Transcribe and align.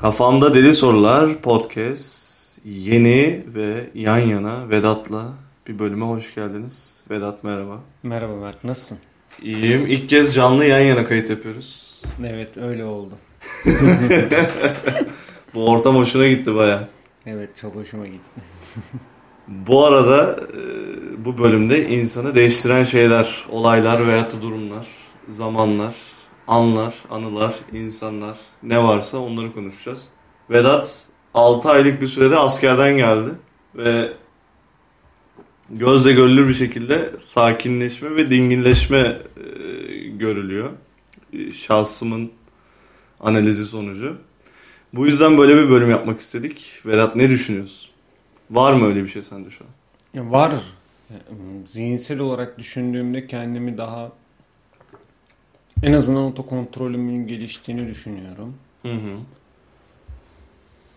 Kafamda 0.00 0.54
Deli 0.54 0.74
Sorular 0.74 1.34
podcast 1.34 2.58
yeni 2.64 3.44
ve 3.54 3.90
yan 3.94 4.18
yana 4.18 4.70
Vedat'la 4.70 5.22
bir 5.68 5.78
bölüme 5.78 6.04
hoş 6.04 6.34
geldiniz. 6.34 7.04
Vedat 7.10 7.44
merhaba. 7.44 7.80
Merhaba 8.02 8.36
Mert, 8.36 8.64
nasılsın? 8.64 8.98
İyiyim. 9.42 9.86
İlk 9.86 10.08
kez 10.08 10.34
canlı 10.34 10.64
yan 10.64 10.80
yana 10.80 11.06
kayıt 11.06 11.30
yapıyoruz. 11.30 12.02
Evet, 12.26 12.56
öyle 12.56 12.84
oldu. 12.84 13.14
Bu 15.54 15.68
ortam 15.70 15.96
hoşuna 15.96 16.28
gitti 16.28 16.54
baya. 16.54 16.88
Evet, 17.26 17.56
çok 17.60 17.74
hoşuma 17.74 18.06
gitti. 18.06 18.40
Bu 19.48 19.84
arada 19.84 20.40
e, 20.52 21.24
bu 21.24 21.38
bölümde 21.38 21.88
insanı 21.88 22.34
değiştiren 22.34 22.84
şeyler, 22.84 23.44
olaylar 23.50 24.06
veyahut 24.06 24.36
da 24.36 24.42
durumlar, 24.42 24.86
zamanlar, 25.28 25.94
anlar, 26.48 26.94
anılar, 27.10 27.54
insanlar 27.72 28.38
ne 28.62 28.82
varsa 28.82 29.18
onları 29.18 29.52
konuşacağız. 29.52 30.08
Vedat 30.50 31.06
6 31.34 31.68
aylık 31.70 32.00
bir 32.00 32.06
sürede 32.06 32.36
askerden 32.36 32.96
geldi 32.96 33.30
ve 33.74 34.12
gözle 35.70 36.12
görülür 36.12 36.48
bir 36.48 36.54
şekilde 36.54 37.12
sakinleşme 37.18 38.16
ve 38.16 38.30
dinginleşme 38.30 38.98
e, 38.98 39.18
görülüyor. 40.08 40.70
E, 41.32 41.50
Şahsımın 41.50 42.30
analizi 43.20 43.66
sonucu. 43.66 44.16
Bu 44.92 45.06
yüzden 45.06 45.38
böyle 45.38 45.56
bir 45.56 45.70
bölüm 45.70 45.90
yapmak 45.90 46.20
istedik. 46.20 46.72
Vedat 46.86 47.16
ne 47.16 47.30
düşünüyorsun? 47.30 47.90
Var 48.50 48.72
mı 48.72 48.86
öyle 48.86 49.02
bir 49.02 49.08
şey 49.08 49.22
sende 49.22 49.50
şu 49.50 49.64
an? 49.64 49.70
Ya 50.14 50.30
var. 50.30 50.52
Zihinsel 51.66 52.18
olarak 52.18 52.58
düşündüğümde 52.58 53.26
kendimi 53.26 53.78
daha 53.78 54.12
en 55.82 55.92
azından 55.92 56.22
otokontrolümün 56.22 57.26
geliştiğini 57.26 57.86
düşünüyorum. 57.88 58.56
Hı 58.82 58.92
hı. 58.92 59.18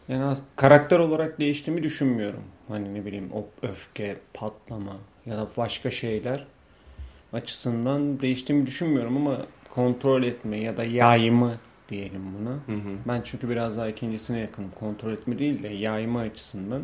Yani 0.07 0.37
karakter 0.55 0.99
olarak 0.99 1.39
değiştiğimi 1.39 1.83
düşünmüyorum. 1.83 2.43
Hani 2.67 2.93
ne 2.93 3.05
bileyim 3.05 3.29
o 3.33 3.45
öfke, 3.61 4.17
patlama 4.33 4.95
ya 5.25 5.37
da 5.37 5.47
başka 5.57 5.91
şeyler 5.91 6.45
açısından 7.33 8.21
değiştiğimi 8.21 8.67
düşünmüyorum 8.67 9.17
ama 9.17 9.37
kontrol 9.69 10.23
etme 10.23 10.57
ya 10.57 10.77
da 10.77 10.83
yayma 10.83 11.51
diyelim 11.89 12.21
buna. 12.39 12.49
Hı 12.49 12.81
hı. 12.81 12.95
Ben 13.07 13.21
çünkü 13.23 13.49
biraz 13.49 13.77
daha 13.77 13.87
ikincisine 13.87 14.39
yakınım. 14.39 14.71
Kontrol 14.79 15.11
etme 15.11 15.39
değil 15.39 15.63
de 15.63 15.67
yayma 15.67 16.19
açısından 16.19 16.83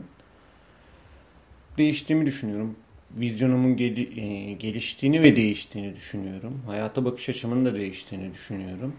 değiştiğimi 1.77 2.25
düşünüyorum. 2.25 2.75
Vizyonumun 3.11 3.77
gel- 3.77 4.17
e, 4.17 4.53
geliştiğini 4.53 5.21
ve 5.21 5.35
değiştiğini 5.35 5.95
düşünüyorum. 5.95 6.61
Hayata 6.67 7.05
bakış 7.05 7.29
açımın 7.29 7.65
da 7.65 7.73
değiştiğini 7.75 8.33
düşünüyorum. 8.33 8.93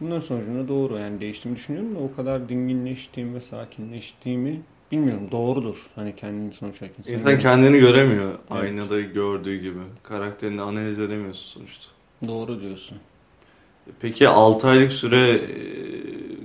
Bunların 0.00 0.20
sonucunda 0.20 0.68
doğru 0.68 0.98
yani 0.98 1.20
değiştiğimi 1.20 1.56
düşünüyorum 1.56 1.94
da 1.94 1.98
o 1.98 2.14
kadar 2.14 2.48
dinginleştiğim 2.48 3.34
ve 3.34 3.40
sakinleştiğimi 3.40 4.60
bilmiyorum. 4.92 5.28
Doğrudur. 5.30 5.76
Hani 5.94 6.16
kendini 6.16 6.52
sonuç 6.52 6.82
olarak 6.82 6.98
insan. 6.98 7.12
İnsan 7.14 7.38
kendini 7.38 7.78
göremiyor 7.78 8.38
aynada 8.50 9.00
gördüğü 9.00 9.60
gibi. 9.60 9.78
Karakterini 10.02 10.62
analiz 10.62 11.00
edemiyorsun 11.00 11.60
sonuçta. 11.60 11.86
Doğru 12.26 12.60
diyorsun. 12.60 12.98
Peki 14.00 14.28
6 14.28 14.68
aylık 14.68 14.92
süre 14.92 15.30
e, 15.30 15.40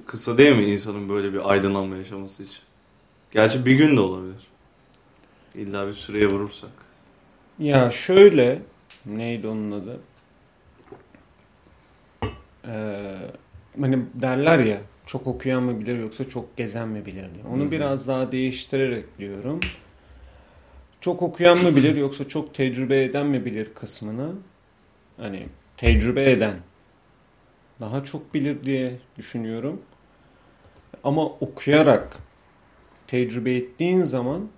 kısa 0.05 0.38
değil 0.38 0.55
mi 0.55 0.63
insanın 0.63 1.09
böyle 1.09 1.33
bir 1.33 1.50
aydınlanma 1.52 1.95
yaşaması 1.95 2.44
için? 2.44 2.59
Gerçi 3.31 3.66
bir 3.66 3.72
gün 3.75 3.97
de 3.97 4.00
olabilir. 4.02 4.47
İlla 5.59 5.88
bir 5.88 5.93
süreye 5.93 6.27
vurursak. 6.27 6.71
Ya 7.59 7.91
şöyle 7.91 8.61
neydi 9.05 9.47
onun 9.47 9.71
adı? 9.71 9.99
Ee, 12.67 13.17
hani 13.81 13.99
derler 14.13 14.59
ya 14.59 14.77
çok 15.05 15.27
okuyan 15.27 15.63
mı 15.63 15.79
bilir 15.79 15.99
yoksa 15.99 16.29
çok 16.29 16.57
gezen 16.57 16.88
mi 16.88 17.05
bilir 17.05 17.33
diye. 17.35 17.45
Onu 17.53 17.61
Hı 17.63 17.67
hı. 17.67 17.71
biraz 17.71 18.07
daha 18.07 18.31
değiştirerek 18.31 19.17
diyorum. 19.17 19.59
Çok 21.01 21.21
okuyan 21.21 21.57
mı 21.57 21.75
bilir 21.75 21.95
yoksa 22.05 22.27
çok 22.27 22.53
tecrübe 22.53 23.03
eden 23.03 23.25
mi 23.25 23.45
bilir 23.45 23.73
kısmını 23.73 24.31
hani 25.17 25.47
tecrübe 25.78 26.31
eden 26.31 26.55
daha 27.81 28.03
çok 28.03 28.34
bilir 28.34 28.66
diye 28.66 29.00
düşünüyorum. 29.17 29.81
Ama 31.03 31.25
okuyarak 31.25 32.17
tecrübe 33.07 33.55
ettiğin 33.55 34.03
zaman 34.03 34.50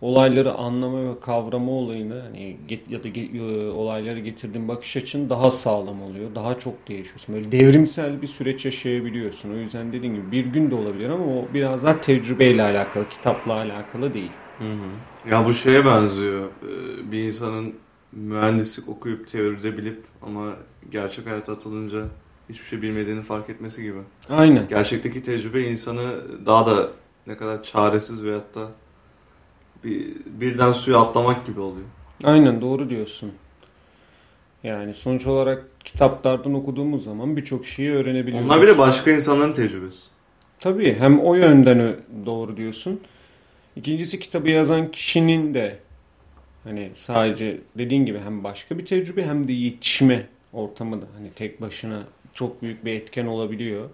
olayları 0.00 0.52
anlama 0.54 1.10
ve 1.10 1.20
kavrama 1.20 1.72
olayını 1.72 2.20
hani 2.20 2.56
get- 2.68 2.90
ya 2.90 3.02
da 3.04 3.08
ge- 3.08 3.38
e, 3.66 3.70
olayları 3.70 4.18
getirdiğin 4.20 4.68
bakış 4.68 4.96
açın 4.96 5.30
daha 5.30 5.50
sağlam 5.50 6.02
oluyor. 6.02 6.34
Daha 6.34 6.58
çok 6.58 6.88
değişiyorsun. 6.88 7.34
Böyle 7.34 7.52
devrimsel 7.52 8.22
bir 8.22 8.26
süreç 8.26 8.64
yaşayabiliyorsun. 8.64 9.50
O 9.54 9.56
yüzden 9.56 9.92
dediğim 9.92 10.14
gibi 10.14 10.32
bir 10.32 10.46
gün 10.46 10.70
de 10.70 10.74
olabilir 10.74 11.08
ama 11.08 11.24
o 11.24 11.48
biraz 11.54 11.84
daha 11.84 12.00
tecrübeyle 12.00 12.62
alakalı, 12.62 13.08
kitapla 13.08 13.52
alakalı 13.52 14.14
değil. 14.14 14.32
Hı 14.58 14.64
hı. 14.64 15.30
Ya 15.30 15.44
bu 15.46 15.54
şeye 15.54 15.84
benziyor. 15.84 16.44
Ee, 16.46 17.12
Bir 17.12 17.22
insanın 17.24 17.74
mühendislik 18.12 18.88
okuyup 18.88 19.28
teoride 19.28 19.76
bilip 19.78 20.04
ama 20.22 20.54
gerçek 20.90 21.26
hayata 21.26 21.52
atılınca 21.52 22.04
hiçbir 22.48 22.66
şey 22.66 22.82
bilmediğini 22.82 23.22
fark 23.22 23.50
etmesi 23.50 23.82
gibi. 23.82 23.98
Aynen. 24.30 24.68
Gerçekteki 24.68 25.22
tecrübe 25.22 25.62
insanı 25.62 26.02
daha 26.46 26.66
da 26.66 26.90
ne 27.26 27.36
kadar 27.36 27.62
çaresiz 27.62 28.24
veyahut 28.24 28.54
da 28.54 28.68
bir, 29.84 30.14
birden 30.26 30.72
suya 30.72 30.98
atlamak 30.98 31.46
gibi 31.46 31.60
oluyor. 31.60 31.86
Aynen 32.24 32.60
doğru 32.60 32.90
diyorsun. 32.90 33.32
Yani 34.64 34.94
sonuç 34.94 35.26
olarak 35.26 35.64
kitaplardan 35.84 36.54
okuduğumuz 36.54 37.04
zaman 37.04 37.36
birçok 37.36 37.66
şeyi 37.66 37.90
öğrenebiliyoruz. 37.90 38.46
Onlar 38.46 38.62
bir 38.62 38.66
de 38.66 38.78
başka 38.78 39.10
insanların 39.10 39.52
tecrübesi. 39.52 40.08
Tabii 40.60 40.96
hem 40.98 41.20
o 41.20 41.34
yönden 41.34 41.96
doğru 42.26 42.56
diyorsun. 42.56 43.00
İkincisi 43.76 44.20
kitabı 44.20 44.50
yazan 44.50 44.90
kişinin 44.90 45.54
de 45.54 45.78
hani 46.64 46.90
sadece 46.94 47.60
dediğin 47.78 48.06
gibi 48.06 48.18
hem 48.18 48.44
başka 48.44 48.78
bir 48.78 48.86
tecrübe 48.86 49.26
hem 49.26 49.48
de 49.48 49.52
yetişme 49.52 50.26
ortamı 50.52 51.02
da 51.02 51.06
hani 51.16 51.30
tek 51.30 51.60
başına 51.60 52.02
çok 52.34 52.62
büyük 52.62 52.84
bir 52.84 52.92
etken 52.92 53.26
olabiliyor. 53.26 53.90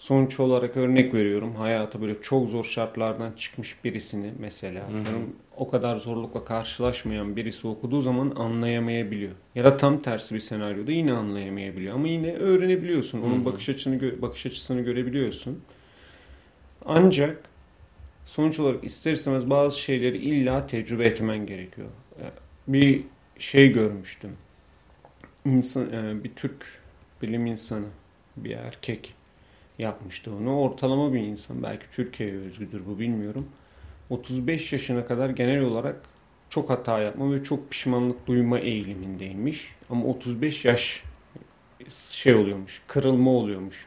Sonuç 0.00 0.40
olarak 0.40 0.76
örnek 0.76 1.14
veriyorum 1.14 1.54
hayata 1.54 2.00
böyle 2.02 2.22
çok 2.22 2.48
zor 2.48 2.64
şartlardan 2.64 3.32
çıkmış 3.32 3.84
birisini 3.84 4.32
mesela 4.38 4.80
hı. 4.80 5.00
atıyorum, 5.00 5.36
o 5.56 5.70
kadar 5.70 5.96
zorlukla 5.96 6.44
karşılaşmayan 6.44 7.36
birisi 7.36 7.66
okuduğu 7.66 8.00
zaman 8.00 8.32
anlayamayabiliyor. 8.36 9.32
Ya 9.54 9.64
da 9.64 9.76
tam 9.76 10.02
tersi 10.02 10.34
bir 10.34 10.40
senaryoda 10.40 10.92
yine 10.92 11.12
anlayamayabiliyor 11.12 11.94
ama 11.94 12.08
yine 12.08 12.32
öğrenebiliyorsun. 12.32 13.22
Onun 13.22 13.36
Hı 13.36 13.40
hı. 13.40 13.44
bakış 13.44 13.68
açısını 13.68 13.96
gö- 13.96 14.22
bakış 14.22 14.46
açısını 14.46 14.80
görebiliyorsun. 14.80 15.60
Ancak 16.86 17.42
sonuç 18.26 18.60
olarak 18.60 18.84
ister 18.84 19.12
istemez 19.12 19.50
bazı 19.50 19.80
şeyleri 19.80 20.16
illa 20.18 20.66
tecrübe 20.66 21.04
etmen 21.04 21.46
gerekiyor. 21.46 21.88
Bir 22.68 23.04
şey 23.38 23.72
görmüştüm. 23.72 24.30
İnsan, 25.44 25.92
e, 25.92 26.24
bir 26.24 26.34
Türk 26.34 26.66
bilim 27.22 27.46
insanı, 27.46 27.86
bir 28.36 28.50
erkek 28.50 29.14
yapmıştı 29.80 30.32
onu. 30.34 30.60
Ortalama 30.60 31.12
bir 31.12 31.20
insan. 31.20 31.62
Belki 31.62 31.90
Türkiye'ye 31.92 32.36
özgüdür 32.36 32.86
bu 32.86 32.98
bilmiyorum. 32.98 33.48
35 34.10 34.72
yaşına 34.72 35.06
kadar 35.06 35.30
genel 35.30 35.60
olarak 35.60 35.96
çok 36.50 36.70
hata 36.70 37.00
yapma 37.00 37.32
ve 37.32 37.44
çok 37.44 37.70
pişmanlık 37.70 38.26
duyma 38.26 38.58
eğilimindeymiş. 38.58 39.74
Ama 39.90 40.04
35 40.06 40.64
yaş 40.64 41.02
şey 42.10 42.34
oluyormuş, 42.34 42.82
kırılma 42.86 43.30
oluyormuş. 43.30 43.86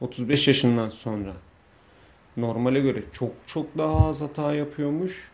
35 0.00 0.48
yaşından 0.48 0.90
sonra 0.90 1.32
normale 2.36 2.80
göre 2.80 3.02
çok 3.12 3.32
çok 3.46 3.78
daha 3.78 4.08
az 4.08 4.20
hata 4.20 4.54
yapıyormuş 4.54 5.30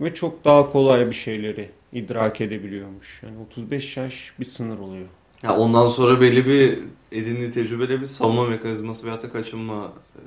ve 0.00 0.14
çok 0.14 0.44
daha 0.44 0.72
kolay 0.72 1.06
bir 1.06 1.12
şeyleri 1.12 1.70
idrak 1.92 2.40
edebiliyormuş. 2.40 3.22
Yani 3.22 3.38
35 3.38 3.96
yaş 3.96 4.32
bir 4.40 4.44
sınır 4.44 4.78
oluyor. 4.78 5.08
Ya 5.42 5.56
ondan 5.56 5.86
sonra 5.86 6.20
belli 6.20 6.46
bir 6.46 6.78
edindiği 7.12 7.50
tecrübeyle 7.50 8.00
bir 8.00 8.06
savunma 8.06 8.46
mekanizması 8.46 9.04
veyahut 9.06 9.22
da 9.22 9.30
kaçınma 9.30 9.92
e, 10.16 10.20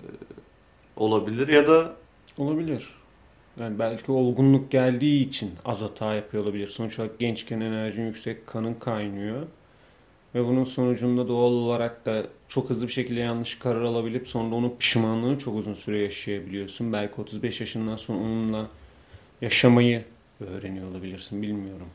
olabilir 0.96 1.48
ya 1.48 1.68
da 1.68 1.96
Olabilir. 2.40 2.90
Yani 3.60 3.80
belki 3.80 4.12
olgunluk 4.12 4.72
geldiği 4.72 5.28
için 5.28 5.52
az 5.66 5.82
hata 5.82 6.14
yapıyor 6.14 6.44
olabilir. 6.44 6.68
Sonuç 6.68 7.00
olarak 7.00 7.20
gençken 7.20 7.60
enerjin 7.60 8.06
yüksek, 8.06 8.48
kanın 8.48 8.74
kaynıyor. 8.74 9.48
Ve 10.36 10.46
bunun 10.46 10.64
sonucunda 10.64 11.28
doğal 11.28 11.52
olarak 11.52 12.06
da 12.06 12.24
çok 12.48 12.70
hızlı 12.70 12.88
bir 12.88 12.92
şekilde 12.92 13.20
yanlış 13.20 13.60
karar 13.60 13.82
alabilip 13.82 14.28
sonra 14.28 14.56
onun 14.56 14.76
pişmanlığını 14.80 15.38
çok 15.38 15.56
uzun 15.56 15.74
süre 15.74 16.02
yaşayabiliyorsun. 16.02 16.94
Belki 16.94 17.22
35 17.22 17.60
yaşından 17.60 17.96
sonra 17.96 18.20
onunla 18.20 18.68
yaşamayı 19.42 20.04
öğreniyor 20.40 20.88
olabilirsin. 20.88 21.42
Bilmiyorum. 21.42 21.88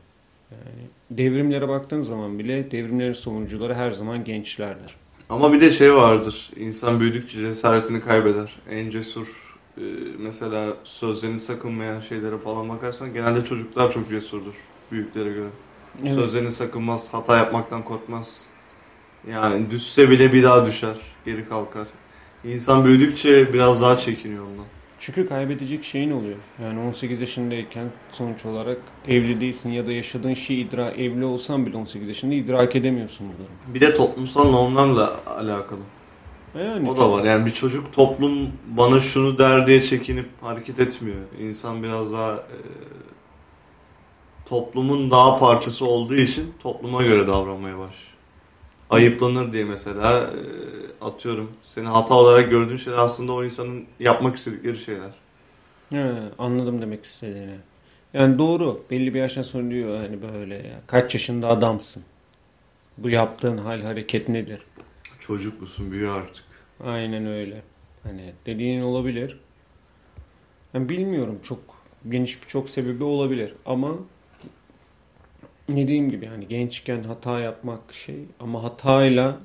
Yani 0.55 0.87
devrimlere 1.11 1.67
baktığın 1.67 2.01
zaman 2.01 2.39
bile 2.39 2.71
devrimlerin 2.71 3.13
savunucuları 3.13 3.73
her 3.73 3.91
zaman 3.91 4.23
gençlerdir. 4.23 4.95
ama 5.29 5.53
bir 5.53 5.61
de 5.61 5.71
şey 5.71 5.93
vardır. 5.93 6.51
İnsan 6.55 6.99
büyüdükçe 6.99 7.39
cesaretini 7.39 8.01
kaybeder. 8.01 8.55
En 8.69 8.89
cesur 8.89 9.55
e, 9.77 9.81
mesela 10.19 10.73
sözlerini 10.83 11.39
sakınmayan 11.39 11.99
şeylere 11.99 12.37
falan 12.37 12.69
bakarsan 12.69 13.13
genelde 13.13 13.45
çocuklar 13.45 13.91
çok 13.91 14.09
cesurdur 14.09 14.53
büyüklere 14.91 15.31
göre. 15.31 15.49
Evet. 16.01 16.13
Sözlerini 16.13 16.51
sakınmaz, 16.51 17.13
hata 17.13 17.37
yapmaktan 17.37 17.83
korkmaz. 17.83 18.45
Yani 19.29 19.71
düşse 19.71 20.09
bile 20.09 20.33
bir 20.33 20.43
daha 20.43 20.65
düşer, 20.65 20.95
geri 21.25 21.49
kalkar. 21.49 21.87
İnsan 22.43 22.85
büyüdükçe 22.85 23.53
biraz 23.53 23.81
daha 23.81 23.97
çekiniyor 23.97 24.43
ondan. 24.43 24.65
Çünkü 24.99 25.27
kaybedecek 25.27 25.83
şeyin 25.83 26.11
oluyor. 26.11 26.37
Yani 26.63 26.79
18 26.79 27.21
yaşındayken 27.21 27.85
sonuç 28.11 28.45
olarak 28.45 28.77
evli 29.07 29.41
değilsin 29.41 29.69
ya 29.69 29.87
da 29.87 29.91
yaşadığın 29.91 30.33
şey 30.33 30.61
idra 30.61 30.91
evli 30.91 31.25
olsan 31.25 31.65
bile 31.65 31.77
18 31.77 32.07
yaşında 32.07 32.33
idrak 32.33 32.75
edemiyorsun 32.75 33.27
bu 33.27 33.33
durumu. 33.33 33.73
Bir 33.73 33.81
de 33.81 33.93
toplumsal 33.93 34.51
normlarla 34.51 35.19
alakalı. 35.27 35.79
Yani 36.59 36.89
O 36.89 36.97
da 36.97 37.11
var. 37.11 37.23
Yani 37.23 37.45
bir 37.45 37.51
çocuk 37.51 37.93
toplum 37.93 38.51
bana 38.67 38.99
şunu 38.99 39.37
der 39.37 39.67
diye 39.67 39.81
çekinip 39.81 40.29
hareket 40.41 40.79
etmiyor. 40.79 41.17
İnsan 41.39 41.83
biraz 41.83 42.13
daha 42.13 42.33
e, 42.33 42.57
toplumun 44.45 45.11
daha 45.11 45.39
parçası 45.39 45.85
olduğu 45.85 46.15
için 46.15 46.53
topluma 46.63 47.03
göre 47.03 47.27
davranmaya 47.27 47.77
başlıyor. 47.77 48.14
Ayıplanır 48.89 49.53
diye 49.53 49.63
mesela 49.63 50.21
e, 50.21 51.05
atıyorum. 51.05 51.51
Seni 51.63 51.87
hata 51.87 52.15
olarak 52.15 52.49
gördüğün 52.49 52.77
şeyler 52.77 52.97
aslında 52.97 53.31
o 53.33 53.43
insanın 53.43 53.85
yapmak 53.99 54.35
istedikleri 54.35 54.77
şeyler. 54.77 55.11
He, 55.89 56.13
anladım 56.39 56.81
demek 56.81 57.05
istediğini. 57.05 57.57
Yani 58.13 58.39
doğru. 58.39 58.83
Belli 58.91 59.13
bir 59.13 59.19
yaştan 59.19 59.43
sonra 59.43 59.69
diyor 59.69 59.97
hani 59.97 60.21
böyle 60.21 60.55
ya. 60.55 60.81
Kaç 60.87 61.13
yaşında 61.13 61.47
adamsın? 61.47 62.03
Bu 62.97 63.09
yaptığın 63.09 63.57
hal 63.57 63.81
hareket 63.81 64.29
nedir? 64.29 64.61
Çocuk 65.19 65.61
musun 65.61 65.91
büyü 65.91 66.09
artık. 66.09 66.45
Aynen 66.83 67.25
öyle. 67.25 67.61
Hani 68.03 68.33
dediğin 68.45 68.81
olabilir. 68.81 69.39
Ben 70.73 70.89
bilmiyorum 70.89 71.39
çok 71.43 71.59
geniş 72.09 72.43
birçok 72.43 72.69
sebebi 72.69 73.03
olabilir 73.03 73.53
ama 73.65 73.95
dediğim 75.69 76.09
gibi 76.09 76.25
hani 76.25 76.47
gençken 76.47 77.03
hata 77.03 77.39
yapmak 77.39 77.93
şey 77.93 78.19
ama 78.39 78.63
hatayla 78.63 79.37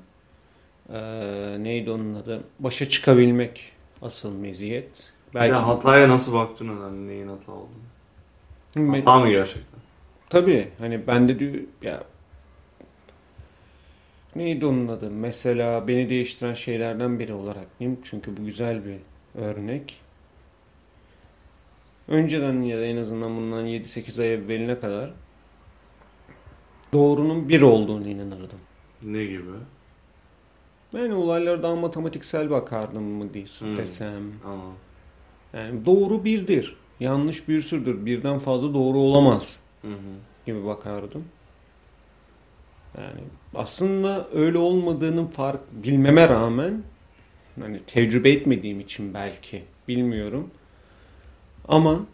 eee, 0.92 1.64
neydi 1.64 1.90
onun 1.90 2.14
adı 2.14 2.44
başa 2.58 2.88
çıkabilmek 2.88 3.72
asıl 4.02 4.32
meziyet. 4.34 5.12
Bir 5.34 5.40
de 5.40 5.52
hataya 5.66 6.08
nasıl 6.08 6.34
baktın 6.34 6.68
önemli. 6.68 7.08
Neyin 7.08 7.28
hata 7.28 7.52
olduğunu. 7.52 7.90
Hata 8.96 9.18
mı 9.20 9.30
gerçekten? 9.30 9.80
Tabii 10.28 10.68
hani 10.78 11.06
ben 11.06 11.28
de 11.28 11.38
diyor 11.38 11.54
ya 11.82 12.04
neydi 14.36 14.66
onun 14.66 14.88
adı? 14.88 15.10
Mesela 15.10 15.88
beni 15.88 16.08
değiştiren 16.08 16.54
şeylerden 16.54 17.18
biri 17.18 17.32
olarak 17.32 17.66
diyeyim. 17.80 18.00
Çünkü 18.04 18.36
bu 18.36 18.44
güzel 18.44 18.80
bir 18.84 18.96
örnek. 19.42 20.00
Önceden 22.08 22.62
ya 22.62 22.78
da 22.78 22.84
en 22.84 22.96
azından 22.96 23.36
bundan 23.36 23.66
7-8 23.66 24.22
ay 24.22 24.34
evveline 24.34 24.80
kadar 24.80 25.10
doğrunun 26.92 27.48
bir 27.48 27.62
olduğunu 27.62 28.08
inanırdım. 28.08 28.58
Ne 29.02 29.24
gibi? 29.24 29.50
Yani 30.92 31.14
olaylara 31.14 31.62
daha 31.62 31.76
matematiksel 31.76 32.50
bakardım 32.50 33.02
mı 33.02 33.34
diye 33.34 33.44
Hmm. 33.44 33.76
desem. 33.76 34.22
Yani 35.52 35.86
doğru 35.86 36.24
birdir. 36.24 36.76
Yanlış 37.00 37.48
bir 37.48 37.60
sürüdür. 37.60 38.06
Birden 38.06 38.38
fazla 38.38 38.74
doğru 38.74 38.98
olamaz. 38.98 39.60
hı 39.82 39.88
hı. 39.88 39.94
gibi 40.46 40.64
bakardım. 40.64 41.24
Yani 42.98 43.20
aslında 43.54 44.28
öyle 44.32 44.58
olmadığının 44.58 45.26
fark 45.26 45.60
bilmeme 45.72 46.28
rağmen 46.28 46.82
hani 47.60 47.78
tecrübe 47.86 48.30
etmediğim 48.30 48.80
için 48.80 49.14
belki 49.14 49.64
bilmiyorum. 49.88 50.50
Ama 51.68 52.06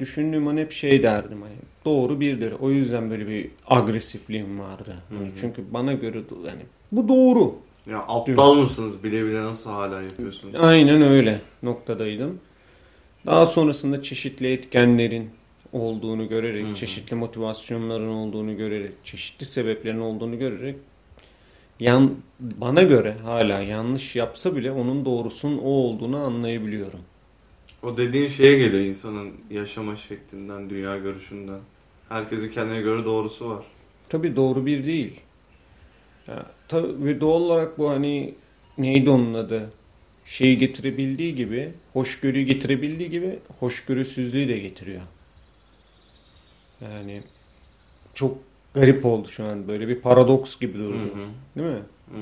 düşündüğüm 0.00 0.48
an 0.48 0.56
hep 0.56 0.72
şey 0.72 1.02
derdim 1.02 1.42
hani 1.42 1.56
doğru 1.84 2.20
birdir. 2.20 2.52
O 2.60 2.70
yüzden 2.70 3.10
böyle 3.10 3.28
bir 3.28 3.50
agresifliğim 3.66 4.60
vardı. 4.60 4.94
Hani 5.08 5.20
Hı 5.20 5.24
hı. 5.24 5.36
çünkü 5.40 5.64
bana 5.70 5.92
göre 5.92 6.18
yani 6.46 6.62
bu 6.92 7.08
doğru. 7.08 7.54
Ya 7.86 8.04
aptal 8.08 8.54
mısınız? 8.54 9.04
Bile 9.04 9.24
bile 9.24 9.42
nasıl 9.42 9.70
hala 9.70 10.02
yapıyorsunuz? 10.02 10.54
Aynen 10.60 11.02
öyle 11.02 11.40
noktadaydım. 11.62 12.40
Daha 13.26 13.46
sonrasında 13.46 14.02
çeşitli 14.02 14.52
etkenlerin 14.52 15.30
olduğunu 15.72 16.28
görerek, 16.28 16.66
Hı 16.66 16.70
hı. 16.70 16.74
çeşitli 16.74 17.14
motivasyonların 17.14 18.08
olduğunu 18.08 18.56
görerek, 18.56 18.92
çeşitli 19.04 19.46
sebeplerin 19.46 20.00
olduğunu 20.00 20.38
görerek 20.38 20.76
yan, 21.80 22.14
bana 22.40 22.82
göre 22.82 23.16
hala 23.24 23.60
yanlış 23.60 24.16
yapsa 24.16 24.56
bile 24.56 24.72
onun 24.72 25.04
doğrusunun 25.04 25.58
o 25.58 25.68
olduğunu 25.68 26.16
anlayabiliyorum. 26.16 27.00
O 27.82 27.96
dediğin 27.96 28.28
şeye 28.28 28.58
geliyor 28.58 28.82
insanın 28.82 29.32
yaşama 29.50 29.96
şeklinden, 29.96 30.70
dünya 30.70 30.98
görüşünden. 30.98 31.60
Herkesin 32.08 32.48
kendine 32.52 32.80
göre 32.80 33.04
doğrusu 33.04 33.50
var. 33.50 33.64
Tabii 34.08 34.36
doğru 34.36 34.66
bir 34.66 34.86
değil. 34.86 35.20
Ya, 36.28 36.46
tabii, 36.68 37.04
ve 37.04 37.20
doğal 37.20 37.40
olarak 37.40 37.78
bu 37.78 37.90
hani 37.90 38.34
neydi 38.78 39.10
onun 39.10 39.34
adı? 39.34 39.70
Şeyi 40.26 40.58
getirebildiği 40.58 41.34
gibi, 41.34 41.72
hoşgörüyü 41.92 42.44
getirebildiği 42.46 43.10
gibi 43.10 43.38
hoşgörüsüzlüğü 43.60 44.48
de 44.48 44.58
getiriyor. 44.58 45.00
Yani 46.80 47.22
çok 48.14 48.38
garip 48.74 49.06
oldu 49.06 49.28
şu 49.28 49.44
an. 49.44 49.68
Böyle 49.68 49.88
bir 49.88 50.00
paradoks 50.00 50.58
gibi 50.58 50.78
Hı 50.78 50.82
durdu. 50.82 50.96
hı. 50.96 51.58
Değil 51.60 51.68
mi? 51.68 51.82
Hı 52.12 52.18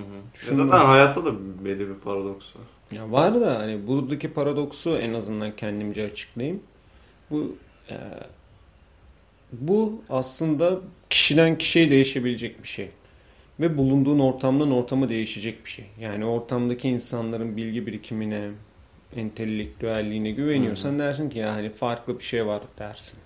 hı. 0.51 0.55
Zaten 0.55 0.87
hayatta 0.87 1.25
da 1.25 1.65
belli 1.65 1.89
bir 1.89 1.95
paradoks 1.95 2.57
var. 2.57 2.63
Ya 2.93 3.13
var 3.13 3.41
da 3.41 3.59
hani 3.59 3.87
buradaki 3.87 4.33
paradoksu 4.33 4.99
en 4.99 5.15
azından 5.15 5.57
kendimce 5.57 6.05
açıklayayım. 6.05 6.63
Bu 7.31 7.57
e, 7.91 7.97
bu 9.53 10.03
aslında 10.09 10.81
kişiden 11.11 11.59
kişiye 11.59 11.91
değişebilecek 11.91 12.63
bir 12.63 12.69
şey. 12.69 12.89
Ve 13.61 13.79
bulunduğun 13.79 14.19
ortamdan 14.19 14.71
ortama 14.71 15.09
değişecek 15.09 15.65
bir 15.65 15.71
şey. 15.71 15.85
Yani 16.01 16.25
ortamdaki 16.25 16.89
insanların 16.89 17.57
bilgi 17.57 17.87
birikimine, 17.87 18.51
entelektüelliğine 19.17 20.31
güveniyorsan 20.31 20.99
dersin 20.99 21.31
ki 21.31 21.39
ya 21.39 21.55
hani 21.55 21.71
farklı 21.71 22.19
bir 22.19 22.25
şey 22.25 22.47
var 22.47 22.63
dersin. 22.79 23.19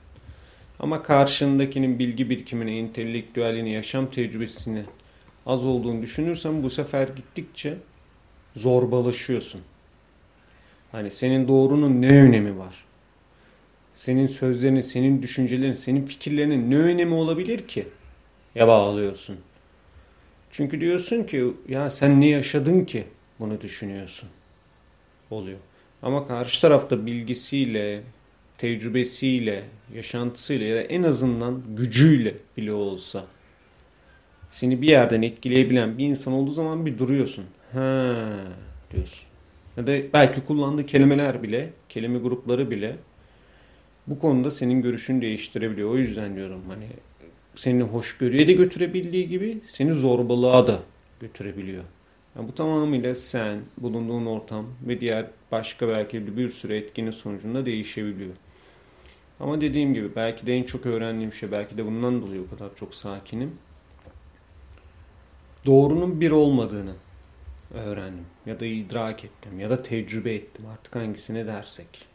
Ama 0.81 1.03
karşındakinin 1.03 1.99
bilgi 1.99 2.31
birikimine, 2.31 2.79
entelektüelliğine, 2.79 3.71
yaşam 3.71 4.11
tecrübesine 4.11 4.85
az 5.47 5.65
olduğunu 5.65 6.03
düşünürsen 6.03 6.63
bu 6.63 6.71
sefer 6.71 7.09
gittikçe 7.09 7.77
zorbalaşıyorsun. 8.57 9.61
Hani 10.93 11.11
senin 11.11 11.49
doğrunun 11.49 12.03
ne 12.03 12.23
önemi 12.23 12.59
var? 12.59 12.85
Senin 13.95 14.27
sözlerinin, 14.27 14.81
senin 14.81 15.23
düşüncelerin, 15.23 15.73
senin 15.73 16.07
fikirlerinin 16.07 16.71
ne 16.71 16.77
önemi 16.77 17.15
olabilir 17.15 17.69
ki? 17.69 17.89
Ya 18.55 18.69
bağlıyorsun. 18.69 19.37
Çünkü 20.51 20.81
diyorsun 20.81 21.25
ki 21.25 21.53
ya 21.69 21.91
sen 21.91 22.21
ne 22.21 22.29
yaşadın 22.29 22.85
ki 22.85 23.05
bunu 23.41 23.61
düşünüyorsun. 23.61 24.29
Oluyor. 25.31 25.59
Ama 26.03 26.27
karşı 26.27 26.61
tarafta 26.61 27.07
bilgisiyle, 27.07 28.03
tecrübesiyle, 28.59 29.65
yaşantısıyla 29.95 30.67
ya 30.67 30.77
da 30.77 30.81
en 30.81 31.03
azından 31.03 31.63
gücüyle 31.77 32.35
bile 32.57 32.73
olsa 32.73 33.25
seni 34.51 34.83
bir 34.83 34.89
yerden 34.89 35.23
etkileyebilen 35.23 35.99
bir 35.99 36.07
insan 36.07 36.35
olduğu 36.35 36.51
zaman 36.51 36.87
bir 36.87 36.99
duruyorsun. 36.99 37.45
Ha 37.73 38.27
diyorsun. 38.91 39.27
Ya 39.77 39.87
da 39.87 39.93
belki 40.13 40.41
kullandığı 40.47 40.87
kelimeler 40.87 41.43
bile, 41.43 41.71
kelime 41.89 42.19
grupları 42.19 42.71
bile 42.71 42.97
bu 44.07 44.19
konuda 44.19 44.51
senin 44.51 44.83
görüşünü 44.83 45.23
değiştirebiliyor. 45.23 45.91
O 45.91 45.97
yüzden 45.97 46.37
diyorum 46.37 46.63
hani 46.69 46.87
seni 47.55 47.83
hoşgörüye 47.83 48.49
de 48.49 48.53
götürebildiği 48.53 49.29
gibi 49.29 49.59
seni 49.69 49.93
zorbalığa 49.93 50.67
da 50.67 50.79
götürebiliyor. 51.21 51.85
Yani 52.37 52.49
bu 52.49 52.55
tamamıyla 52.55 53.15
sen, 53.15 53.61
bulunduğun 53.79 54.27
ortam 54.27 54.67
ve 54.89 55.01
diğer 55.01 55.27
başka 55.53 55.89
belki 55.89 56.37
bir 56.37 56.51
sürü 56.51 56.75
etkinin 56.75 57.11
sonucunda 57.11 57.67
değişebiliyor. 57.67 58.35
Ama 59.41 59.61
dediğim 59.61 59.95
gibi 59.95 60.17
belki 60.17 60.47
de 60.47 60.55
en 60.55 60.63
çok 60.63 60.87
öğrendiğim 60.87 61.33
şey 61.33 61.53
belki 61.53 61.77
de 61.77 61.87
bundan 61.87 62.23
dolayı 62.23 62.43
o 62.43 62.57
kadar 62.57 62.77
çok 62.77 62.95
sakinim. 62.95 63.53
Doğrunun 65.67 66.21
bir 66.21 66.31
olmadığını 66.31 66.93
öğrendim 67.75 68.27
ya 68.47 68.61
da 68.61 68.67
idrak 68.67 69.25
ettim 69.25 69.61
ya 69.61 69.71
da 69.71 69.83
tecrübe 69.83 70.35
ettim 70.35 70.65
artık 70.73 70.97
hangisine 70.97 71.47
dersek. 71.47 72.07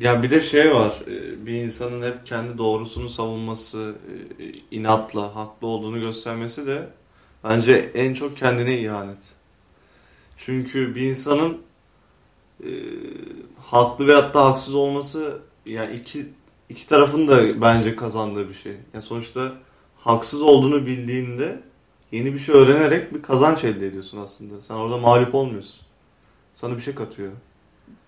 Ya 0.00 0.22
bir 0.22 0.30
de 0.30 0.40
şey 0.40 0.74
var. 0.74 1.02
e, 1.06 1.46
Bir 1.46 1.52
insanın 1.54 2.02
hep 2.12 2.26
kendi 2.26 2.58
doğrusunu 2.58 3.08
savunması, 3.08 3.94
e, 4.40 4.44
inatla, 4.76 5.34
haklı 5.36 5.66
olduğunu 5.66 6.00
göstermesi 6.00 6.66
de 6.66 6.88
bence 7.44 7.90
en 7.94 8.14
çok 8.14 8.36
kendine 8.36 8.78
ihanet. 8.78 9.34
Çünkü 10.36 10.94
bir 10.94 11.00
insanın 11.00 11.58
e, 12.64 12.70
haklı 13.60 14.06
veyahut 14.06 14.34
da 14.34 14.44
haksız 14.46 14.74
olması 14.74 15.38
yani 15.66 15.96
iki 15.96 16.26
iki 16.68 16.86
tarafın 16.86 17.28
da 17.28 17.60
bence 17.60 17.96
kazandığı 17.96 18.48
bir 18.48 18.54
şey. 18.54 18.72
Yani 18.94 19.02
sonuçta 19.02 19.52
haksız 20.00 20.42
olduğunu 20.42 20.86
bildiğinde 20.86 21.62
yeni 22.12 22.34
bir 22.34 22.38
şey 22.38 22.54
öğrenerek 22.54 23.14
bir 23.14 23.22
kazanç 23.22 23.64
elde 23.64 23.86
ediyorsun 23.86 24.18
aslında. 24.18 24.60
Sen 24.60 24.74
orada 24.74 24.98
mağlup 24.98 25.34
olmuyorsun. 25.34 25.80
Sana 26.54 26.76
bir 26.76 26.80
şey 26.82 26.94
katıyor. 26.94 27.32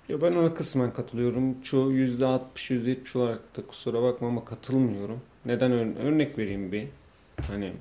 Ya 0.09 0.23
ben 0.23 0.33
ona 0.33 0.55
kısmen 0.55 0.93
katılıyorum. 0.93 1.63
Çoğu 1.63 1.93
%60, 1.93 2.41
%70 2.55 3.19
olarak 3.19 3.57
da 3.57 3.67
kusura 3.67 4.03
bakma 4.03 4.29
ama 4.29 4.45
katılmıyorum. 4.45 5.21
Neden 5.47 5.71
ör- 5.73 5.99
örnek 5.99 6.39
vereyim 6.39 6.73
bir. 6.73 6.87
Hani 7.49 7.73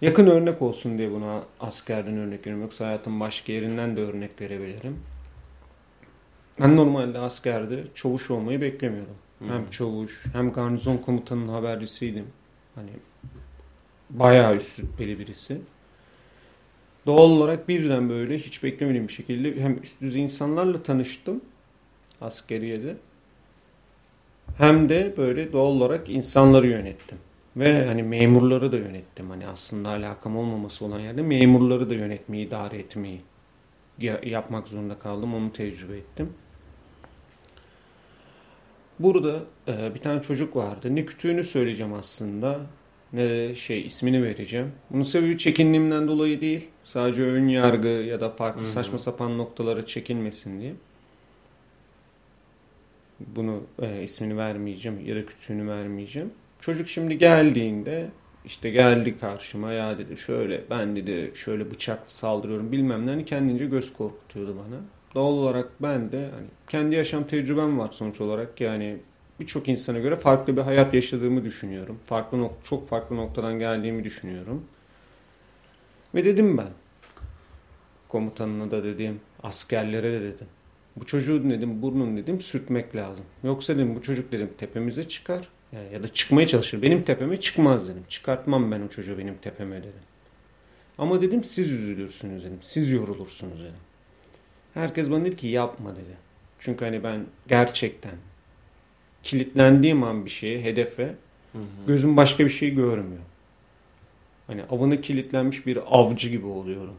Yakın 0.00 0.26
örnek 0.26 0.62
olsun 0.62 0.98
diye 0.98 1.10
buna 1.10 1.42
askerden 1.60 2.16
örnek 2.16 2.40
veriyorum. 2.40 2.62
Yoksa 2.62 2.86
hayatın 2.86 3.20
başka 3.20 3.52
yerinden 3.52 3.96
de 3.96 4.00
örnek 4.00 4.40
verebilirim. 4.40 4.98
Ben 6.60 6.76
normalde 6.76 7.18
askerde 7.18 7.84
çavuş 7.94 8.30
olmayı 8.30 8.60
beklemiyordum. 8.60 9.14
Hem 9.48 9.70
çavuş 9.70 10.24
hem 10.32 10.52
garnizon 10.52 10.96
komutanının 10.96 11.48
habercisiydim. 11.48 12.26
Hani 12.74 12.90
bayağı 14.12 14.56
üst 14.56 14.80
rütbeli 14.80 15.18
birisi. 15.18 15.60
Doğal 17.06 17.30
olarak 17.30 17.68
birden 17.68 18.08
böyle 18.08 18.38
hiç 18.38 18.62
beklemediğim 18.62 19.08
bir 19.08 19.12
şekilde 19.12 19.60
hem 19.60 19.78
üst 19.82 20.00
düzey 20.00 20.22
insanlarla 20.22 20.82
tanıştım 20.82 21.40
askeriyede. 22.20 22.96
Hem 24.58 24.88
de 24.88 25.14
böyle 25.16 25.52
doğal 25.52 25.66
olarak 25.66 26.08
insanları 26.10 26.66
yönettim. 26.66 27.18
Ve 27.56 27.86
hani 27.86 28.02
memurları 28.02 28.72
da 28.72 28.76
yönettim. 28.76 29.30
Hani 29.30 29.46
aslında 29.46 29.90
alakam 29.90 30.36
olmaması 30.36 30.84
olan 30.84 31.00
yerde 31.00 31.22
memurları 31.22 31.90
da 31.90 31.94
yönetmeyi, 31.94 32.46
idare 32.46 32.78
etmeyi 32.78 33.20
ya- 33.98 34.20
yapmak 34.24 34.68
zorunda 34.68 34.98
kaldım. 34.98 35.34
Onu 35.34 35.52
tecrübe 35.52 35.96
ettim. 35.96 36.32
Burada 38.98 39.40
e, 39.68 39.94
bir 39.94 40.00
tane 40.00 40.22
çocuk 40.22 40.56
vardı. 40.56 40.96
Ne 40.96 41.06
kütüğünü 41.06 41.44
söyleyeceğim 41.44 41.92
aslında 41.92 42.60
ne 43.12 43.54
şey 43.54 43.86
ismini 43.86 44.22
vereceğim. 44.22 44.72
Bunun 44.90 45.02
sebebi 45.02 45.38
çekindiğimden 45.38 46.08
dolayı 46.08 46.40
değil. 46.40 46.68
Sadece 46.84 47.22
ön 47.22 47.48
yargı 47.48 47.88
ya 47.88 48.20
da 48.20 48.30
farklı 48.30 48.66
saçma 48.66 48.98
sapan 48.98 49.38
noktalara 49.38 49.86
çekilmesin 49.86 50.60
diye. 50.60 50.72
Bunu 53.20 53.60
e, 53.82 54.02
ismini 54.02 54.36
vermeyeceğim 54.36 55.06
ya 55.06 55.16
da 55.16 55.26
kütüğünü 55.26 55.68
vermeyeceğim. 55.68 56.30
Çocuk 56.60 56.88
şimdi 56.88 57.18
geldiğinde 57.18 58.08
işte 58.44 58.70
geldi 58.70 59.18
karşıma 59.18 59.72
ya 59.72 59.98
dedi 59.98 60.16
şöyle 60.16 60.60
ben 60.70 60.96
dedi 60.96 61.32
şöyle 61.34 61.70
bıçakla 61.70 62.08
saldırıyorum 62.08 62.72
bilmem 62.72 63.06
ne 63.06 63.10
hani 63.10 63.24
kendince 63.24 63.66
göz 63.66 63.92
korkutuyordu 63.92 64.56
bana. 64.56 64.80
Doğal 65.14 65.32
olarak 65.32 65.68
ben 65.82 66.12
de 66.12 66.30
hani 66.34 66.46
kendi 66.68 66.94
yaşam 66.94 67.24
tecrübem 67.24 67.78
var 67.78 67.88
sonuç 67.92 68.20
olarak 68.20 68.60
yani 68.60 68.96
birçok 69.42 69.68
insana 69.68 69.98
göre 69.98 70.16
farklı 70.16 70.56
bir 70.56 70.62
hayat 70.62 70.94
yaşadığımı 70.94 71.44
düşünüyorum. 71.44 71.98
Farklı 72.06 72.50
çok 72.64 72.88
farklı 72.88 73.16
noktadan 73.16 73.58
geldiğimi 73.58 74.04
düşünüyorum. 74.04 74.64
Ve 76.14 76.24
dedim 76.24 76.58
ben 76.58 76.70
komutanına 78.08 78.70
da 78.70 78.84
dedim, 78.84 79.20
askerlere 79.42 80.12
de 80.12 80.20
dedim. 80.20 80.46
Bu 80.96 81.06
çocuğu 81.06 81.50
dedim 81.50 81.82
burnunu 81.82 82.16
dedim 82.16 82.40
sürtmek 82.40 82.96
lazım. 82.96 83.24
Yoksa 83.44 83.74
dedim 83.74 83.96
bu 83.96 84.02
çocuk 84.02 84.32
dedim 84.32 84.50
tepemize 84.58 85.08
çıkar. 85.08 85.48
Yani 85.72 85.92
ya 85.92 86.02
da 86.02 86.08
çıkmaya 86.08 86.46
çalışır. 86.46 86.82
Benim 86.82 87.02
tepeme 87.02 87.40
çıkmaz 87.40 87.88
dedim. 87.88 88.04
Çıkartmam 88.08 88.70
ben 88.70 88.80
o 88.80 88.88
çocuğu 88.88 89.18
benim 89.18 89.36
tepeme 89.36 89.78
dedim. 89.78 89.92
Ama 90.98 91.22
dedim 91.22 91.44
siz 91.44 91.72
üzülürsünüz 91.72 92.44
dedim. 92.44 92.58
Siz 92.60 92.90
yorulursunuz 92.90 93.60
dedim. 93.60 93.82
Herkes 94.74 95.10
bana 95.10 95.24
dedi 95.24 95.36
ki 95.36 95.46
yapma 95.46 95.96
dedi. 95.96 96.16
Çünkü 96.58 96.84
hani 96.84 97.04
ben 97.04 97.26
gerçekten 97.48 98.14
kilitlendiğim 99.22 100.02
an 100.02 100.24
bir 100.24 100.30
şeye, 100.30 100.64
hedefe 100.64 101.14
Hı 101.52 101.58
hı. 101.58 101.62
gözüm 101.86 102.16
başka 102.16 102.44
bir 102.44 102.50
şey 102.50 102.70
görmüyor. 102.74 103.22
Hani 104.46 104.62
avına 104.70 105.00
kilitlenmiş 105.00 105.66
bir 105.66 105.78
avcı 105.90 106.28
gibi 106.28 106.46
oluyorum. 106.46 106.94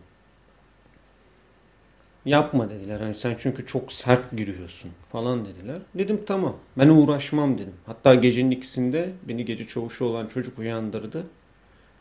Yapma 2.25 2.70
dediler. 2.70 3.00
Hani 3.00 3.15
sen 3.15 3.36
çünkü 3.39 3.65
çok 3.65 3.92
sert 3.92 4.32
giriyorsun 4.32 4.92
falan 5.12 5.46
dediler. 5.46 5.82
Dedim 5.96 6.22
tamam. 6.25 6.56
Ben 6.77 6.89
uğraşmam 6.89 7.58
dedim. 7.58 7.74
Hatta 7.86 8.15
gecenin 8.15 8.51
ikisinde 8.51 9.13
beni 9.27 9.46
gece 9.46 9.68
çavuşu 9.68 10.06
olan 10.06 10.27
çocuk 10.27 10.60
uyandırdı. 10.60 11.24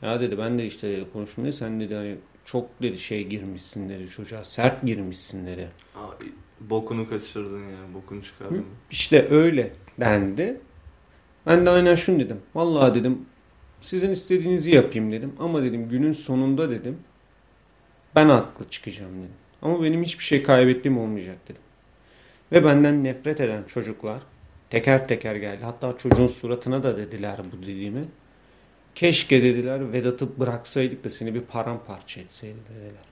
Ya 0.03 0.21
dedi 0.21 0.39
ben 0.39 0.59
de 0.59 0.67
işte 0.67 1.05
konuştum 1.13 1.45
dedi. 1.45 1.53
Sen 1.53 1.81
dedi 1.81 1.95
hani 1.95 2.17
çok 2.45 2.83
dedi 2.83 2.99
şey 2.99 3.27
girmişsin 3.27 3.89
dedi 3.89 4.09
çocuğa. 4.09 4.45
Sert 4.45 4.83
girmişsin 4.83 5.47
dedi. 5.47 5.69
Abi, 5.97 6.25
bokunu 6.71 7.09
kaçırdın 7.09 7.61
ya. 7.61 7.95
Bokunu 7.95 8.23
çıkardın. 8.23 8.65
İşte 8.91 9.29
öyle 9.31 9.73
dendi. 10.01 10.61
Ben 11.47 11.67
de 11.67 11.71
aynen 11.71 11.95
şunu 11.95 12.21
dedim. 12.21 12.41
Vallahi 12.55 12.95
dedim 12.95 13.19
sizin 13.81 14.11
istediğinizi 14.11 14.71
yapayım 14.71 15.13
dedim. 15.13 15.33
Ama 15.39 15.63
dedim 15.63 15.89
günün 15.89 16.13
sonunda 16.13 16.71
dedim 16.71 16.99
ben 18.15 18.29
haklı 18.29 18.71
çıkacağım 18.71 19.19
dedim. 19.19 19.35
Ama 19.63 19.83
benim 19.83 20.03
hiçbir 20.03 20.25
şey 20.25 20.43
kaybettiğim 20.43 20.99
olmayacak 20.99 21.39
dedim. 21.49 21.63
Ve 22.53 22.65
benden 22.65 23.05
nefret 23.05 23.41
eden 23.41 23.65
çocuklar 23.65 24.19
teker 24.71 25.09
teker 25.09 25.35
geldi. 25.37 25.65
Hatta 25.65 25.97
çocuğun 25.97 26.27
suratına 26.27 26.83
da 26.83 26.97
dediler 26.97 27.41
bu 27.53 27.63
dediğimi. 27.63 28.05
Keşke 28.95 29.43
dediler 29.43 29.93
Vedat'ı 29.93 30.41
bıraksaydık 30.41 31.05
da 31.05 31.11
seni 31.11 31.35
bir 31.35 31.41
paramparça 31.41 32.21
etseydi 32.21 32.59
dediler. 32.71 33.05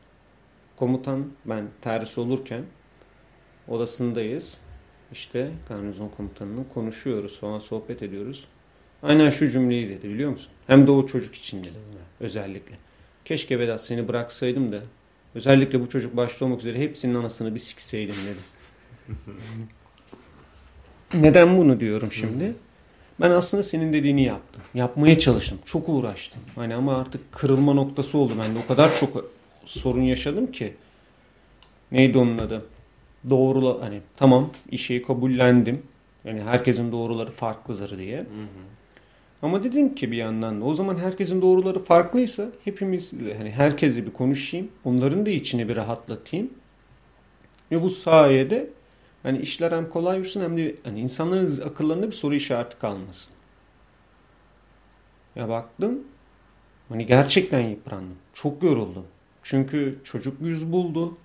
Komutan 0.77 1.27
ben 1.45 1.69
terhis 1.81 2.19
olurken 2.19 2.65
odasındayız. 3.71 4.59
İşte 5.13 5.51
garnizon 5.69 6.09
komutanının 6.09 6.67
konuşuyoruz 6.75 7.41
falan 7.41 7.59
sohbet 7.59 8.03
ediyoruz. 8.03 8.45
Aynen 9.03 9.31
şu 9.31 9.51
cümleyi 9.51 9.89
dedi 9.89 10.09
biliyor 10.09 10.31
musun? 10.31 10.49
Hem 10.67 10.87
de 10.87 10.91
o 10.91 11.07
çocuk 11.07 11.35
için 11.35 11.65
dedi 11.65 11.75
buna 11.93 12.01
özellikle. 12.21 12.75
Keşke 13.25 13.59
Vedat 13.59 13.85
seni 13.85 14.09
bıraksaydım 14.09 14.73
da 14.73 14.81
özellikle 15.35 15.81
bu 15.81 15.89
çocuk 15.89 16.17
başta 16.17 16.45
olmak 16.45 16.61
üzere 16.61 16.79
hepsinin 16.79 17.15
anasını 17.15 17.55
bir 17.55 17.61
sikseydim 17.61 18.15
dedi. 18.27 18.41
Neden 21.25 21.59
bunu 21.59 21.81
diyorum 21.81 22.13
şimdi? 22.13 22.55
Ben 23.21 23.31
aslında 23.31 23.63
senin 23.63 23.93
dediğini 23.93 24.25
yaptım. 24.25 24.63
Yapmaya 24.75 25.19
çalıştım. 25.19 25.59
Çok 25.65 25.89
uğraştım. 25.89 26.41
Hani 26.55 26.75
ama 26.75 26.97
artık 26.97 27.33
kırılma 27.33 27.73
noktası 27.73 28.19
oldu 28.19 28.33
bende. 28.43 28.59
O 28.65 28.69
kadar 28.69 28.97
çok 28.97 29.31
sorun 29.65 30.03
yaşadım 30.03 30.53
ki. 30.53 30.75
Neydi 31.93 32.19
onun 32.19 32.39
adı? 32.39 32.65
Doğrula 33.29 33.81
hani 33.81 34.01
tamam 34.17 34.51
işi 34.71 35.03
kabullendim. 35.03 35.83
Yani 36.25 36.43
herkesin 36.43 36.93
doğruları 36.93 37.31
farklıdır 37.31 37.99
diye. 37.99 38.19
Hı 38.19 38.23
hı. 38.23 38.71
Ama 39.43 39.65
dedim 39.65 39.95
ki 39.95 40.13
bir 40.13 40.17
yandan 40.17 40.61
da 40.61 40.65
o 40.65 40.75
zaman 40.75 40.97
herkesin 40.97 41.43
doğruları 41.43 41.79
farklıysa 41.85 42.49
hepimiz 42.65 43.13
hani 43.39 43.51
herkese 43.51 44.07
bir 44.07 44.13
konuşayım. 44.13 44.69
Onların 44.85 45.27
da 45.27 45.31
içini 45.31 45.69
bir 45.69 45.77
rahatlatayım. 45.77 46.51
Ve 47.71 47.83
bu 47.83 47.91
sayede 47.91 48.71
hani 49.23 49.39
işler 49.39 49.73
hem 49.73 49.89
kolay 49.89 50.17
yürüsün 50.17 50.41
hem 50.41 50.57
de 50.57 50.75
hani 50.85 51.01
insanların 51.01 51.61
akıllarında 51.61 52.07
bir 52.07 52.13
soru 52.13 52.35
işareti 52.35 52.79
kalmasın. 52.79 53.33
Ya 55.37 55.49
baktım 55.49 55.99
hani 56.89 57.07
gerçekten 57.07 57.61
yıprandım. 57.61 58.17
Çok 58.35 58.63
yoruldum. 58.63 59.07
Çünkü 59.43 59.99
çocuk 60.05 60.41
yüz 60.41 60.73
buldu. 60.73 61.17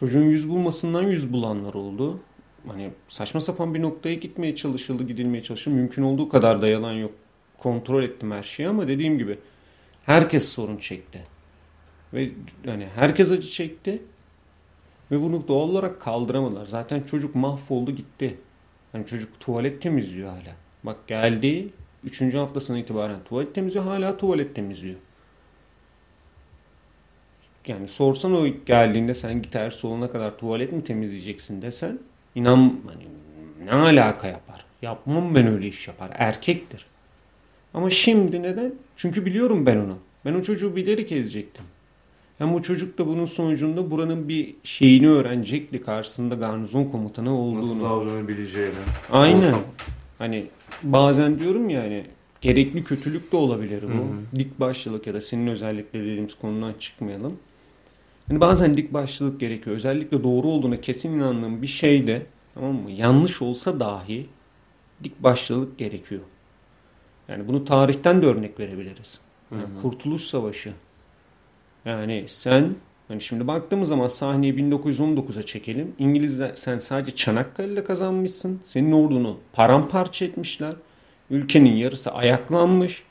Çocuğun 0.00 0.22
yüz 0.22 0.48
bulmasından 0.48 1.02
yüz 1.02 1.32
bulanlar 1.32 1.74
oldu. 1.74 2.20
Hani 2.66 2.90
saçma 3.08 3.40
sapan 3.40 3.74
bir 3.74 3.82
noktaya 3.82 4.14
gitmeye 4.14 4.56
çalışıldı, 4.56 5.04
gidilmeye 5.04 5.42
çalışıldı. 5.42 5.74
Mümkün 5.74 6.02
olduğu 6.02 6.28
kadar 6.28 6.62
da 6.62 6.68
yalan 6.68 6.92
yok. 6.92 7.12
Kontrol 7.58 8.02
ettim 8.02 8.30
her 8.30 8.42
şeyi 8.42 8.68
ama 8.68 8.88
dediğim 8.88 9.18
gibi 9.18 9.38
herkes 10.02 10.48
sorun 10.48 10.76
çekti. 10.76 11.22
Ve 12.14 12.30
hani 12.66 12.86
herkes 12.94 13.32
acı 13.32 13.50
çekti. 13.50 14.02
Ve 15.10 15.22
bunu 15.22 15.48
doğal 15.48 15.68
olarak 15.68 16.00
kaldıramadılar. 16.00 16.66
Zaten 16.66 17.02
çocuk 17.02 17.34
mahvoldu 17.34 17.90
gitti. 17.90 18.38
Hani 18.92 19.06
çocuk 19.06 19.40
tuvalet 19.40 19.82
temizliyor 19.82 20.30
hala. 20.30 20.56
Bak 20.84 21.06
geldi 21.06 21.68
3. 22.04 22.34
haftasından 22.34 22.80
itibaren 22.80 23.24
tuvalet 23.24 23.54
temizliyor. 23.54 23.84
Hala 23.84 24.16
tuvalet 24.16 24.54
temizliyor. 24.54 24.96
Yani 27.68 27.88
sorsan 27.88 28.34
o 28.34 28.46
geldiğinde 28.66 29.14
sen 29.14 29.42
gitar 29.42 29.70
soluna 29.70 30.10
kadar 30.12 30.38
tuvalet 30.38 30.72
mi 30.72 30.84
temizleyeceksin 30.84 31.62
desen 31.62 31.98
inan 32.34 32.80
hani 32.86 33.02
ne 33.64 33.72
alaka 33.72 34.28
yapar? 34.28 34.64
Yapmam 34.82 35.34
ben 35.34 35.46
öyle 35.46 35.68
iş 35.68 35.88
yapar. 35.88 36.10
Erkektir. 36.14 36.86
Ama 37.74 37.90
şimdi 37.90 38.42
neden? 38.42 38.74
Çünkü 38.96 39.26
biliyorum 39.26 39.66
ben 39.66 39.76
onu. 39.76 39.98
Ben 40.24 40.34
o 40.34 40.42
çocuğu 40.42 40.76
bilerek 40.76 41.12
ezecektim. 41.12 41.64
Hem 42.38 42.54
o 42.54 42.62
çocuk 42.62 42.98
da 42.98 43.06
bunun 43.06 43.26
sonucunda 43.26 43.90
buranın 43.90 44.28
bir 44.28 44.54
şeyini 44.64 45.08
öğrenecekti 45.08 45.82
karşısında 45.82 46.34
garnizon 46.34 46.84
komutanı 46.84 47.26
Nasıl 47.26 47.70
olduğunu. 47.70 47.82
davranabileceğini. 47.82 48.74
Aynen. 49.12 49.46
Ortam. 49.46 49.62
Hani 50.18 50.46
bazen 50.82 51.40
diyorum 51.40 51.70
ya 51.70 51.82
hani 51.82 52.04
gerekli 52.40 52.84
kötülük 52.84 53.32
de 53.32 53.36
olabilir 53.36 53.82
bu. 53.82 53.88
Hı 53.88 53.92
hı. 53.92 54.38
Dik 54.38 54.60
başlılık 54.60 55.06
ya 55.06 55.14
da 55.14 55.20
senin 55.20 55.46
özellikle 55.46 56.00
dediğimiz 56.00 56.34
konudan 56.34 56.72
çıkmayalım. 56.80 57.38
Hani 58.28 58.40
bazen 58.40 58.76
dik 58.76 58.92
başlılık 58.92 59.40
gerekiyor. 59.40 59.76
Özellikle 59.76 60.22
doğru 60.22 60.48
olduğuna 60.48 60.80
kesin 60.80 61.12
inandığım 61.12 61.62
bir 61.62 61.66
şeyde 61.66 62.26
tamam 62.54 62.74
mı? 62.74 62.90
Yanlış 62.90 63.42
olsa 63.42 63.80
dahi 63.80 64.26
dik 65.04 65.22
başlılık 65.22 65.78
gerekiyor. 65.78 66.22
Yani 67.28 67.48
bunu 67.48 67.64
tarihten 67.64 68.22
de 68.22 68.26
örnek 68.26 68.60
verebiliriz. 68.60 69.20
Yani 69.52 69.62
Hı 69.62 69.66
hı. 69.66 69.82
Kurtuluş 69.82 70.22
Savaşı. 70.22 70.72
Yani 71.84 72.24
sen 72.28 72.74
hani 73.08 73.20
şimdi 73.20 73.46
baktığımız 73.46 73.88
zaman 73.88 74.08
sahneyi 74.08 74.54
1919'a 74.54 75.42
çekelim. 75.42 75.92
İngilizler 75.98 76.52
sen 76.54 76.78
sadece 76.78 77.16
Çanakkale'de 77.16 77.84
kazanmışsın. 77.84 78.60
Senin 78.64 78.92
ordunu 78.92 79.38
paramparça 79.52 80.24
etmişler. 80.24 80.72
Ülkenin 81.30 81.76
yarısı 81.76 82.12
ayaklanmış. 82.12 83.02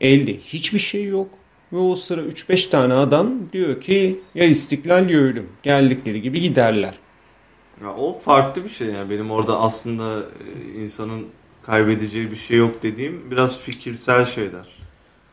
Elde 0.00 0.36
hiçbir 0.36 0.78
şey 0.78 1.04
yok. 1.04 1.28
Ve 1.72 1.76
o 1.76 1.94
sıra 1.94 2.20
3-5 2.20 2.70
tane 2.70 2.94
adam 2.94 3.52
diyor 3.52 3.80
ki 3.80 4.20
ya 4.34 4.44
istiklal 4.44 5.10
ya 5.10 5.18
ölüm. 5.18 5.48
Geldikleri 5.62 6.22
gibi 6.22 6.40
giderler. 6.40 6.94
Ya 7.82 7.94
o 7.94 8.18
farklı 8.18 8.64
bir 8.64 8.68
şey 8.68 8.88
yani. 8.88 9.10
Benim 9.10 9.30
orada 9.30 9.60
aslında 9.60 10.20
e, 10.20 10.74
insanın 10.82 11.26
kaybedeceği 11.62 12.30
bir 12.30 12.36
şey 12.36 12.58
yok 12.58 12.82
dediğim 12.82 13.30
biraz 13.30 13.58
fikirsel 13.60 14.24
şeyler. 14.24 14.66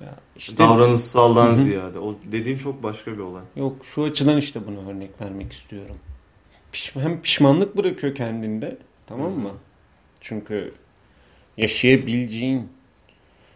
Ya 0.02 0.16
işte 0.36 0.58
Davranışsaldan 0.58 1.52
Hı 1.52 1.56
ziyade. 1.56 2.00
O 2.00 2.16
dediğin 2.32 2.58
çok 2.58 2.84
başka 2.84 3.14
bir 3.14 3.18
olay. 3.18 3.44
yok 3.56 3.86
şu 3.86 4.04
açıdan 4.04 4.38
işte 4.38 4.68
bunu 4.68 4.90
örnek 4.90 5.22
vermek 5.22 5.52
istiyorum. 5.52 5.96
Piş- 6.74 7.00
hem 7.00 7.22
pişmanlık 7.22 7.78
bırakıyor 7.78 8.16
kendinde 8.16 8.78
tamam 9.08 9.32
mı? 9.32 9.52
Çünkü 10.22 10.74
yaşayabileceğin 11.58 12.70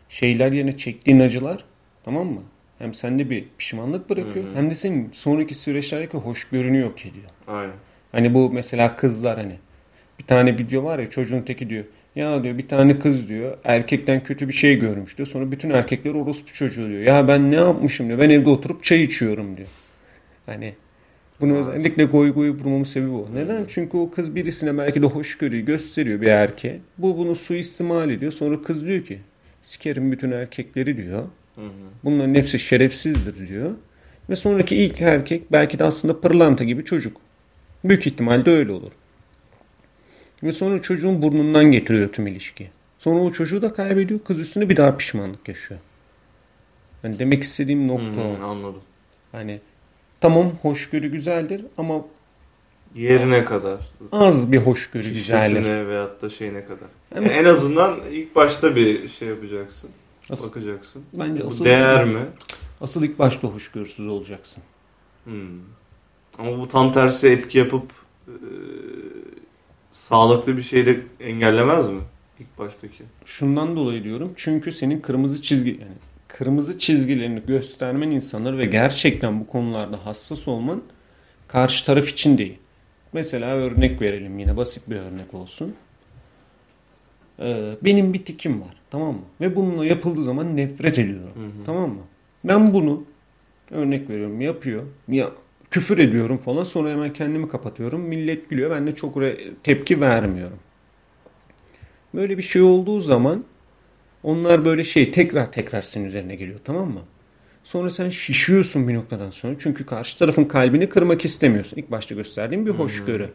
şeyler 0.10 0.52
yerine 0.52 0.78
çektiğin 0.78 1.20
acılar 1.20 1.64
tamam 2.04 2.28
mı? 2.28 2.42
Hem 2.80 2.94
sende 2.94 3.30
bir 3.30 3.44
pişmanlık 3.58 4.10
bırakıyor 4.10 4.46
Hı 4.46 4.50
hı. 4.50 4.56
hem 4.56 4.70
de 4.70 4.76
senin 4.76 5.10
sonraki 5.12 5.56
süreçlerdeki 5.56 6.18
hoşgörünü 6.18 6.80
yok 6.80 7.06
ediyor. 7.06 7.26
Aynen. 7.48 7.74
Hani 8.12 8.34
bu 8.34 8.50
mesela 8.50 8.96
kızlar 8.96 9.38
hani 9.38 9.56
bir 10.20 10.24
tane 10.24 10.54
video 10.54 10.84
var 10.84 11.00
ya 11.00 11.10
çocuğun 11.10 11.42
teki 11.42 11.70
diyor. 11.70 11.84
Ya 12.16 12.44
diyor 12.44 12.58
bir 12.58 12.68
tane 12.68 13.00
kız 13.00 13.28
diyor 13.28 13.58
erkekten 13.64 14.24
kötü 14.24 14.48
bir 14.48 14.54
şey 14.54 14.80
görmüş 14.80 15.18
diyor. 15.18 15.28
Sonra 15.28 15.52
bütün 15.52 15.70
erkekler 15.70 16.14
orospu 16.14 16.54
çocuğu 16.54 16.90
diyor. 16.90 17.02
Ya 17.02 17.28
ben 17.28 17.52
ne 17.52 17.56
yapmışım 17.56 18.08
diyor. 18.08 18.20
Ben 18.20 18.30
evde 18.30 18.50
oturup 18.50 18.84
çay 18.84 19.04
içiyorum 19.04 19.58
diyor. 19.58 19.68
Hani 20.46 20.74
bunu 21.42 21.56
Evet. 21.56 21.68
özellikle 21.68 22.04
goy 22.04 22.34
goy 22.34 22.50
vurmamın 22.50 22.84
sebebi 22.84 23.12
o. 23.12 23.28
Neden? 23.34 23.66
Çünkü 23.70 23.98
o 23.98 24.12
kız 24.12 24.36
birisine 24.36 24.78
belki 24.78 25.02
de 25.02 25.06
hoşgörüyü 25.06 25.66
gösteriyor 25.66 26.22
bir 26.22 26.28
erkeğe. 26.28 26.80
Bu 26.98 27.18
bunu 27.18 27.36
suistimal 27.36 28.10
ediyor. 28.10 28.32
Sonra 28.32 28.62
kız 28.62 28.86
diyor 28.88 29.06
ki 29.06 29.20
sikerim 29.64 30.12
bütün 30.12 30.32
erkekleri 30.32 30.98
diyor. 30.98 31.26
Hı 31.60 31.66
hı. 31.66 31.70
Bunların 32.04 32.34
hepsi 32.36 32.60
şerefsizdir 32.60 33.48
diyor. 33.48 33.72
Ve 34.30 34.36
sonraki 34.36 34.76
ilk 34.76 35.02
erkek 35.02 35.52
belki 35.52 35.80
de 35.80 35.84
aslında 35.84 36.22
pırlanta 36.22 36.64
gibi 36.64 36.86
çocuk. 36.86 37.18
Büyük 37.84 38.08
ihtimalle 38.08 38.52
öyle 38.52 38.72
olur. 38.72 38.92
Ve 40.44 40.52
sonra 40.52 40.82
çocuğun 40.82 41.22
burnundan 41.22 41.72
getiriyor 41.72 42.10
tüm 42.14 42.28
ilişki. 42.28 42.70
Sonra 43.00 43.20
o 43.20 43.32
çocuğu 43.32 43.62
da 43.62 43.74
kaybediyor. 43.74 44.20
Kız 44.24 44.40
üstüne 44.40 44.70
bir 44.70 44.78
daha 44.78 44.98
pişmanlık 44.98 45.48
yaşıyor. 45.48 45.80
Yani 47.04 47.20
demek 47.20 47.44
istediğim 47.44 47.88
nokta 47.88 48.22
o. 48.22 48.44
anladım. 48.46 48.82
Hani 49.32 49.60
tamam 50.22 50.52
hoşgörü 50.62 51.08
güzeldir 51.12 51.66
ama 51.78 52.06
Yerine 52.96 53.46
kadar. 53.46 53.80
az 54.12 54.52
bir 54.52 54.58
hoşgörü 54.58 55.10
güzeldir. 55.14 55.56
Kişisine 55.56 55.88
veyahut 55.88 56.22
da 56.22 56.30
şeyine 56.30 56.66
kadar. 56.66 56.88
Hem- 57.14 57.26
En 57.26 57.46
azından 57.46 58.00
ilk 58.12 58.36
başta 58.36 58.76
bir 58.76 59.08
şey 59.08 59.28
yapacaksın. 59.28 59.90
Asıl, 60.30 60.48
Bakacaksın. 60.48 61.04
bence 61.14 61.44
asıl, 61.44 61.66
değer 61.66 62.06
mi? 62.06 62.20
asıl 62.82 63.04
ilk 63.04 63.20
başta 63.20 63.48
hoşgörüsüz 63.48 64.08
olacaksın. 64.08 64.64
Hmm. 65.24 65.60
Ama 66.38 66.60
bu 66.60 66.68
tam 66.68 66.92
tersi 66.92 67.28
etki 67.28 67.58
yapıp 67.58 67.92
e, 68.28 68.34
sağlıklı 69.92 70.58
bir 70.58 70.62
şey 70.62 70.86
de 70.86 71.00
engellemez 71.20 71.88
mi? 71.88 72.02
İlk 72.40 72.58
baştaki. 72.58 73.04
Şundan 73.26 73.76
dolayı 73.76 74.04
diyorum. 74.04 74.34
Çünkü 74.36 74.72
senin 74.72 75.00
kırmızı 75.00 75.42
çizgi 75.42 75.70
yani 75.70 75.94
kırmızı 76.28 76.80
çizgilerini 76.80 77.42
göstermen 77.48 78.12
insanları 78.12 78.58
ve 78.58 78.66
gerçekten 78.66 79.40
bu 79.40 79.48
konularda 79.48 80.06
hassas 80.06 80.48
olman 80.48 80.82
karşı 81.48 81.86
taraf 81.86 82.10
için 82.10 82.38
değil. 82.38 82.58
Mesela 83.14 83.48
örnek 83.56 84.02
verelim 84.02 84.40
yine 84.40 84.58
basit 84.58 84.90
bir 84.90 84.96
örnek 84.96 85.34
olsun. 85.34 85.76
Ee, 87.42 87.76
benim 87.82 88.14
bir 88.14 88.26
tikim 88.26 88.62
var 88.62 88.76
tamam 88.90 89.14
mı? 89.14 89.22
Ve 89.42 89.56
bununla 89.56 89.86
yapıldığı 89.86 90.24
zaman 90.24 90.58
nefret 90.58 91.00
ediyorum. 91.00 91.32
Hı 91.36 91.46
hı. 91.46 91.66
Tamam 91.66 91.90
mı? 91.90 92.02
Ben 92.44 92.74
bunu 92.74 93.04
örnek 93.72 94.10
veriyorum 94.10 94.42
yapıyor. 94.42 94.84
Ya 95.08 95.32
küfür 95.72 95.98
ediyorum 95.98 96.38
falan 96.38 96.64
sonra 96.64 96.92
hemen 96.92 97.14
kendimi 97.14 97.50
kapatıyorum. 97.50 98.02
Millet 98.02 98.50
gülüyor. 98.50 98.72
Ben 98.72 98.88
de 98.88 98.96
çok 98.96 99.18
tepki 99.64 100.02
vermiyorum. 100.02 100.58
Böyle 102.14 102.38
bir 102.38 102.44
şey 102.44 102.62
olduğu 102.62 103.00
zaman 103.00 103.44
onlar 104.24 104.66
böyle 104.66 104.84
şey 104.84 105.12
tekrar 105.12 105.52
tekrar 105.52 105.82
senin 105.82 106.06
üzerine 106.06 106.36
geliyor 106.36 106.60
tamam 106.64 106.88
mı? 106.92 107.02
Sonra 107.64 107.90
sen 107.90 108.10
şişiyorsun 108.10 108.88
bir 108.88 108.94
noktadan 108.94 109.30
sonra. 109.30 109.56
Çünkü 109.60 109.86
karşı 109.86 110.18
tarafın 110.18 110.44
kalbini 110.44 110.90
kırmak 110.90 111.26
istemiyorsun. 111.26 111.78
İlk 111.78 111.92
başta 111.92 112.16
gösterdiğin 112.16 112.66
bir 112.66 112.72
hoşgörü. 112.72 113.30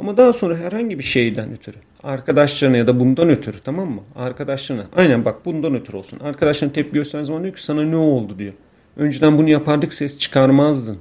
Ama 0.00 0.16
daha 0.16 0.32
sonra 0.32 0.56
herhangi 0.56 0.98
bir 0.98 1.04
şeyden 1.04 1.52
ötürü. 1.52 1.76
Arkadaşlarına 2.02 2.76
ya 2.76 2.86
da 2.86 3.00
bundan 3.00 3.28
ötürü 3.28 3.60
tamam 3.60 3.90
mı? 3.90 4.00
Arkadaşlarına. 4.16 4.86
Aynen 4.96 5.24
bak 5.24 5.44
bundan 5.44 5.74
ötürü 5.74 5.96
olsun. 5.96 6.18
Arkadaşlarına 6.20 6.72
tepki 6.72 6.92
gösterdiğin 6.92 7.26
zaman 7.26 7.42
diyor 7.42 7.54
ki 7.54 7.64
sana 7.64 7.82
ne 7.82 7.96
oldu 7.96 8.38
diyor. 8.38 8.52
Önceden 8.96 9.38
bunu 9.38 9.48
yapardık 9.50 9.94
ses 9.94 10.18
çıkarmazdın 10.18 10.98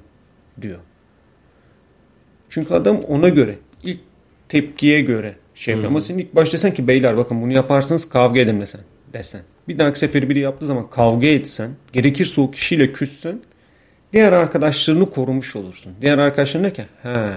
diyor. 0.61 0.79
Çünkü 2.49 2.73
adam 2.73 2.99
ona 2.99 3.29
göre 3.29 3.55
ilk 3.83 3.99
tepkiye 4.49 5.01
göre 5.01 5.35
şey 5.55 5.71
yapıyor. 5.71 5.91
Hı. 5.91 5.93
Ama 5.93 6.01
sen 6.01 6.17
ilk 6.17 6.35
başta 6.35 6.53
desen 6.53 6.73
ki 6.73 6.87
beyler 6.87 7.17
bakın 7.17 7.41
bunu 7.41 7.53
yaparsanız 7.53 8.09
kavga 8.09 8.39
edin 8.39 8.61
desen. 8.61 8.81
desen. 9.13 9.41
Bir 9.67 9.79
dahaki 9.79 9.99
seferi 9.99 10.29
biri 10.29 10.39
yaptığı 10.39 10.65
zaman 10.65 10.89
kavga 10.89 11.27
etsen, 11.27 11.71
gerekirse 11.93 12.41
o 12.41 12.51
kişiyle 12.51 12.93
küssen, 12.93 13.39
diğer 14.13 14.31
arkadaşlarını 14.31 15.11
korumuş 15.11 15.55
olursun. 15.55 15.93
Diğer 16.01 16.17
arkadaşların 16.17 16.69
ne 16.69 16.73
ki? 16.73 16.85
He, 17.03 17.33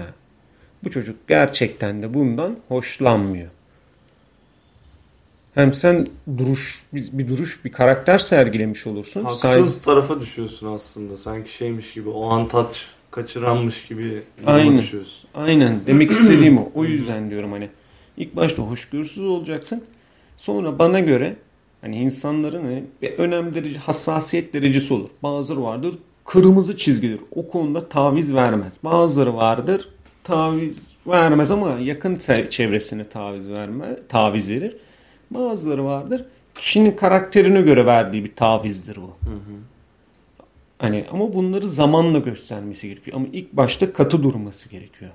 bu 0.83 0.91
çocuk 0.91 1.27
gerçekten 1.27 2.01
de 2.01 2.13
bundan 2.13 2.57
hoşlanmıyor. 2.67 3.49
Hem 5.55 5.73
sen 5.73 6.07
duruş, 6.37 6.83
bir, 6.93 7.27
duruş, 7.27 7.65
bir 7.65 7.71
karakter 7.71 8.17
sergilemiş 8.17 8.87
olursun. 8.87 9.23
Haksız 9.23 9.81
tarafa 9.81 10.21
düşüyorsun 10.21 10.67
aslında. 10.67 11.17
Sanki 11.17 11.53
şeymiş 11.53 11.93
gibi 11.93 12.09
o 12.09 12.29
an 12.29 12.47
taç 12.47 12.87
kaçıranmış 13.11 13.85
gibi 13.85 14.21
Aynen. 14.45 14.77
düşüyorsun. 14.77 15.29
Aynen 15.35 15.79
demek 15.87 16.11
istediğim 16.11 16.57
o. 16.57 16.71
O 16.75 16.85
yüzden 16.85 17.29
diyorum 17.29 17.51
hani 17.51 17.69
ilk 18.17 18.35
başta 18.35 18.63
hoşgörüsüz 18.63 19.23
olacaksın. 19.23 19.83
Sonra 20.37 20.79
bana 20.79 20.99
göre 20.99 21.35
hani 21.81 21.97
insanların 21.97 22.63
hani 22.63 22.83
bir 23.01 23.11
önem 23.11 23.55
derece, 23.55 23.77
hassasiyet 23.77 24.53
derecesi 24.53 24.93
olur. 24.93 25.09
Bazıları 25.23 25.63
vardır 25.63 25.95
kırmızı 26.25 26.77
çizgidir. 26.77 27.19
O 27.35 27.47
konuda 27.47 27.89
taviz 27.89 28.35
vermez. 28.35 28.73
Bazıları 28.83 29.35
vardır 29.35 29.89
taviz 30.23 30.91
vermez 31.07 31.51
ama 31.51 31.69
yakın 31.69 32.15
çevresine 32.49 33.09
taviz 33.09 33.49
verme, 33.49 33.99
taviz 34.09 34.49
verir. 34.49 34.77
Bazıları 35.31 35.85
vardır 35.85 36.25
kişinin 36.55 36.91
karakterine 36.91 37.61
göre 37.61 37.85
verdiği 37.85 38.23
bir 38.23 38.35
tavizdir 38.35 38.95
bu. 38.95 39.29
Hı 39.29 39.35
hı. 39.35 39.57
Hani 40.79 41.05
ama 41.11 41.33
bunları 41.33 41.69
zamanla 41.69 42.19
göstermesi 42.19 42.87
gerekiyor. 42.87 43.17
Ama 43.17 43.27
ilk 43.33 43.53
başta 43.53 43.93
katı 43.93 44.23
durması 44.23 44.69
gerekiyor. 44.69 45.11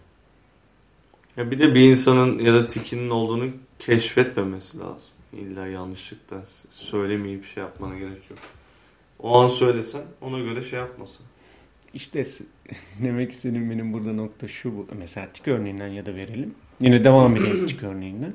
Ya 1.37 1.51
bir 1.51 1.59
de 1.59 1.75
bir 1.75 1.81
insanın 1.81 2.39
ya 2.39 2.55
da 2.55 2.69
tikinin 2.69 3.11
olduğunu 3.11 3.51
keşfetmemesi 3.79 4.79
lazım. 4.79 5.11
İlla 5.33 5.67
yanlışlıkla 5.67 6.43
söylemeyip 6.71 7.45
şey 7.45 7.63
yapmana 7.63 7.99
gerek 7.99 8.31
yok. 8.31 8.39
O 9.19 9.39
an 9.39 9.47
söylesen 9.47 10.03
ona 10.21 10.39
göre 10.39 10.63
şey 10.63 10.79
yapmasın. 10.79 11.27
İşte 11.95 12.25
demek 13.05 13.31
istediğim 13.31 13.71
benim 13.71 13.93
burada 13.93 14.13
nokta 14.13 14.49
şu 14.49 14.77
bu. 14.77 14.87
Mesela 14.99 15.29
tik 15.33 15.49
örneğinden 15.49 15.89
ya 15.89 16.07
da 16.07 16.15
verelim. 16.15 16.55
Yine 16.81 17.05
devam 17.05 17.37
edelim 17.37 17.67
tik 17.67 17.83
örneğinden. 17.83 18.33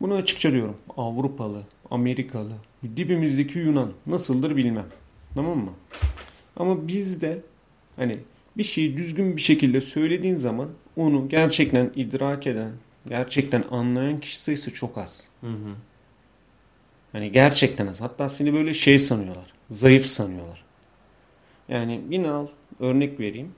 Bunu 0.00 0.14
açıkça 0.14 0.52
diyorum. 0.52 0.76
Avrupalı, 0.96 1.62
Amerikalı, 1.90 2.52
dibimizdeki 2.96 3.58
Yunan 3.58 3.92
nasıldır 4.06 4.56
bilmem. 4.56 4.86
Tamam 5.34 5.58
mı? 5.58 5.72
Ama 6.56 6.88
bizde 6.88 7.40
hani 7.96 8.16
bir 8.56 8.62
şeyi 8.62 8.96
düzgün 8.96 9.36
bir 9.36 9.42
şekilde 9.42 9.80
söylediğin 9.80 10.36
zaman 10.36 10.68
onu 10.96 11.28
gerçekten 11.28 11.90
idrak 11.96 12.46
eden, 12.46 12.70
gerçekten 13.08 13.64
anlayan 13.70 14.20
kişi 14.20 14.40
sayısı 14.40 14.74
çok 14.74 14.98
az. 14.98 15.28
Hı 15.40 15.46
hı. 15.46 15.74
Hani 17.12 17.32
gerçekten 17.32 17.86
az. 17.86 18.00
Hatta 18.00 18.28
seni 18.28 18.52
böyle 18.52 18.74
şey 18.74 18.98
sanıyorlar. 18.98 19.52
Zayıf 19.70 20.06
sanıyorlar. 20.06 20.69
Yani 21.70 22.00
yine 22.10 22.30
al 22.30 22.46
örnek 22.80 23.20
vereyim. 23.20 23.48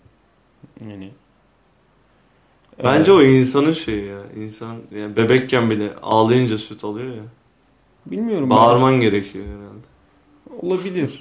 Yani 0.89 1.11
Bence 2.85 3.11
Ee, 3.11 3.15
o 3.15 3.23
insanın 3.23 3.73
şeyi 3.73 4.05
ya. 4.05 4.19
İnsan 4.37 4.77
yani 4.97 5.17
bebekken 5.17 5.71
bile 5.71 5.91
ağlayınca 6.03 6.59
süt 6.59 6.85
alıyor 6.85 7.09
ya. 7.17 7.23
bilmiyorum. 8.07 8.51
Bağırman 8.51 9.01
gerekiyor 9.01 9.45
herhalde. 9.47 9.87
Olabilir. 10.67 11.21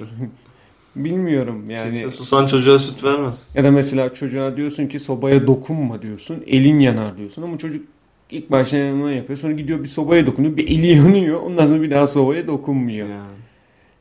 Bilmiyorum 0.96 1.70
yani. 1.70 1.94
Kimse 1.94 2.18
susan 2.18 2.48
çocuğa 2.48 2.80
süt 2.80 3.04
vermez. 3.04 3.54
Ya 3.56 3.64
da 3.64 3.72
mesela 3.72 4.14
çocuğa 4.14 4.58
diyorsun 4.58 4.88
ki 4.88 5.00
sobaya 5.00 5.48
dokunma 5.48 6.02
diyorsun. 6.02 6.44
Elin 6.48 6.80
yanar 6.80 7.18
diyorsun 7.18 7.42
ama 7.42 7.58
çocuk 7.58 7.86
ilk 8.32 8.52
başta 8.52 8.78
yanına 8.78 9.12
yapıyor. 9.12 9.38
Sonra 9.38 9.54
gidiyor 9.54 9.84
bir 9.84 9.88
sobaya 9.88 10.26
dokunuyor. 10.28 10.58
Bir 10.58 10.68
eli 10.68 10.88
yanıyor. 10.98 11.42
Ondan 11.42 11.68
sonra 11.68 11.82
bir 11.82 11.92
daha 11.92 12.08
sobaya 12.08 12.48
dokunmuyor. 12.48 13.08
Yani. 13.10 13.32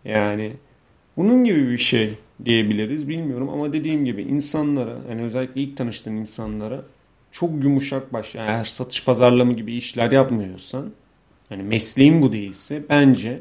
Yani 0.05 0.53
bunun 1.17 1.45
gibi 1.45 1.71
bir 1.71 1.79
şey 1.79 2.15
diyebiliriz 2.45 3.09
bilmiyorum 3.09 3.49
ama 3.49 3.73
dediğim 3.73 4.05
gibi 4.05 4.23
insanlara 4.23 4.97
yani 5.11 5.23
özellikle 5.23 5.61
ilk 5.61 5.77
tanıştığın 5.77 6.17
insanlara 6.17 6.83
çok 7.33 7.65
yumuşak 7.65 8.13
baş 8.13 8.35
yani 8.35 8.51
eğer 8.51 8.65
satış 8.65 9.05
pazarlama 9.05 9.53
gibi 9.53 9.75
işler 9.75 10.13
yapmıyorsan 10.13 10.91
hani 11.49 11.63
mesleğin 11.63 12.23
bu 12.23 12.33
değilse 12.33 12.83
bence 12.89 13.41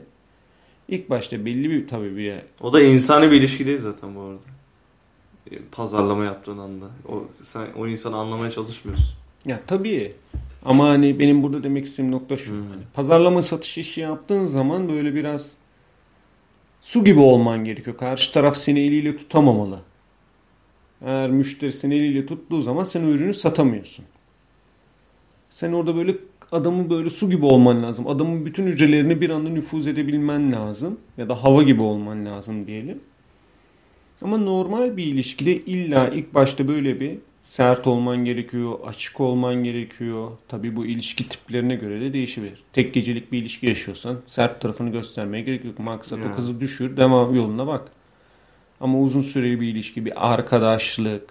İlk 0.90 1.10
başta 1.10 1.46
belli 1.46 1.70
bir 1.70 1.88
tabii 1.88 2.18
bir 2.18 2.36
O 2.62 2.74
da 2.74 2.82
insani 2.82 3.32
bir 3.32 3.36
ilişki 3.36 3.68
değil 3.68 3.80
zaten 3.80 4.16
bu 4.16 4.22
arada. 4.22 4.40
E, 5.52 5.60
Pazarlama 5.72 6.24
yaptığın 6.24 6.58
anda. 6.58 6.86
O, 7.10 7.24
sen 7.42 7.68
o 7.78 7.88
insanı 7.88 8.18
anlamaya 8.18 8.52
çalışmıyorsun. 8.52 9.16
ya 9.46 9.60
tabii 9.68 10.14
ama 10.66 10.90
hani 10.90 11.20
benim 11.20 11.44
burada 11.44 11.64
demek 11.64 11.86
istediğim 11.86 12.12
nokta 12.12 12.38
şu. 12.38 12.52
Hmm. 12.52 12.70
Hani 12.70 12.82
pazarlama 12.94 13.42
satış 13.42 13.78
işi 13.78 14.02
yaptığın 14.02 14.46
zaman 14.46 14.90
böyle 14.90 15.16
biraz 15.16 15.54
su 16.82 17.04
gibi 17.04 17.20
olman 17.20 17.64
gerekiyor. 17.66 17.98
Karşı 17.98 18.32
taraf 18.32 18.58
seni 18.58 18.80
eliyle 18.80 19.18
tutamamalı. 19.18 19.80
Eğer 21.06 21.30
müşteri 21.30 21.74
seni 21.74 21.96
eliyle 21.96 22.26
tuttuğu 22.26 22.62
zaman 22.62 22.84
sen 22.84 23.04
ürünü 23.04 23.34
satamıyorsun. 23.34 24.06
Sen 25.52 25.74
orada 25.74 25.96
böyle 25.96 26.16
adamın 26.52 26.90
böyle 26.90 27.10
su 27.10 27.30
gibi 27.30 27.46
olman 27.46 27.84
lazım. 27.84 28.08
Adamın 28.08 28.46
bütün 28.46 28.66
hücrelerine 28.66 29.22
bir 29.22 29.30
anda 29.30 29.50
nüfuz 29.50 29.88
edebilmen 29.88 30.52
lazım. 30.52 31.00
Ya 31.18 31.30
da 31.30 31.44
hava 31.44 31.64
gibi 31.64 31.82
olman 31.82 32.26
lazım 32.26 32.68
diyelim. 32.68 33.00
Ama 34.22 34.38
normal 34.38 34.98
bir 34.98 35.06
ilişkide 35.06 35.56
illa 35.56 36.08
ilk 36.08 36.34
başta 36.34 36.68
böyle 36.68 37.00
bir 37.00 37.18
sert 37.44 37.88
olman 37.88 38.26
gerekiyor, 38.26 38.80
açık 38.86 39.20
olman 39.20 39.64
gerekiyor. 39.64 40.32
Tabii 40.48 40.76
bu 40.76 40.86
ilişki 40.86 41.30
tiplerine 41.30 41.76
göre 41.76 42.02
de 42.02 42.14
değişebilir. 42.14 42.64
Tek 42.74 42.94
gecelik 42.94 43.32
bir 43.32 43.38
ilişki 43.38 43.66
yaşıyorsan 43.68 44.18
sert 44.26 44.62
tarafını 44.62 44.90
göstermeye 44.90 45.44
gerek 45.44 45.66
yok. 45.66 45.80
Maksat 45.80 46.20
Yani. 46.20 46.34
o 46.34 46.36
kızı 46.36 46.60
düşür, 46.62 46.98
devam 46.98 47.36
yoluna 47.36 47.68
bak. 47.68 47.88
Ama 48.82 49.00
uzun 49.00 49.22
süreli 49.22 49.62
bir 49.62 49.68
ilişki, 49.68 50.06
bir 50.06 50.30
arkadaşlık, 50.32 51.30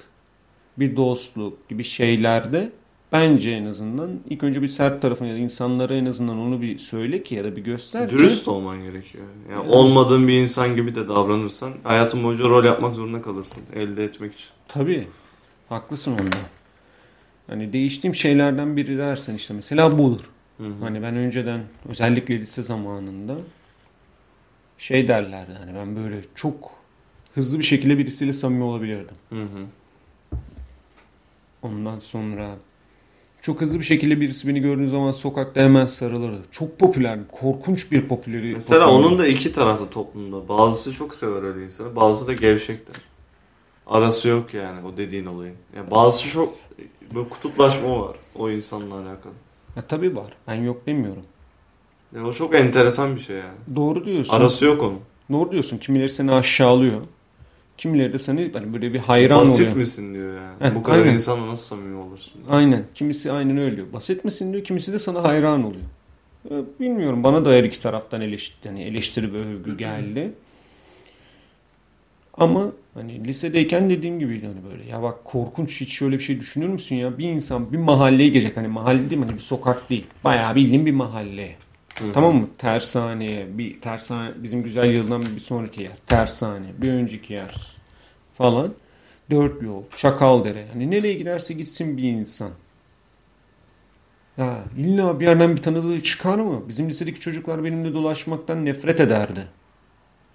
bir 0.79 0.97
dostluk 0.97 1.69
gibi 1.69 1.85
şeylerde 1.85 2.73
bence 3.13 3.51
en 3.51 3.65
azından 3.65 4.11
ilk 4.31 4.43
önce 4.45 4.63
bir 4.63 4.69
sert 4.69 5.03
tarafını 5.03 5.29
ya 5.29 5.35
da 5.35 5.39
insanlara 5.39 5.95
en 5.95 6.07
azından 6.07 6.39
onu 6.39 6.63
bir 6.63 6.79
söyle 6.79 7.23
ki 7.23 7.35
ya 7.35 7.45
da 7.45 7.57
bir 7.57 7.65
göster 7.65 8.11
ki. 8.11 8.19
Dürüst 8.19 8.49
olman 8.49 8.83
gerekiyor. 8.83 9.25
Yani 9.51 9.63
Evet. 9.65 9.75
olmadığın 9.75 10.29
bir 10.29 10.33
insan 10.43 10.77
gibi 10.77 10.95
de 10.95 11.09
davranırsan 11.09 11.73
hayatın 11.85 12.25
boyunca 12.25 12.45
rol 12.45 12.65
yapmak 12.65 12.95
zorunda 12.95 13.23
kalırsın 13.23 13.63
elde 13.75 14.05
etmek 14.05 14.35
için. 14.35 14.49
Tabii. 14.69 15.07
Haklısın 15.69 16.13
onda. 16.13 16.37
Hani 17.47 17.73
değiştiğim 17.73 18.15
şeylerden 18.15 18.77
biri 18.77 18.99
dersen 18.99 19.35
işte 19.35 19.55
mesela 19.55 19.99
budur. 19.99 20.31
Hı 20.59 20.67
hı. 20.67 20.73
Hani 20.81 21.03
ben 21.03 21.17
önceden 21.17 21.61
özellikle 21.89 22.39
lise 22.39 22.63
zamanında 22.63 23.37
şey 24.79 25.09
derlerdi 25.09 25.53
hani 25.59 25.75
ben 25.75 25.97
böyle 25.97 26.21
çok 26.35 26.71
hızlı 27.35 27.59
bir 27.59 27.65
şekilde 27.65 27.99
birisiyle 27.99 28.33
samimi 28.33 28.65
olabilirdim. 28.65 29.17
Hı 29.29 29.43
hı. 29.43 29.67
Ondan 31.63 31.99
sonra 32.01 32.57
çok 33.43 33.61
hızlı 33.61 33.79
bir 33.79 33.85
şekilde 33.85 34.21
birisi 34.21 34.49
beni 34.49 34.61
gördüğü 34.61 34.89
zaman 34.89 35.13
sokakta 35.13 35.61
hemen 35.61 35.87
sarılırdı. 35.87 36.43
Çok 36.51 36.79
popüler, 36.79 37.19
korkunç 37.33 37.93
bir 37.93 38.09
popüleri. 38.09 38.55
Mesela 38.55 38.87
popüler. 38.87 38.99
onun 38.99 39.19
da 39.19 39.27
iki 39.27 39.53
taraflı 39.53 39.91
toplumda. 39.91 40.49
Bazısı 40.49 40.93
çok 40.93 41.15
sever 41.15 41.43
öyle 41.43 41.65
insanı. 41.65 41.97
Bazısı 41.97 42.27
da 42.27 42.33
gevşekler. 42.33 42.97
Arası 43.89 44.29
yok 44.29 44.55
yani 44.55 44.87
o 44.87 44.97
dediğin 44.97 45.27
olayın. 45.27 45.55
Yani 45.77 45.91
bazısı 45.91 46.29
çok 46.29 46.55
böyle 47.15 47.29
kutuplaşma 47.29 48.01
var 48.01 48.17
o 48.39 48.51
insanla 48.51 48.95
alakalı. 48.95 49.33
Ya 49.77 49.83
tabii 49.89 50.17
var. 50.17 50.29
Ben 50.49 50.55
yok 50.55 50.87
demiyorum. 50.87 51.23
Ya 52.17 52.25
o 52.27 52.33
çok 52.33 52.55
enteresan 52.55 53.17
bir 53.17 53.21
şey 53.21 53.37
yani. 53.37 53.57
Doğru 53.77 54.05
diyorsun. 54.05 54.35
Arası 54.35 54.65
yok 54.65 54.83
onun. 54.83 54.99
Doğru 55.33 55.53
diyorsun. 55.53 55.79
Kimileri 55.79 56.09
seni 56.09 56.33
aşağılıyor. 56.33 57.01
Kimileri 57.79 58.13
de 58.13 58.19
seni 58.19 58.51
hani 58.53 58.73
böyle 58.75 58.93
bir 58.93 58.99
hayran 58.99 59.41
Basit 59.41 59.61
oluyor. 59.61 59.77
misin 59.77 60.15
diyor 60.15 60.35
yani. 60.37 60.55
Heh, 60.71 60.75
Bu 60.75 60.83
kadar 60.83 60.99
aynen. 60.99 61.13
insanla 61.13 61.47
nasıl 61.47 61.63
samimi 61.77 61.97
olursun? 61.97 62.43
Aynen. 62.51 62.85
Kimisi 62.95 63.33
aynen 63.33 63.59
öyle 63.59 63.77
diyor. 63.77 63.93
Basit 63.93 64.25
misin 64.25 64.53
diyor. 64.53 64.65
Kimisi 64.65 64.93
de 64.93 64.99
sana 64.99 65.25
hayran 65.25 65.65
oluyor. 65.65 65.83
Bilmiyorum. 66.81 67.25
Bana 67.25 67.45
da 67.45 67.51
her 67.51 67.65
iki 67.65 67.81
taraftan 67.81 68.21
eleştiri, 68.21 68.69
hani 68.69 68.83
eleştiri 68.83 69.33
ve 69.33 69.39
övgü 69.39 69.79
geldi. 69.79 70.33
Ama 72.39 72.73
hani 72.95 73.25
lisedeyken 73.25 73.91
dediğim 73.91 74.19
gibiydi 74.19 74.47
hani 74.47 74.73
böyle. 74.73 74.91
Ya 74.91 75.03
bak 75.03 75.25
korkunç 75.25 75.81
hiç 75.81 75.93
şöyle 75.93 76.19
bir 76.19 76.23
şey 76.23 76.41
düşünür 76.41 76.69
müsün 76.69 76.97
ya? 76.97 77.19
Bir 77.19 77.29
insan 77.29 77.73
bir 77.73 77.79
mahalleye 77.79 78.29
girecek. 78.29 78.57
Hani 78.57 78.69
mahalle 78.69 79.11
değil 79.11 79.21
mi? 79.21 79.25
Hani 79.25 79.35
bir 79.35 79.43
sokak 79.43 79.91
değil. 79.91 80.07
Bayağı 80.25 80.55
bildiğin 80.55 80.87
bir 80.87 80.93
mahalle. 80.93 81.57
Tamam 82.13 82.37
mı? 82.37 82.49
Tersaneye, 82.59 83.59
bir 83.59 83.81
tersane 83.81 84.31
bizim 84.37 84.63
güzel 84.63 84.93
yıldan 84.95 85.23
bir 85.37 85.41
sonraki 85.41 85.83
yer. 85.83 85.93
Tersane, 86.07 86.67
bir 86.79 86.93
önceki 86.93 87.33
yer 87.33 87.55
falan. 88.35 88.75
Dört 89.31 89.63
yol, 89.63 89.83
Çakaldere. 89.97 90.67
Hani 90.73 90.91
nereye 90.91 91.15
giderse 91.15 91.55
gitsin 91.55 91.97
bir 91.97 92.03
insan. 92.03 92.51
Ya 94.39 94.65
illa 94.77 95.21
bir 95.21 95.27
yerden 95.27 95.57
bir 95.57 95.63
tanıdığı 95.63 96.01
çıkar 96.01 96.39
mı? 96.39 96.63
Bizim 96.69 96.89
lisedeki 96.89 97.21
çocuklar 97.21 97.65
benimle 97.65 97.95
dolaşmaktan 97.95 98.65
nefret 98.65 99.01
ederdi. 99.01 99.47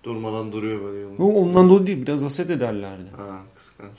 Durmadan 0.04 0.52
duruyor 0.52 0.82
böyle 0.84 1.00
yolun. 1.00 1.18
O 1.18 1.26
ondan 1.26 1.70
dolayı 1.70 1.88
değil, 1.88 2.02
biraz 2.02 2.24
haset 2.24 2.50
ederlerdi. 2.50 3.10
Ha 3.18 3.42
kıskanç. 3.56 3.98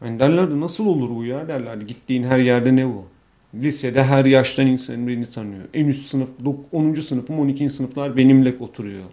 Hani 0.00 0.18
derlerdi 0.20 0.60
nasıl 0.60 0.86
olur 0.86 1.10
bu 1.10 1.24
ya 1.24 1.48
derlerdi. 1.48 1.86
Gittiğin 1.86 2.22
her 2.22 2.38
yerde 2.38 2.76
ne 2.76 2.86
bu? 2.86 3.04
Lisede 3.54 4.04
her 4.04 4.24
yaştan 4.24 4.66
insan 4.66 5.08
beni 5.08 5.30
tanıyor. 5.30 5.62
En 5.74 5.86
üst 5.86 6.06
sınıf, 6.06 6.30
dok- 6.44 6.64
10. 6.72 7.00
sınıfım, 7.00 7.38
12. 7.38 7.70
sınıflar 7.70 8.16
benimle 8.16 8.54
oturuyor. 8.60 9.04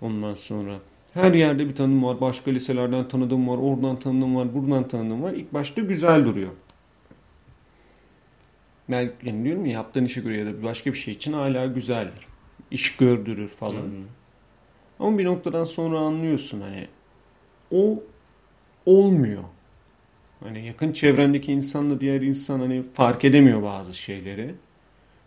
Ondan 0.00 0.34
sonra 0.34 0.78
her 1.14 1.34
yerde 1.34 1.68
bir 1.68 1.74
tanıdığım 1.74 2.04
var. 2.04 2.20
Başka 2.20 2.50
liselerden 2.50 3.08
tanıdığım 3.08 3.48
var. 3.48 3.58
Oradan 3.58 3.98
tanıdığım 4.00 4.36
var. 4.36 4.54
Buradan 4.54 4.88
tanıdığım 4.88 5.22
var. 5.22 5.32
İlk 5.32 5.54
başta 5.54 5.82
güzel 5.82 6.24
duruyor. 6.24 6.50
Ben 8.90 9.10
yani 9.22 9.44
diyorum 9.44 9.66
ya 9.66 9.72
yaptığın 9.72 10.04
işe 10.04 10.20
göre 10.20 10.36
ya 10.36 10.46
da 10.46 10.62
başka 10.62 10.92
bir 10.92 10.98
şey 10.98 11.14
için 11.14 11.32
hala 11.32 11.66
güzeldir. 11.66 12.26
İş 12.70 12.96
gördürür 12.96 13.48
falan. 13.48 13.74
Hı 13.80 13.86
hı. 13.86 14.15
Ama 15.00 15.18
bir 15.18 15.24
noktadan 15.24 15.64
sonra 15.64 15.98
anlıyorsun 15.98 16.60
hani 16.60 16.86
o 17.70 18.02
olmuyor. 18.86 19.42
Hani 20.40 20.66
yakın 20.66 20.92
çevrendeki 20.92 21.52
insanla 21.52 22.00
diğer 22.00 22.20
insan 22.20 22.60
hani 22.60 22.82
fark 22.94 23.24
edemiyor 23.24 23.62
bazı 23.62 23.94
şeyleri. 23.94 24.54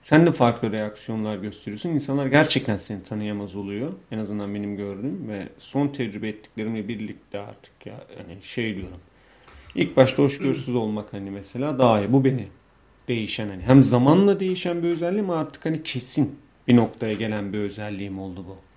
Sen 0.01 0.25
de 0.25 0.32
farklı 0.32 0.71
reaksiyonlar 0.71 1.38
gösteriyorsun. 1.38 1.89
İnsanlar 1.89 2.25
gerçekten 2.25 2.77
seni 2.77 3.03
tanıyamaz 3.03 3.55
oluyor. 3.55 3.93
En 4.12 4.17
azından 4.17 4.55
benim 4.55 4.77
gördüğüm 4.77 5.29
ve 5.29 5.47
son 5.60 5.88
tecrübe 5.88 6.27
ettiklerimle 6.27 6.88
birlikte 6.88 7.39
artık 7.39 7.86
ya 7.86 8.03
hani 8.17 8.41
şey 8.41 8.75
diyorum. 8.75 8.99
İlk 9.75 9.97
başta 9.97 10.23
hoşgörüsüz 10.23 10.75
olmak 10.75 11.13
hani 11.13 11.32
mesela 11.32 11.79
daha 11.79 11.99
iyi. 11.99 12.13
Bu 12.13 12.25
beni 12.25 12.47
değişen 13.08 13.47
hani 13.49 13.63
hem 13.63 13.84
zamanla 13.84 14.39
değişen 14.39 14.84
bir 14.84 14.88
özelliğim 14.88 15.29
artık 15.29 15.65
hani 15.65 15.84
kesin 15.84 16.39
bir 16.67 16.75
noktaya 16.75 17.13
gelen 17.13 17.53
bir 17.53 17.60
özelliğim 17.60 18.19
oldu 18.19 18.45
bu. 18.47 18.68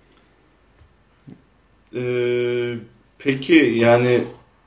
Ee, 1.95 2.75
peki 3.19 3.53
yani 3.53 4.21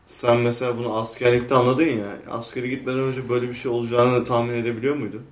sen 0.07 0.37
mesela 0.37 0.79
bunu 0.79 0.97
askerlikte 0.97 1.55
anladın 1.55 1.85
ya. 1.85 2.19
Askere 2.31 2.69
gitmeden 2.69 2.99
önce 3.01 3.29
böyle 3.29 3.49
bir 3.49 3.55
şey 3.55 3.71
olacağını 3.71 4.25
tahmin 4.25 4.55
edebiliyor 4.55 4.97
muydun? 4.97 5.23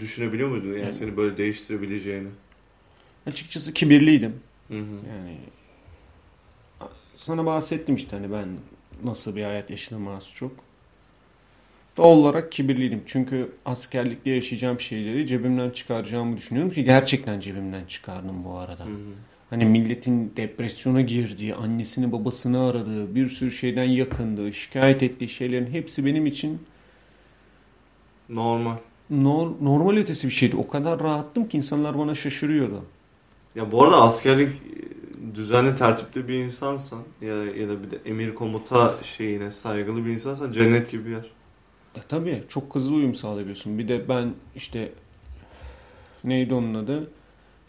Düşünebiliyor 0.00 0.48
muydun 0.48 0.68
yani 0.68 0.80
Yani- 0.80 0.94
seni 0.94 1.16
böyle 1.16 1.36
değiştirebileceğini? 1.36 2.28
Açıkçası 3.26 3.74
kibirliydim. 3.74 4.34
Hı 4.68 4.74
hı. 4.78 5.08
Yani 5.08 5.36
sana 7.16 7.46
bahsettim 7.46 7.94
işte 7.94 8.16
hani 8.16 8.32
ben 8.32 8.48
nasıl 9.04 9.36
bir 9.36 9.42
hayat 9.44 9.70
yaşadım 9.70 10.08
az 10.08 10.28
çok. 10.34 10.52
Doğal 11.96 12.16
olarak 12.16 12.52
kibirliydim. 12.52 13.02
Çünkü 13.06 13.52
askerlikte 13.64 14.30
yaşayacağım 14.30 14.80
şeyleri 14.80 15.26
cebimden 15.26 15.70
çıkaracağımı 15.70 16.36
düşünüyorum 16.36 16.72
ki 16.72 16.84
gerçekten 16.84 17.40
cebimden 17.40 17.84
çıkardım 17.84 18.44
bu 18.44 18.58
arada. 18.58 18.84
Hı 18.84 18.88
hı. 18.88 18.96
Hani 19.50 19.64
milletin 19.64 20.32
depresyona 20.36 21.00
girdiği, 21.00 21.54
annesini 21.54 22.12
babasını 22.12 22.66
aradığı, 22.66 23.14
bir 23.14 23.28
sürü 23.28 23.50
şeyden 23.50 23.84
yakındığı, 23.84 24.52
şikayet 24.52 25.02
ettiği 25.02 25.28
şeylerin 25.28 25.66
hepsi 25.66 26.04
benim 26.06 26.26
için 26.26 26.58
Normal. 28.28 28.76
nor- 29.10 29.52
normal 29.64 29.96
ötesi 29.96 30.26
bir 30.28 30.32
şeydi. 30.32 30.56
O 30.56 30.68
kadar 30.68 31.00
rahattım 31.00 31.48
ki 31.48 31.56
insanlar 31.56 31.98
bana 31.98 32.14
şaşırıyordu. 32.14 32.84
Ya 33.54 33.72
bu 33.72 33.84
arada 33.84 34.02
askerlik 34.02 34.48
e, 34.48 35.34
düzenli 35.34 35.74
tertipli 35.74 36.28
bir 36.28 36.34
insansan 36.34 36.98
ya, 37.20 37.44
ya 37.44 37.68
da 37.68 37.82
bir 37.84 37.90
de 37.90 37.98
emir 38.04 38.34
komuta 38.34 38.94
şeyine 39.02 39.50
saygılı 39.50 40.06
bir 40.06 40.10
insansan 40.10 40.52
cennet 40.52 40.90
gibi 40.90 41.04
bir 41.06 41.10
yer. 41.10 41.30
E 41.96 42.00
tabii 42.08 42.42
çok 42.48 42.74
hızlı 42.74 42.94
uyum 42.94 43.14
sağlayabiliyorsun. 43.14 43.78
Bir 43.78 43.88
de 43.88 44.08
ben 44.08 44.34
işte 44.56 44.92
neydi 46.24 46.54
onun 46.54 46.74
adı? 46.74 47.10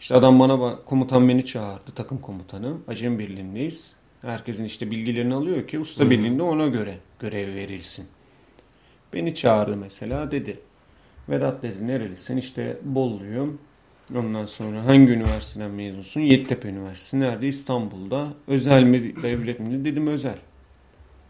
İşte 0.02 0.14
adam 0.14 0.40
bana 0.40 0.60
bak, 0.60 0.86
komutan 0.86 1.28
beni 1.28 1.46
çağırdı 1.46 1.92
takım 1.94 2.18
komutanı. 2.18 2.76
Acem 2.88 3.18
Birliği'ndeyiz. 3.18 3.92
Herkesin 4.22 4.64
işte 4.64 4.90
bilgilerini 4.90 5.34
alıyor 5.34 5.68
ki 5.68 5.78
usta 5.78 6.10
birliğinde 6.10 6.42
ona 6.42 6.66
göre 6.66 6.98
görev 7.18 7.54
verilsin. 7.54 8.06
Beni 9.12 9.34
çağırdı 9.34 9.76
mesela 9.76 10.30
dedi. 10.30 10.60
Vedat 11.28 11.62
dedi 11.62 11.86
nerelisin? 11.86 12.36
İşte 12.36 12.78
Bolluyum. 12.82 13.58
Ondan 14.14 14.46
sonra 14.46 14.86
hangi 14.86 15.12
üniversiteden 15.12 15.70
mezunsun? 15.70 16.20
Yeditepe 16.20 16.68
Üniversitesi. 16.68 17.20
Nerede? 17.20 17.48
İstanbul'da. 17.48 18.28
Özel 18.46 18.82
mi 18.82 19.22
devlet 19.22 19.60
mi? 19.60 19.84
Dedim 19.84 20.06
özel. 20.06 20.38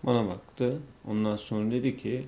Bana 0.03 0.29
baktı. 0.29 0.79
Ondan 1.09 1.37
sonra 1.37 1.71
dedi 1.71 1.97
ki 1.97 2.25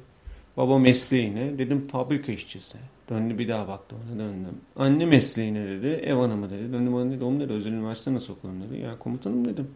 Baba 0.56 0.78
mesleğine. 0.78 1.58
Dedim 1.58 1.86
fabrika 1.88 2.32
işçisi. 2.32 2.78
Döndü 3.10 3.38
bir 3.38 3.48
daha 3.48 3.68
baktı 3.68 3.96
bana 4.02 4.18
döndüm. 4.18 4.60
Anne 4.76 5.06
mesleğine 5.06 5.68
dedi. 5.68 5.86
Ev 5.86 6.14
hanımı 6.14 6.50
dedi. 6.50 6.72
Döndü 6.72 6.92
bana 6.92 7.10
dedi. 7.10 7.24
Oğlum 7.24 7.40
dedi 7.40 7.52
özel 7.52 7.72
üniversite 7.72 8.14
nasıl 8.14 8.32
okudun 8.32 8.62
dedi. 8.62 8.80
Ya 8.80 8.98
komutanım 8.98 9.44
dedim. 9.44 9.70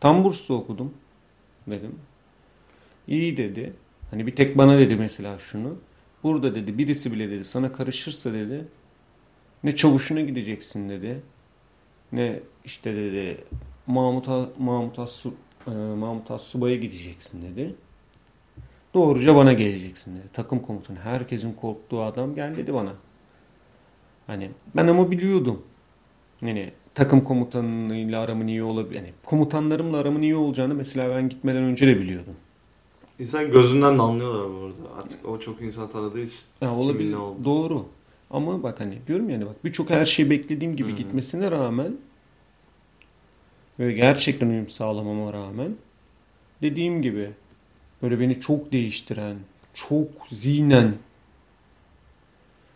Tam 0.00 0.24
burslu 0.24 0.54
okudum 0.54 0.94
dedim. 1.66 1.94
İyi 3.08 3.36
dedi. 3.36 3.72
Hani 4.10 4.26
bir 4.26 4.36
tek 4.36 4.58
bana 4.58 4.78
dedi 4.78 4.96
mesela 4.96 5.38
şunu. 5.38 5.76
Burada 6.22 6.54
dedi 6.54 6.78
birisi 6.78 7.12
bile 7.12 7.30
dedi 7.30 7.44
sana 7.44 7.72
karışırsa 7.72 8.32
dedi 8.32 8.64
ne 9.64 9.76
çavuşuna 9.76 10.20
gideceksin 10.20 10.88
dedi. 10.88 11.22
Ne 12.12 12.40
işte 12.64 12.96
dedi 12.96 13.44
Mahmut, 13.86 14.28
Mahmut, 14.58 14.98
Assu, 14.98 15.34
e, 15.66 15.70
Mahmut 15.70 16.30
Assuba'ya 16.30 16.76
gideceksin 16.76 17.42
dedi. 17.42 17.74
Doğruca 18.94 19.36
bana 19.36 19.52
geleceksin 19.52 20.16
dedi. 20.16 20.24
Takım 20.32 20.62
komutanı 20.62 20.98
herkesin 20.98 21.52
korktuğu 21.52 22.02
adam 22.02 22.34
gel 22.34 22.56
dedi 22.56 22.74
bana. 22.74 22.92
Hani 24.26 24.50
ben 24.76 24.86
ama 24.86 25.10
biliyordum. 25.10 25.62
Yani 26.42 26.72
takım 26.94 27.24
komutanıyla 27.24 28.20
aramın 28.20 28.46
iyi 28.46 28.62
olabilir. 28.62 28.94
Yani 28.94 29.12
komutanlarımla 29.24 29.98
aramın 29.98 30.22
iyi 30.22 30.36
olacağını 30.36 30.74
mesela 30.74 31.16
ben 31.16 31.28
gitmeden 31.28 31.62
önce 31.62 31.86
de 31.86 32.00
biliyordum. 32.00 32.34
İnsan 33.18 33.50
gözünden 33.50 33.98
de 33.98 34.02
anlıyorlar 34.02 34.50
bu 34.50 34.64
arada. 34.64 35.02
Artık 35.02 35.28
o 35.28 35.40
çok 35.40 35.60
insan 35.60 35.88
tanıdığı 35.88 36.20
için. 36.20 36.38
Ya 36.60 36.74
olabilir. 36.74 37.16
Doğru. 37.44 37.86
Ama 38.30 38.62
bak 38.62 38.80
hani 38.80 38.98
diyorum 39.06 39.30
yani 39.30 39.46
bak 39.46 39.64
birçok 39.64 39.90
her 39.90 40.06
şeyi 40.06 40.30
beklediğim 40.30 40.76
gibi 40.76 40.88
Hı-hı. 40.88 40.96
gitmesine 40.96 41.50
rağmen 41.50 41.96
ve 43.78 43.92
gerçekten 43.92 44.48
uyum 44.48 44.68
sağlamama 44.68 45.32
rağmen 45.32 45.76
dediğim 46.62 47.02
gibi 47.02 47.30
böyle 48.02 48.20
beni 48.20 48.40
çok 48.40 48.72
değiştiren, 48.72 49.36
çok 49.74 50.08
zihnen 50.30 50.94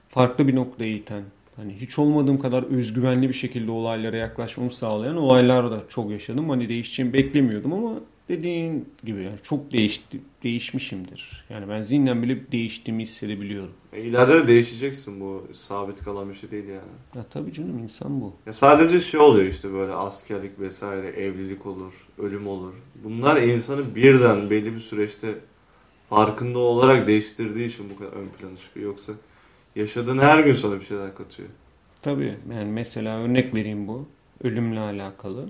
farklı 0.08 0.48
bir 0.48 0.54
noktaya 0.54 0.92
iten, 0.92 1.22
hani 1.56 1.74
hiç 1.80 1.98
olmadığım 1.98 2.38
kadar 2.38 2.62
özgüvenli 2.62 3.28
bir 3.28 3.34
şekilde 3.34 3.70
olaylara 3.70 4.16
yaklaşmamı 4.16 4.72
sağlayan 4.72 5.16
olaylar 5.16 5.70
da 5.70 5.80
çok 5.88 6.10
yaşadım. 6.10 6.50
Hani 6.50 6.68
değişeceğimi 6.68 7.12
beklemiyordum 7.12 7.72
ama 7.72 7.92
dediğin 8.28 8.88
gibi 9.04 9.22
yani 9.22 9.36
çok 9.42 9.72
değişti, 9.72 10.20
değişmişimdir. 10.42 11.44
Yani 11.50 11.68
ben 11.68 11.82
zihnen 11.82 12.22
bile 12.22 12.52
değiştiğimi 12.52 13.02
hissedebiliyorum. 13.02 13.72
E, 13.92 14.02
ileride 14.02 14.34
de 14.34 14.48
değişeceksin 14.48 15.20
bu 15.20 15.46
sabit 15.52 16.04
kalan 16.04 16.30
bir 16.30 16.34
şey 16.34 16.50
değil 16.50 16.68
yani. 16.68 16.80
Ya 17.14 17.24
tabii 17.30 17.52
canım 17.52 17.78
insan 17.78 18.20
bu. 18.20 18.32
Ya 18.46 18.52
sadece 18.52 19.00
şey 19.00 19.20
oluyor 19.20 19.46
işte 19.46 19.72
böyle 19.72 19.92
askerlik 19.92 20.60
vesaire 20.60 21.06
evlilik 21.08 21.66
olur, 21.66 21.92
ölüm 22.18 22.46
olur. 22.46 22.72
Bunlar 23.04 23.42
insanı 23.42 23.94
birden 23.94 24.50
belli 24.50 24.74
bir 24.74 24.80
süreçte 24.80 25.34
farkında 26.10 26.58
olarak 26.58 27.06
değiştirdiği 27.06 27.68
için 27.68 27.90
bu 27.90 27.98
kadar 27.98 28.12
ön 28.12 28.28
plana 28.28 28.56
çıkıyor. 28.56 28.86
Yoksa 28.86 29.12
yaşadığın 29.76 30.18
her 30.18 30.44
gün 30.44 30.52
sana 30.52 30.80
bir 30.80 30.84
şeyler 30.84 31.14
katıyor. 31.14 31.48
Tabii 32.02 32.34
yani 32.52 32.70
mesela 32.70 33.18
örnek 33.18 33.54
vereyim 33.54 33.88
bu 33.88 34.06
ölümle 34.44 34.80
alakalı. 34.80 35.48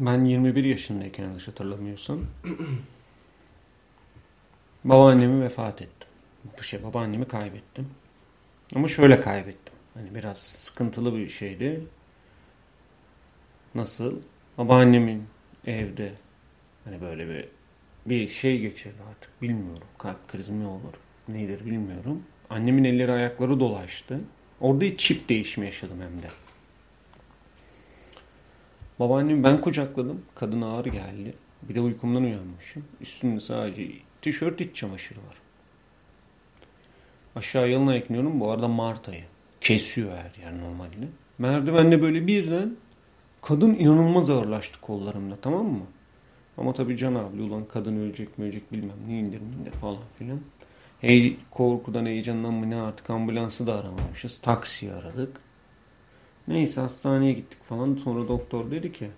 Ben 0.00 0.24
21 0.24 0.64
yaşındayken 0.64 1.24
yanlış 1.24 1.48
hatırlamıyorsam 1.48 2.20
babaannemi 4.84 5.42
vefat 5.44 5.82
ettim. 5.82 6.08
Bu 6.58 6.62
şey 6.62 6.82
babaannemi 6.82 7.28
kaybettim. 7.28 7.88
Ama 8.74 8.88
şöyle 8.88 9.20
kaybettim. 9.20 9.74
Hani 9.94 10.14
biraz 10.14 10.38
sıkıntılı 10.38 11.16
bir 11.16 11.28
şeydi. 11.28 11.80
Nasıl? 13.74 14.20
Babaannemin 14.58 15.24
evde 15.66 16.12
hani 16.84 17.00
böyle 17.00 17.28
bir 17.28 17.48
bir 18.06 18.28
şey 18.28 18.60
geçirdi 18.60 18.98
artık 19.10 19.42
bilmiyorum. 19.42 19.86
Kalp 19.98 20.28
krizi 20.28 20.52
mi 20.52 20.66
olur? 20.66 20.94
Nedir 21.28 21.66
bilmiyorum. 21.66 22.22
Annemin 22.50 22.84
elleri 22.84 23.12
ayakları 23.12 23.60
dolaştı. 23.60 24.20
Orada 24.60 24.96
çift 24.96 25.28
değişimi 25.28 25.66
yaşadım 25.66 26.00
hem 26.00 26.22
de. 26.22 26.26
Babaannemi 29.00 29.44
ben 29.44 29.60
kucakladım. 29.60 30.22
Kadın 30.34 30.62
ağır 30.62 30.84
geldi. 30.84 31.34
Bir 31.62 31.74
de 31.74 31.80
uykumdan 31.80 32.22
uyanmışım. 32.22 32.84
Üstünde 33.00 33.40
sadece 33.40 33.88
tişört 34.22 34.60
iç 34.60 34.76
çamaşırı 34.76 35.18
var. 35.18 35.36
Aşağı 37.36 37.70
yalına 37.70 37.94
ekliyorum. 37.94 38.40
Bu 38.40 38.50
arada 38.50 38.68
Mart 38.68 39.08
ayı. 39.08 39.24
Kesiyor 39.60 40.10
her 40.10 40.42
yer 40.42 40.58
normalde. 40.60 41.08
Merdivende 41.38 42.02
böyle 42.02 42.26
birden 42.26 42.76
kadın 43.42 43.74
inanılmaz 43.74 44.30
ağırlaştı 44.30 44.80
kollarımda 44.80 45.36
tamam 45.42 45.66
mı? 45.66 45.86
Ama 46.58 46.72
tabii 46.72 46.96
can 46.96 47.14
abi 47.14 47.42
ulan 47.42 47.64
kadın 47.64 47.96
ölecek 47.96 48.38
mi 48.38 48.44
ölecek 48.44 48.72
bilmem 48.72 48.96
ne 49.08 49.18
indir 49.18 49.40
indir 49.40 49.72
falan 49.72 50.02
filan. 50.18 50.40
Hey, 51.00 51.36
korkudan 51.50 52.06
heyecandan 52.06 52.54
mı 52.54 52.70
ne 52.70 52.76
artık 52.76 53.10
ambulansı 53.10 53.66
da 53.66 53.74
aramamışız. 53.74 54.38
Taksi 54.38 54.92
aradık. 54.92 55.40
Neyse 56.48 56.80
hastaneye 56.80 57.32
gittik 57.32 57.64
falan. 57.64 57.94
Sonra 58.04 58.28
doktor 58.28 58.70
dedi 58.70 58.92
ki 58.92 59.08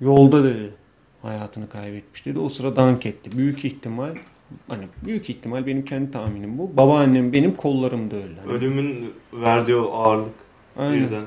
yolda 0.00 0.44
dedi 0.44 0.70
hayatını 1.22 1.68
kaybetmiş 1.68 2.26
dedi. 2.26 2.38
O 2.38 2.48
sıra 2.48 2.76
dank 2.76 3.06
etti. 3.06 3.38
Büyük 3.38 3.64
ihtimal 3.64 4.14
hani 4.68 4.84
büyük 5.04 5.30
ihtimal 5.30 5.66
benim 5.66 5.84
kendi 5.84 6.10
tahminim 6.10 6.58
bu. 6.58 6.76
Babaannem 6.76 7.32
benim 7.32 7.54
kollarımda 7.54 8.16
öldü. 8.16 8.36
Hani. 8.44 8.52
Ölümün 8.52 9.12
verdiği 9.32 9.76
o 9.76 9.92
ağırlık 9.92 10.34
Aynen. 10.76 10.94
birden. 10.94 11.24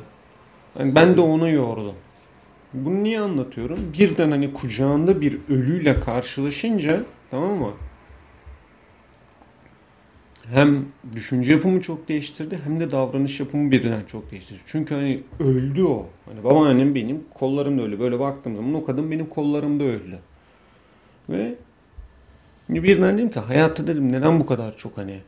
Yani 0.80 0.96
ben 0.96 1.18
de 1.18 1.22
onu 1.22 1.50
yordum. 1.50 1.96
Bunu 2.74 3.04
niye 3.04 3.20
anlatıyorum? 3.20 3.80
Birden 4.00 4.32
hani 4.32 4.54
kucağında 4.54 5.22
bir 5.22 5.38
ölüyle 5.50 6.00
karşılaşınca 6.00 7.04
tamam 7.32 7.58
mı? 7.58 7.72
Hem 10.50 10.86
düşünce 11.16 11.52
yapımı 11.52 11.82
çok 11.82 12.08
değiştirdi 12.08 12.60
hem 12.64 12.80
de 12.80 12.92
davranış 12.92 13.40
yapımı 13.40 13.72
birden 13.72 14.04
çok 14.08 14.32
değiştirdi. 14.32 14.60
Çünkü 14.66 14.96
hani 14.96 15.24
öldü 15.40 15.84
o. 15.84 16.08
Hani 16.26 16.44
babaannem 16.44 16.96
benim 16.96 17.24
kollarımda 17.34 17.82
öldü. 17.82 18.00
Böyle 18.00 18.20
baktığım 18.20 18.56
zaman 18.56 18.74
o 18.74 18.86
kadın 18.86 19.12
benim 19.12 19.26
kollarımda 19.26 19.84
öldü. 19.84 20.20
Ve 21.30 21.56
birden 22.70 23.18
dedim 23.18 23.32
ki 23.32 23.40
hayatta 23.40 23.88
dedim 23.88 24.12
neden 24.12 24.40
bu 24.40 24.46
kadar 24.46 24.78
çok 24.78 24.98
hani 24.98 25.20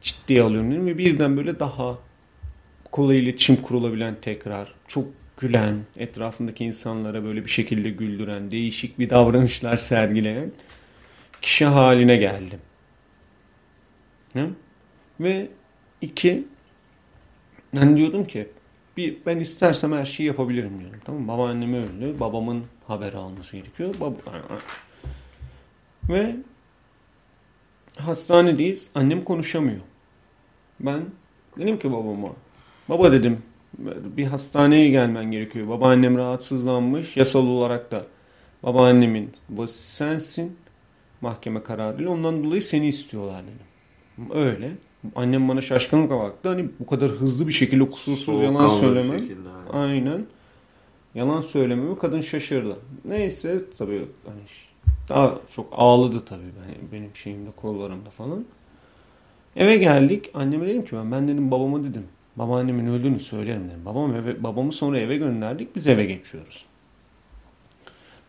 ciddiye 0.00 0.42
alıyorum 0.42 0.70
dedim 0.70 0.86
ve 0.86 0.98
birden 0.98 1.36
böyle 1.36 1.60
daha 1.60 1.98
kolay 2.90 3.18
iletişim 3.18 3.56
kurulabilen 3.56 4.16
tekrar 4.22 4.74
çok 4.88 5.04
gülen, 5.36 5.74
etrafındaki 5.96 6.64
insanlara 6.64 7.24
böyle 7.24 7.44
bir 7.44 7.50
şekilde 7.50 7.90
güldüren, 7.90 8.50
değişik 8.50 8.98
bir 8.98 9.10
davranışlar 9.10 9.76
sergileyen 9.76 10.52
kişi 11.42 11.64
haline 11.64 12.16
geldim. 12.16 12.58
Hı? 14.32 14.50
Ve 15.20 15.48
iki 16.00 16.44
ben 17.76 17.96
diyordum 17.96 18.24
ki 18.24 18.48
bir 18.96 19.16
ben 19.26 19.38
istersem 19.38 19.92
her 19.92 20.04
şeyi 20.04 20.26
yapabilirim 20.26 20.80
diyorum. 20.80 21.00
Tamam 21.04 21.22
mı? 21.22 21.28
Babaannem 21.28 21.74
öldü. 21.74 22.20
Babamın 22.20 22.64
haber 22.86 23.12
alması 23.12 23.56
gerekiyor. 23.56 23.94
Bab 24.00 24.12
ve 26.08 26.36
hastanedeyiz. 27.98 28.90
Annem 28.94 29.24
konuşamıyor. 29.24 29.80
Ben 30.80 31.04
dedim 31.58 31.78
ki 31.78 31.92
babama 31.92 32.32
baba 32.88 33.12
dedim 33.12 33.42
bir 34.16 34.24
hastaneye 34.24 34.88
gelmen 34.88 35.24
gerekiyor. 35.24 35.68
Babaannem 35.68 36.18
rahatsızlanmış. 36.18 37.16
Yasal 37.16 37.46
olarak 37.46 37.90
da 37.90 38.06
babaannemin 38.62 39.30
babası 39.48 39.94
sensin. 39.96 40.56
Mahkeme 41.20 41.62
kararıyla 41.62 42.10
ondan 42.10 42.44
dolayı 42.44 42.62
seni 42.62 42.88
istiyorlar 42.88 43.42
dedim. 43.42 43.69
Öyle. 44.34 44.70
Annem 45.16 45.48
bana 45.48 45.60
şaşkınlıkla 45.60 46.18
baktı. 46.18 46.48
Hani 46.48 46.68
bu 46.80 46.86
kadar 46.86 47.08
hızlı 47.10 47.48
bir 47.48 47.52
şekilde 47.52 47.90
kusursuz 47.90 48.42
yalan 48.42 48.68
söyleme. 48.68 49.18
Şekilde, 49.18 49.48
Aynen. 49.72 50.26
Yalan 51.14 51.40
söylememi 51.40 51.98
kadın 51.98 52.20
şaşırdı. 52.20 52.76
Neyse 53.04 53.60
tabii 53.78 54.04
hani 54.26 54.40
daha 55.08 55.34
çok 55.54 55.66
ağladı 55.72 56.24
tabii 56.24 56.40
ben, 56.40 56.92
benim 56.92 57.16
şeyimde 57.16 57.50
kollarımda 57.56 58.10
falan. 58.10 58.44
Eve 59.56 59.76
geldik. 59.76 60.30
Anneme 60.34 60.66
dedim 60.66 60.84
ki 60.84 60.96
ben 60.96 61.12
ben 61.12 61.28
dedim 61.28 61.50
babama 61.50 61.84
dedim. 61.84 62.04
Babaannemin 62.36 62.86
öldüğünü 62.86 63.20
söylerim 63.20 63.64
dedim. 63.68 63.84
Babam 63.86 64.14
eve, 64.14 64.42
babamı 64.42 64.72
sonra 64.72 64.98
eve 64.98 65.16
gönderdik. 65.16 65.76
Biz 65.76 65.86
eve 65.86 66.04
geçiyoruz. 66.04 66.64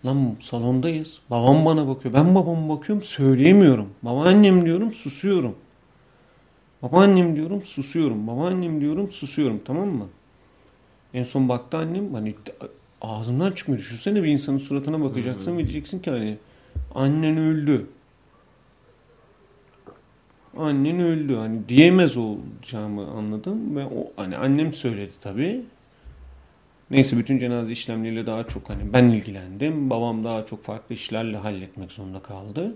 Lan 0.05 0.35
salondayız. 0.39 1.19
Babam 1.29 1.65
bana 1.65 1.87
bakıyor. 1.87 2.13
Ben 2.13 2.35
babama 2.35 2.77
bakıyorum 2.77 3.03
söyleyemiyorum. 3.03 3.89
Babaannem 4.03 4.65
diyorum 4.65 4.93
susuyorum. 4.93 5.55
Babaannem 6.83 7.35
diyorum 7.35 7.61
susuyorum. 7.61 8.27
Babaannem 8.27 8.81
diyorum 8.81 9.11
susuyorum 9.11 9.61
tamam 9.65 9.89
mı? 9.89 10.07
En 11.13 11.23
son 11.23 11.49
baktı 11.49 11.77
annem 11.77 12.13
hani 12.13 12.35
ağzımdan 13.01 13.51
çıkmıyor. 13.51 13.79
Düşünsene 13.81 14.23
bir 14.23 14.27
insanın 14.27 14.57
suratına 14.57 15.03
bakacaksın 15.03 15.51
ve 15.51 15.57
diyeceksin 15.57 15.99
ki 15.99 16.11
hani 16.11 16.37
annen 16.95 17.37
öldü. 17.37 17.87
Annen 20.57 20.99
öldü. 20.99 21.35
Hani 21.35 21.69
diyemez 21.69 22.17
olacağımı 22.17 23.07
anladım 23.07 23.75
ve 23.75 23.85
o 23.85 24.11
hani 24.15 24.37
annem 24.37 24.73
söyledi 24.73 25.11
tabii. 25.21 25.61
Neyse 26.91 27.17
bütün 27.17 27.39
cenaze 27.39 27.71
işlemleriyle 27.71 28.25
daha 28.25 28.47
çok 28.47 28.69
hani 28.69 28.93
ben 28.93 29.03
ilgilendim. 29.03 29.89
Babam 29.89 30.23
daha 30.23 30.45
çok 30.45 30.63
farklı 30.63 30.95
işlerle 30.95 31.37
halletmek 31.37 31.91
zorunda 31.91 32.19
kaldı. 32.19 32.75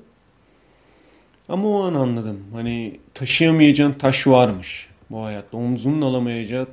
Ama 1.49 1.67
o 1.69 1.83
an 1.83 1.93
anladım. 1.93 2.43
Hani 2.53 2.99
taşıyamayacağın 3.13 3.93
taş 3.93 4.27
varmış 4.27 4.89
bu 5.11 5.23
hayatta. 5.23 5.57
Omzunun 5.57 6.01
alamayacağı 6.01 6.67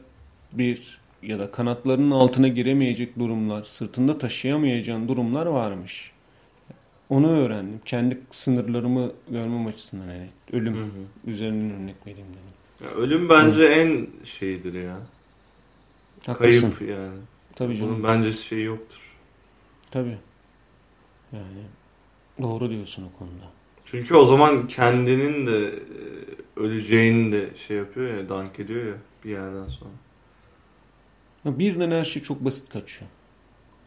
bir 0.52 1.00
ya 1.22 1.38
da 1.38 1.50
kanatlarının 1.50 2.10
altına 2.10 2.48
giremeyecek 2.48 3.18
durumlar, 3.18 3.64
sırtında 3.64 4.18
taşıyamayacağın 4.18 5.08
durumlar 5.08 5.46
varmış. 5.46 6.12
Onu 7.10 7.30
öğrendim. 7.30 7.80
Kendi 7.84 8.20
sınırlarımı 8.30 9.12
görmem 9.30 9.66
açısından 9.66 10.06
hani 10.06 10.28
ölüm 10.52 10.74
Hı 10.74 10.84
hı. 10.84 11.30
üzerinden 11.30 11.82
örnek 11.82 12.06
vereyim 12.06 12.26
dedim. 12.28 12.52
Ya 12.84 12.88
ölüm 12.90 13.28
bence 13.28 13.64
en 13.64 14.06
şeyidir 14.24 14.82
ya. 14.82 14.96
Haklısın. 16.26 16.70
Kayıp 16.70 16.90
yani. 16.90 17.18
Tabii 17.54 17.76
canım. 17.76 17.90
Bunun 17.90 18.04
bence 18.04 18.32
şeyi 18.32 18.64
yoktur. 18.64 19.16
Tabii. 19.90 20.18
Yani 21.32 21.62
doğru 22.42 22.70
diyorsun 22.70 23.10
o 23.14 23.18
konuda. 23.18 23.61
Çünkü 23.92 24.14
o 24.14 24.24
zaman 24.24 24.66
kendinin 24.66 25.46
de 25.46 25.66
e, 25.66 25.72
öleceğini 26.56 27.32
de 27.32 27.50
şey 27.56 27.76
yapıyor 27.76 28.18
ya, 28.18 28.28
dank 28.28 28.60
ediyor 28.60 28.86
ya 28.86 28.94
bir 29.24 29.30
yerden 29.30 29.66
sonra. 29.66 29.90
Ya 31.44 31.58
birden 31.58 31.90
her 31.90 32.04
şey 32.04 32.22
çok 32.22 32.44
basit 32.44 32.68
kaçıyor. 32.68 33.10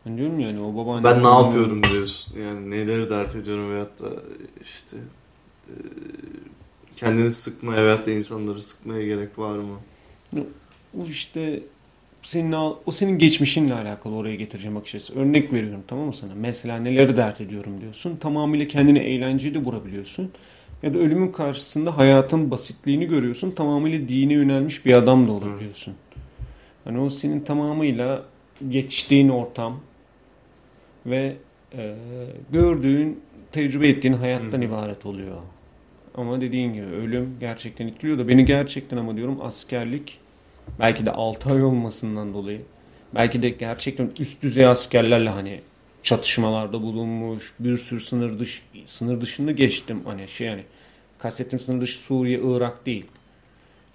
Ben 0.05 0.17
diyorum 0.17 0.39
yani 0.39 0.59
o 0.61 0.75
babaanne... 0.75 1.03
Ben 1.03 1.23
ne 1.23 1.27
yapıyorum 1.27 1.83
diyorsun. 1.83 2.39
Yani 2.39 2.71
neleri 2.71 3.09
dert 3.09 3.35
ediyorum 3.35 3.71
veyahut 3.71 4.01
da 4.01 4.09
işte 4.61 4.97
e, 5.67 5.73
kendini 6.95 7.31
sıkmaya 7.31 7.83
veyahut 7.83 8.05
da 8.05 8.11
insanları 8.11 8.61
sıkmaya 8.61 9.05
gerek 9.05 9.39
var 9.39 9.57
mı? 9.57 9.79
O 10.99 11.05
işte 11.05 11.63
senin 12.25 12.51
o 12.85 12.91
senin 12.91 13.17
geçmişinle 13.17 13.73
alakalı 13.73 14.15
oraya 14.15 14.35
getireceğim 14.35 14.77
açıkçası. 14.77 15.19
Örnek 15.19 15.53
veriyorum 15.53 15.83
tamam 15.87 16.05
mı 16.05 16.13
sana? 16.13 16.31
Mesela 16.35 16.77
neleri 16.77 17.17
dert 17.17 17.41
ediyorum 17.41 17.81
diyorsun. 17.81 18.15
Tamamıyla 18.15 18.67
kendini 18.67 18.99
eğlenceli 18.99 19.65
bulabiliyorsun. 19.65 20.31
Ya 20.83 20.93
da 20.93 20.97
ölümün 20.97 21.31
karşısında 21.31 21.97
hayatın 21.97 22.51
basitliğini 22.51 23.05
görüyorsun. 23.05 23.51
Tamamıyla 23.51 24.07
dine 24.07 24.33
yönelmiş 24.33 24.85
bir 24.85 24.93
adam 24.93 25.27
da 25.27 25.31
olabiliyorsun. 25.31 25.93
Hani 26.83 26.99
o 26.99 27.09
senin 27.09 27.39
tamamıyla 27.39 28.23
yetiştiğin 28.69 29.29
ortam 29.29 29.79
ve 31.05 31.35
e, 31.77 31.95
gördüğün, 32.51 33.19
tecrübe 33.51 33.87
ettiğin 33.87 34.13
hayattan 34.13 34.59
hı. 34.59 34.63
ibaret 34.63 35.05
oluyor. 35.05 35.37
Ama 36.15 36.41
dediğin 36.41 36.73
gibi 36.73 36.85
ölüm 36.85 37.37
gerçekten 37.39 37.87
etkiliyor 37.87 38.17
da 38.17 38.27
beni 38.27 38.45
gerçekten 38.45 38.97
ama 38.97 39.17
diyorum 39.17 39.37
askerlik 39.41 40.19
belki 40.79 41.05
de 41.05 41.11
6 41.11 41.49
ay 41.53 41.63
olmasından 41.63 42.33
dolayı. 42.33 42.61
Belki 43.15 43.41
de 43.41 43.49
gerçekten 43.49 44.09
üst 44.19 44.41
düzey 44.43 44.65
askerlerle 44.65 45.29
hani 45.29 45.61
çatışmalarda 46.03 46.81
bulunmuş 46.81 47.53
bir 47.59 47.77
sürü 47.77 47.99
sınır 47.99 48.39
dış 48.39 48.63
sınır 48.85 49.21
dışında 49.21 49.51
geçtim. 49.51 50.01
Hani 50.05 50.27
şey 50.27 50.47
yani 50.47 50.63
kasetim 51.17 51.59
sınır 51.59 51.81
dışı 51.81 51.97
Suriye 51.99 52.39
Irak 52.43 52.85
değil. 52.85 53.05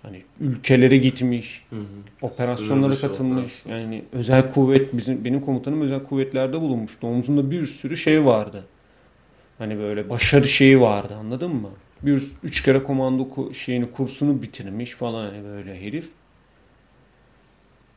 Hani 0.03 0.23
ülkelere 0.41 0.97
gitmiş 0.97 1.65
Hı 1.71 1.77
hı. 1.77 1.85
operasyonlara 2.23 2.95
Sınır 2.97 3.09
katılmış. 3.11 3.37
operasyon. 3.41 3.77
yani 3.79 4.05
özel 4.13 4.53
kuvvet 4.53 4.97
bizim 4.97 5.25
benim 5.25 5.41
komutanım 5.41 5.81
özel 5.81 6.03
kuvvetlerde 6.05 6.61
bulunmuştu 6.61 7.07
omzunda 7.07 7.51
bir 7.51 7.67
sürü 7.67 7.97
şey 7.97 8.25
vardı. 8.25 8.65
Hani 9.59 9.79
böyle 9.79 10.09
başarı 10.11 10.49
şeyi 10.49 10.81
vardı 10.81 11.15
anladın 11.21 11.55
mı? 11.57 11.71
Bir 12.03 12.23
üç 12.43 12.63
kere 12.63 12.83
komando 12.83 13.53
şeyini 13.53 13.91
kursunu 13.91 14.43
bitirmiş 14.43 14.91
falan 14.91 15.25
hani 15.31 15.45
böyle 15.45 15.81
herif 15.81 16.09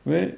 ve 0.06 0.34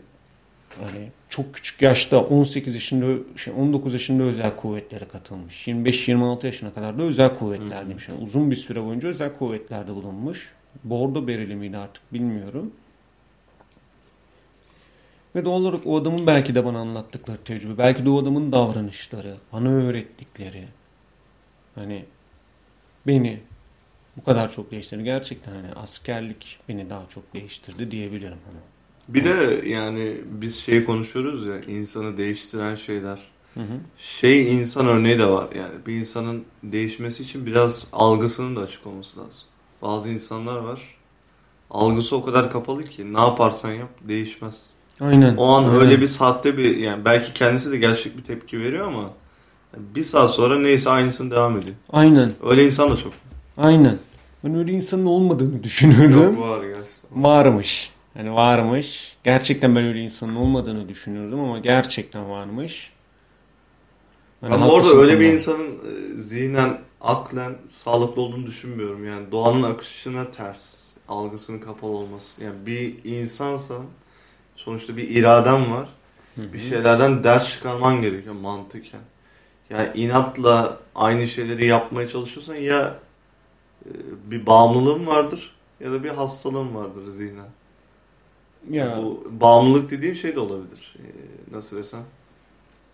hani 0.81 1.11
çok 1.29 1.55
küçük 1.55 1.83
yaşta 1.83 2.21
18 2.21 2.75
yaşında 2.75 3.39
şey 3.39 3.55
19 3.59 3.93
yaşında 3.93 4.23
özel 4.23 4.57
kuvvetlere 4.57 5.05
katılmış. 5.05 5.69
25-26 5.69 6.47
yaşına 6.47 6.75
kadar 6.75 6.99
da 6.99 7.03
özel 7.03 7.39
kuvvetlerdeymiş. 7.39 8.09
Yani 8.09 8.25
uzun 8.25 8.51
bir 8.51 8.57
süre 8.57 8.85
boyunca 8.85 9.09
özel 9.09 9.37
kuvvetlerde 9.39 9.95
bulunmuş. 9.95 10.55
Bordo 10.85 11.27
bereli 11.27 11.57
miydi 11.57 11.79
artık 11.79 12.13
bilmiyorum. 12.13 12.73
Ve 15.35 15.45
doğal 15.45 15.61
olarak 15.61 15.87
o 15.87 15.97
adamın 15.97 16.27
belki 16.27 16.55
de 16.55 16.65
bana 16.65 16.79
anlattıkları 16.79 17.39
tecrübe, 17.45 17.79
belki 17.79 18.05
de 18.05 18.11
o 18.11 18.23
adamın 18.23 18.53
davranışları, 18.53 19.37
bana 19.53 19.69
öğrettikleri 19.69 20.65
hani 21.75 22.05
beni 23.07 23.41
bu 24.17 24.25
kadar 24.25 24.53
çok 24.53 24.71
değiştirdi. 24.71 25.05
Gerçekten 25.05 25.53
hani 25.53 25.73
askerlik 25.73 26.59
beni 26.69 26.91
daha 26.91 27.09
çok 27.09 27.35
değiştirdi 27.35 27.91
diyebilirim. 27.91 28.39
Hani. 28.47 28.76
Bir 29.09 29.25
de 29.25 29.63
yani 29.69 30.15
biz 30.25 30.57
şey 30.57 30.85
konuşuyoruz 30.85 31.47
ya 31.47 31.61
insanı 31.61 32.17
değiştiren 32.17 32.75
şeyler. 32.75 33.19
Hı 33.55 33.61
hı. 33.61 33.81
Şey 33.99 34.55
insan 34.55 34.87
örneği 34.87 35.19
de 35.19 35.27
var 35.27 35.49
yani 35.57 35.87
bir 35.87 35.95
insanın 35.95 36.45
değişmesi 36.63 37.23
için 37.23 37.47
biraz 37.47 37.87
algısının 37.93 38.57
da 38.57 38.61
açık 38.61 38.87
olması 38.87 39.21
lazım. 39.21 39.43
Bazı 39.83 40.09
insanlar 40.09 40.57
var 40.57 40.97
algısı 41.71 42.17
o 42.17 42.25
kadar 42.25 42.53
kapalı 42.53 42.85
ki 42.85 43.15
ne 43.15 43.21
yaparsan 43.21 43.71
yap 43.71 43.89
değişmez. 44.01 44.71
Aynen. 45.01 45.37
O 45.37 45.47
an 45.47 45.65
Aynen. 45.65 45.81
öyle 45.81 46.01
bir 46.01 46.07
saatte 46.07 46.57
bir 46.57 46.77
yani 46.77 47.05
belki 47.05 47.33
kendisi 47.33 47.73
de 47.73 47.77
gerçek 47.77 48.17
bir 48.17 48.23
tepki 48.25 48.61
veriyor 48.61 48.87
ama 48.87 49.11
bir 49.77 50.05
saat 50.05 50.31
sonra 50.31 50.59
neyse 50.59 50.91
aynısını 50.91 51.31
devam 51.31 51.59
ediyor. 51.59 51.75
Aynen. 51.93 52.33
Öyle 52.43 52.65
insan 52.65 52.91
da 52.91 52.97
çok. 52.97 53.13
Aynen. 53.57 53.99
Ben 54.45 54.55
öyle 54.55 54.73
insanın 54.73 55.07
olmadığını 55.07 55.63
düşünürdüm. 55.63 56.23
Yok 56.23 56.39
var 56.39 56.65
gerçekten. 56.65 57.25
Varmış. 57.25 57.93
Hani 58.17 58.35
varmış. 58.35 59.17
Gerçekten 59.25 59.77
ben 59.77 59.85
öyle 59.85 60.01
insanın 60.01 60.37
olmadığını 60.37 60.89
düşünürdüm 60.89 61.41
ama 61.41 61.59
gerçekten 61.59 62.31
varmış. 62.31 62.93
Hani 64.41 64.55
arada 64.55 64.65
haklısın 64.65 64.99
öyle 64.99 65.21
bir 65.21 65.33
insanın 65.33 65.69
e, 65.69 66.19
zihnen, 66.19 66.79
aklen 67.01 67.57
sağlıklı 67.67 68.23
olduğunu 68.23 68.47
düşünmüyorum. 68.47 69.07
Yani 69.07 69.33
doğanın 69.33 69.63
akışına 69.63 70.31
ters, 70.31 70.89
algısının 71.09 71.59
kapalı 71.59 71.91
olması. 71.91 72.45
Yani 72.45 72.67
bir 72.67 73.05
insansan 73.05 73.85
sonuçta 74.57 74.97
bir 74.97 75.09
iraden 75.09 75.73
var. 75.73 75.89
Bir 76.37 76.59
şeylerden 76.59 77.25
ders 77.25 77.51
çıkarman 77.51 78.03
gerekiyor 78.03 78.35
mantıken. 78.35 79.01
Yani 79.71 79.89
inatla 79.95 80.79
aynı 80.95 81.29
şeyleri 81.29 81.67
yapmaya 81.67 82.09
çalışıyorsan 82.09 82.55
ya 82.55 82.99
e, 83.87 83.91
bir 84.31 84.47
bağımlılığın 84.47 85.07
vardır 85.07 85.57
ya 85.81 85.93
da 85.93 86.05
bir 86.05 86.09
hastalığın 86.09 86.75
vardır 86.75 87.11
zihnen. 87.11 87.49
Ya 88.71 89.03
Bu 89.03 89.25
bağımlılık 89.41 89.91
dediğim 89.91 90.15
şey 90.15 90.35
de 90.35 90.41
olabilir. 90.41 90.97
Ee, 90.99 91.03
nasıl 91.57 91.77
desem? 91.77 92.05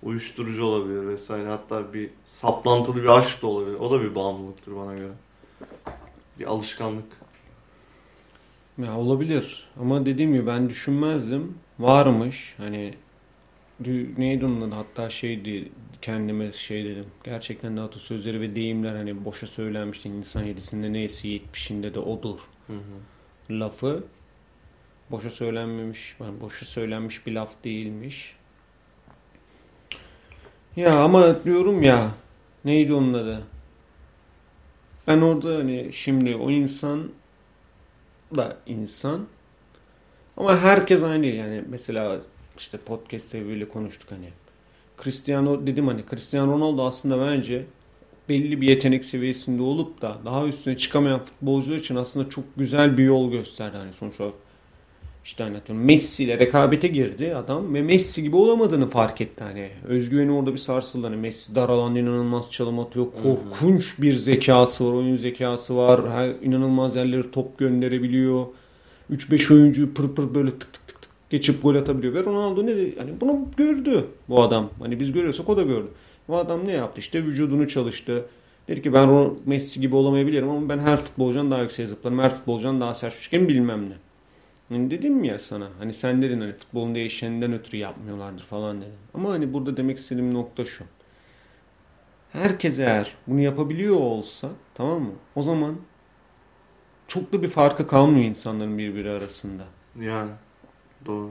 Uyuşturucu 0.02 0.64
olabilir 0.64 1.08
vesaire. 1.08 1.48
Hatta 1.48 1.92
bir 1.94 2.10
saplantılı 2.24 3.02
bir 3.02 3.08
aşk 3.08 3.42
da 3.42 3.46
olabilir. 3.46 3.76
O 3.76 3.90
da 3.90 4.02
bir 4.02 4.14
bağımlılıktır 4.14 4.76
bana 4.76 4.94
göre. 4.94 5.12
Bir 6.38 6.44
alışkanlık. 6.44 7.04
Ya 8.78 8.96
olabilir 8.96 9.68
ama 9.80 10.06
dediğim 10.06 10.32
gibi 10.32 10.46
ben 10.46 10.68
düşünmezdim. 10.68 11.58
Varmış 11.78 12.54
hani 12.58 12.94
neydi 14.18 14.46
onun 14.46 14.60
adı 14.60 14.74
hatta 14.74 15.10
şeydi 15.10 15.72
kendime 16.02 16.52
şey 16.52 16.84
dedim. 16.84 17.06
Gerçekten 17.24 17.76
de 17.76 17.80
atasözleri 17.80 18.40
ve 18.40 18.56
deyimler 18.56 18.96
hani 18.96 19.24
boşa 19.24 19.46
söylenmişti. 19.46 20.08
İnsan 20.08 20.44
yedisinde 20.44 20.92
neyse 20.92 21.28
yetmişinde 21.28 21.94
de 21.94 21.98
odur 21.98 22.38
Hı 22.66 22.72
hı. 22.72 23.60
lafı 23.60 24.04
boşa 25.12 25.30
söylenmemiş, 25.30 26.16
yani 26.20 26.40
boşa 26.40 26.66
söylenmiş 26.66 27.26
bir 27.26 27.32
laf 27.32 27.64
değilmiş. 27.64 28.36
Ya 30.76 31.00
ama 31.04 31.44
diyorum 31.44 31.82
ya 31.82 32.10
neydi 32.64 32.94
onun 32.94 33.14
adı? 33.14 33.42
Ben 35.06 35.20
orada 35.20 35.56
hani 35.56 35.88
şimdi 35.92 36.36
o 36.36 36.50
insan 36.50 37.10
da 38.36 38.56
insan 38.66 39.26
ama 40.36 40.58
herkes 40.58 41.02
aynı 41.02 41.22
değil. 41.22 41.34
Yani 41.34 41.64
mesela 41.68 42.20
işte 42.58 42.78
podcast'te 42.78 43.48
böyle 43.48 43.68
konuştuk 43.68 44.10
hani. 44.10 44.28
Cristiano 45.02 45.66
dedim 45.66 45.88
hani 45.88 46.04
Cristiano 46.10 46.52
Ronaldo 46.52 46.86
aslında 46.86 47.26
bence 47.26 47.64
belli 48.28 48.60
bir 48.60 48.68
yetenek 48.68 49.04
seviyesinde 49.04 49.62
olup 49.62 50.02
da 50.02 50.18
daha 50.24 50.46
üstüne 50.46 50.76
çıkamayan 50.76 51.24
futbolcular 51.24 51.76
için 51.76 51.96
aslında 51.96 52.28
çok 52.28 52.44
güzel 52.56 52.98
bir 52.98 53.04
yol 53.04 53.30
gösterdi. 53.30 53.76
Hani 53.76 53.92
sonuç 53.92 54.20
olarak 54.20 54.34
işte 55.24 55.44
anlatıyorum 55.44 55.84
Messi 55.84 56.24
ile 56.24 56.38
rekabete 56.38 56.88
girdi 56.88 57.34
adam 57.34 57.74
ve 57.74 57.82
Messi 57.82 58.22
gibi 58.22 58.36
olamadığını 58.36 58.90
fark 58.90 59.20
etti 59.20 59.44
hani. 59.44 59.68
Özgüveni 59.88 60.32
orada 60.32 60.52
bir 60.52 60.58
sarsıldı. 60.58 61.06
Hani 61.06 61.16
Messi 61.16 61.54
dar 61.54 61.68
alanda 61.68 61.98
inanılmaz 61.98 62.50
çalım 62.50 62.78
atıyor. 62.78 63.06
Korkunç 63.22 63.98
bir 63.98 64.12
zekası 64.14 64.86
var, 64.86 64.92
oyun 64.92 65.16
zekası 65.16 65.76
var. 65.76 66.10
Her, 66.10 66.28
inanılmaz 66.42 66.96
yerlere 66.96 67.30
top 67.30 67.58
gönderebiliyor. 67.58 68.46
3-5 69.12 69.54
oyuncuyu 69.54 69.94
pır 69.94 70.14
pır 70.14 70.34
böyle 70.34 70.50
tık 70.50 70.72
tık 70.72 70.88
tık 70.88 71.02
tık 71.02 71.10
geçip 71.30 71.62
gol 71.62 71.74
atabiliyor. 71.74 72.14
Ve 72.14 72.24
Ronaldo 72.24 72.66
ne 72.66 72.76
dedi? 72.76 72.94
Hani 72.98 73.10
bunu 73.20 73.48
gördü 73.56 74.04
bu 74.28 74.42
adam. 74.42 74.70
Hani 74.78 75.00
biz 75.00 75.12
görüyorsak 75.12 75.48
o 75.48 75.56
da 75.56 75.62
gördü. 75.62 75.88
Bu 76.28 76.36
adam 76.36 76.66
ne 76.66 76.72
yaptı? 76.72 77.00
İşte 77.00 77.24
vücudunu 77.24 77.68
çalıştı. 77.68 78.24
Dedi 78.68 78.82
ki 78.82 78.92
ben 78.92 79.30
Messi 79.46 79.80
gibi 79.80 79.96
olamayabilirim 79.96 80.50
ama 80.50 80.68
ben 80.68 80.78
her 80.78 80.96
futbolcudan 80.96 81.50
daha 81.50 81.62
yüksek 81.62 81.88
zıplarım. 81.88 82.18
Her 82.18 82.34
futbolcudan 82.34 82.80
daha 82.80 82.94
sert 82.94 83.14
şutlarım 83.14 83.48
bilmem 83.48 83.90
ne. 83.90 83.94
Hani 84.68 84.90
dedim 84.90 85.24
ya 85.24 85.38
sana 85.38 85.70
hani 85.78 85.92
sen 85.92 86.22
dedin 86.22 86.40
hani 86.40 86.52
futbolun 86.52 86.94
değişeninden 86.94 87.52
ötürü 87.52 87.76
yapmıyorlardır 87.76 88.42
falan 88.42 88.80
dedin. 88.80 88.94
Ama 89.14 89.30
hani 89.32 89.52
burada 89.52 89.76
demek 89.76 89.98
istediğim 89.98 90.34
nokta 90.34 90.64
şu. 90.64 90.84
Herkes 92.32 92.78
eğer 92.78 93.16
bunu 93.26 93.40
yapabiliyor 93.40 93.96
olsa 93.96 94.50
tamam 94.74 95.02
mı? 95.02 95.12
O 95.34 95.42
zaman 95.42 95.76
çok 97.08 97.32
da 97.32 97.42
bir 97.42 97.48
farkı 97.48 97.86
kalmıyor 97.86 98.26
insanların 98.26 98.78
birbiri 98.78 99.10
arasında. 99.10 99.64
Yani 100.00 100.30
doğru. 101.06 101.30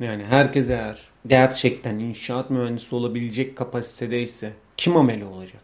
Yani 0.00 0.24
herkes 0.24 0.70
eğer 0.70 1.10
gerçekten 1.26 1.98
inşaat 1.98 2.50
mühendisi 2.50 2.94
olabilecek 2.94 3.56
kapasitedeyse 3.56 4.52
kim 4.76 4.96
ameli 4.96 5.24
olacak? 5.24 5.62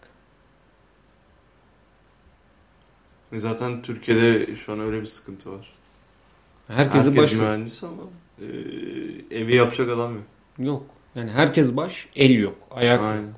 E 3.33 3.39
Zaten 3.39 3.83
Türkiye'de 3.83 4.55
şu 4.57 4.73
an 4.73 4.81
öyle 4.81 5.01
bir 5.01 5.07
sıkıntı 5.07 5.53
var. 5.53 5.78
Herkesi 6.69 7.07
Herkes 7.07 7.17
baş 7.17 7.33
mühendis 7.33 7.85
ama 7.85 8.03
e, 8.41 8.47
evi 9.37 9.55
yapacak 9.57 9.89
adam 9.91 10.15
yok. 10.15 10.25
yok. 10.59 10.83
Yani 11.15 11.31
herkes 11.31 11.77
baş, 11.77 12.09
el 12.17 12.31
yok, 12.31 12.55
ayak 12.71 13.01
Aynen. 13.01 13.23
yok. 13.23 13.35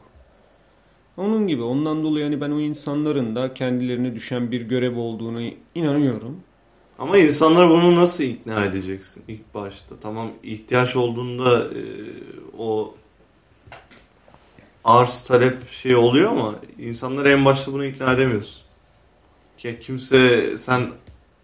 Onun 1.16 1.46
gibi 1.48 1.62
ondan 1.62 2.04
dolayı 2.04 2.24
hani 2.24 2.40
ben 2.40 2.50
o 2.50 2.60
insanların 2.60 3.36
da 3.36 3.54
kendilerine 3.54 4.14
düşen 4.14 4.50
bir 4.50 4.60
görev 4.60 4.96
olduğunu 4.96 5.42
inanıyorum. 5.74 6.40
Ama 6.98 7.18
insanlar 7.18 7.70
bunu 7.70 7.96
nasıl 7.96 8.24
ikna 8.24 8.64
edeceksin 8.64 9.24
ilk 9.28 9.54
başta? 9.54 9.94
Tamam 10.02 10.30
ihtiyaç 10.42 10.96
olduğunda 10.96 11.64
e, 11.64 11.80
o 12.58 12.94
arz 14.84 15.24
talep 15.24 15.70
şey 15.70 15.96
oluyor 15.96 16.30
ama 16.30 16.54
insanları 16.78 17.30
en 17.30 17.44
başta 17.44 17.72
bunu 17.72 17.84
ikna 17.84 18.12
edemiyorsun. 18.12 18.62
Ki 19.58 19.78
kimse 19.82 20.56
sen 20.56 20.90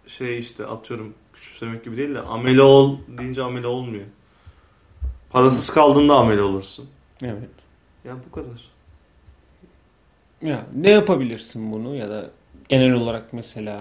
şey 0.06 0.38
işte 0.38 0.66
atıyorum 0.66 1.14
küçümsemek 1.56 1.84
gibi 1.84 1.96
değil 1.96 2.14
de 2.14 2.20
amele 2.20 2.62
ol 2.62 2.96
deyince 3.18 3.42
amele 3.42 3.66
olmuyor. 3.66 4.04
Parasız 5.30 5.70
kaldığında 5.70 6.16
amele 6.16 6.42
olursun. 6.42 6.88
Evet. 7.22 7.50
Ya 8.04 8.16
bu 8.26 8.32
kadar. 8.34 8.70
Ya 10.42 10.66
ne 10.74 10.90
yapabilirsin 10.90 11.72
bunu 11.72 11.94
ya 11.94 12.10
da 12.10 12.30
genel 12.68 12.92
olarak 12.92 13.32
mesela 13.32 13.80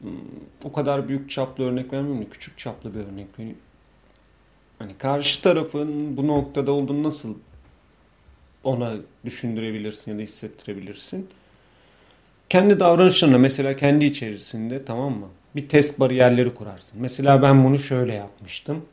hmm, 0.00 0.10
o 0.64 0.72
kadar 0.72 1.08
büyük 1.08 1.30
çaplı 1.30 1.64
örnek 1.64 1.92
vermeyeyim 1.92 2.24
de 2.24 2.28
küçük 2.28 2.58
çaplı 2.58 2.94
bir 2.94 3.00
örnek 3.00 3.38
vereyim. 3.38 3.58
Hani 4.78 4.98
karşı 4.98 5.42
tarafın 5.42 6.16
bu 6.16 6.26
noktada 6.26 6.72
olduğunu 6.72 7.02
nasıl 7.02 7.34
ona 8.64 8.94
düşündürebilirsin 9.24 10.10
ya 10.10 10.18
da 10.18 10.22
hissettirebilirsin. 10.22 11.28
Kendi 12.48 12.80
davranışlarına 12.80 13.38
mesela 13.38 13.76
kendi 13.76 14.04
içerisinde 14.04 14.84
tamam 14.84 15.12
mı? 15.12 15.28
Bir 15.56 15.68
test 15.68 16.00
bariyerleri 16.00 16.54
kurarsın. 16.54 17.00
Mesela 17.02 17.42
ben 17.42 17.64
bunu 17.64 17.78
şöyle 17.78 18.14
yapmıştım. 18.14 18.84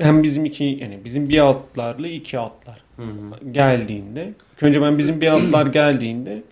Hem 0.00 0.22
bizim 0.22 0.44
iki 0.44 0.64
yani 0.64 1.00
bizim 1.04 1.28
bir 1.28 1.38
altlarla 1.38 2.08
iki 2.08 2.38
altlar 2.38 2.82
Hı 2.96 3.02
hı. 3.02 3.50
geldiğinde 3.52 4.32
önce 4.60 4.82
ben 4.82 4.98
bizim 4.98 5.20
bir 5.20 5.28
altlar 5.28 5.66
geldiğinde 5.72 6.42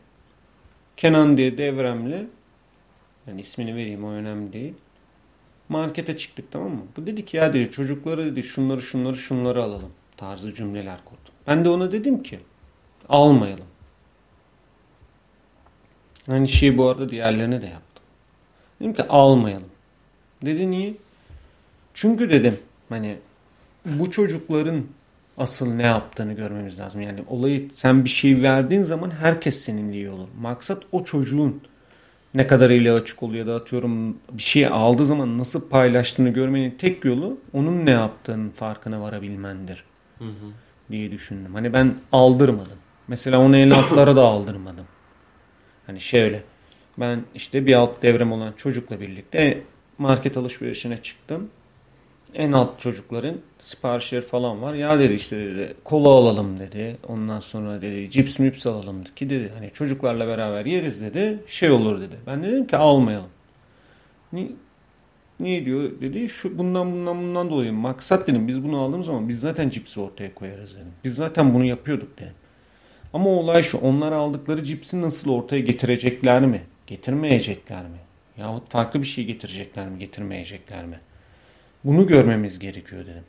Kenan 0.96 1.36
diye 1.36 1.58
devremle 1.58 2.26
yani 3.26 3.40
ismini 3.40 3.76
vereyim 3.76 4.04
o 4.04 4.10
önemli 4.10 4.52
değil. 4.52 4.74
Markete 5.68 6.16
çıktık 6.16 6.52
tamam 6.52 6.70
mı? 6.70 6.82
Bu 6.96 7.06
dedi 7.06 7.24
ki 7.24 7.36
ya 7.36 7.52
dedi 7.52 7.70
çocukları 7.70 8.24
dedi 8.24 8.42
şunları 8.42 8.82
şunları 8.82 9.16
şunları 9.16 9.62
alalım 9.62 9.92
tarzı 10.16 10.54
cümleler 10.54 10.98
kurdu. 11.04 11.30
Ben 11.46 11.64
de 11.64 11.68
ona 11.68 11.92
dedim 11.92 12.22
ki 12.22 12.40
almayalım. 13.08 13.66
Aynı 16.30 16.48
şeyi 16.48 16.78
bu 16.78 16.88
arada 16.88 17.08
diğerlerine 17.08 17.62
de 17.62 17.66
yaptım. 17.66 18.04
Dedim 18.80 18.94
ki 18.94 19.02
almayalım. 19.02 19.68
Dedi 20.42 20.70
niye? 20.70 20.94
Çünkü 21.94 22.30
dedim 22.30 22.58
hani 22.88 23.16
bu 23.84 24.10
çocukların 24.10 24.84
asıl 25.38 25.74
ne 25.74 25.82
yaptığını 25.86 26.32
görmemiz 26.32 26.78
lazım. 26.78 27.00
Yani 27.00 27.24
olayı 27.28 27.68
sen 27.74 28.04
bir 28.04 28.10
şey 28.10 28.42
verdiğin 28.42 28.82
zaman 28.82 29.10
herkes 29.10 29.60
seninle 29.60 29.96
iyi 29.96 30.10
olur. 30.10 30.28
Maksat 30.40 30.82
o 30.92 31.04
çocuğun 31.04 31.62
ne 32.34 32.46
kadarıyla 32.46 32.94
açık 32.94 33.22
oluyor 33.22 33.46
ya 33.46 33.52
da 33.52 33.56
atıyorum 33.56 34.16
bir 34.32 34.42
şey 34.42 34.66
aldığı 34.66 35.06
zaman 35.06 35.38
nasıl 35.38 35.68
paylaştığını 35.68 36.28
görmenin 36.28 36.70
tek 36.70 37.04
yolu 37.04 37.38
onun 37.52 37.86
ne 37.86 37.90
yaptığının 37.90 38.50
farkına 38.50 39.00
varabilmendir 39.00 39.84
Hı 40.18 40.24
hı. 40.24 40.52
diye 40.90 41.10
düşündüm. 41.10 41.54
Hani 41.54 41.72
ben 41.72 41.94
aldırmadım. 42.12 42.78
Mesela 43.08 43.38
onu 43.40 43.56
en 43.56 43.70
altlara 43.70 44.16
da 44.16 44.22
aldırmadım. 44.22 44.85
Hani 45.86 46.00
şöyle 46.00 46.42
ben 46.98 47.24
işte 47.34 47.66
bir 47.66 47.74
alt 47.74 48.02
devrem 48.02 48.32
olan 48.32 48.52
çocukla 48.56 49.00
birlikte 49.00 49.60
market 49.98 50.36
alışverişine 50.36 50.96
çıktım. 50.96 51.50
En 52.34 52.52
alt 52.52 52.80
çocukların 52.80 53.36
siparişleri 53.58 54.20
falan 54.20 54.62
var. 54.62 54.74
Ya 54.74 54.98
dedi 54.98 55.12
işte 55.12 55.36
dedi 55.38 55.74
kola 55.84 56.08
alalım 56.08 56.58
dedi. 56.58 56.96
Ondan 57.08 57.40
sonra 57.40 57.82
dedi 57.82 58.10
cips 58.10 58.38
mips 58.38 58.66
alalım 58.66 59.04
ki 59.04 59.30
dedi. 59.30 59.52
Hani 59.54 59.70
çocuklarla 59.70 60.26
beraber 60.26 60.66
yeriz 60.66 61.02
dedi. 61.02 61.38
Şey 61.46 61.70
olur 61.70 62.00
dedi. 62.00 62.16
Ben 62.26 62.42
de 62.42 62.48
dedim 62.48 62.66
ki 62.66 62.76
almayalım. 62.76 63.30
Ni, 64.32 64.52
niye 65.40 65.64
diyor 65.64 65.90
dedi. 66.00 66.28
Şu 66.28 66.58
bundan 66.58 66.92
bundan 66.92 67.18
bundan 67.18 67.50
dolayı 67.50 67.72
maksat 67.72 68.26
dedim. 68.26 68.48
Biz 68.48 68.64
bunu 68.64 68.80
aldığımız 68.80 69.06
zaman 69.06 69.28
biz 69.28 69.40
zaten 69.40 69.68
cipsi 69.70 70.00
ortaya 70.00 70.34
koyarız 70.34 70.74
dedim. 70.74 70.92
Biz 71.04 71.14
zaten 71.14 71.54
bunu 71.54 71.64
yapıyorduk 71.64 72.18
dedim. 72.18 72.34
Ama 73.16 73.30
olay 73.30 73.62
şu. 73.62 73.78
Onlar 73.78 74.12
aldıkları 74.12 74.64
cipsi 74.64 75.00
nasıl 75.00 75.30
ortaya 75.30 75.60
getirecekler 75.60 76.46
mi? 76.46 76.62
Getirmeyecekler 76.86 77.82
mi? 77.82 77.98
Yahut 78.38 78.70
farklı 78.70 79.00
bir 79.02 79.06
şey 79.06 79.24
getirecekler 79.24 79.88
mi? 79.88 79.98
Getirmeyecekler 79.98 80.84
mi? 80.84 81.00
Bunu 81.84 82.06
görmemiz 82.06 82.58
gerekiyor 82.58 83.02
dedim. 83.02 83.24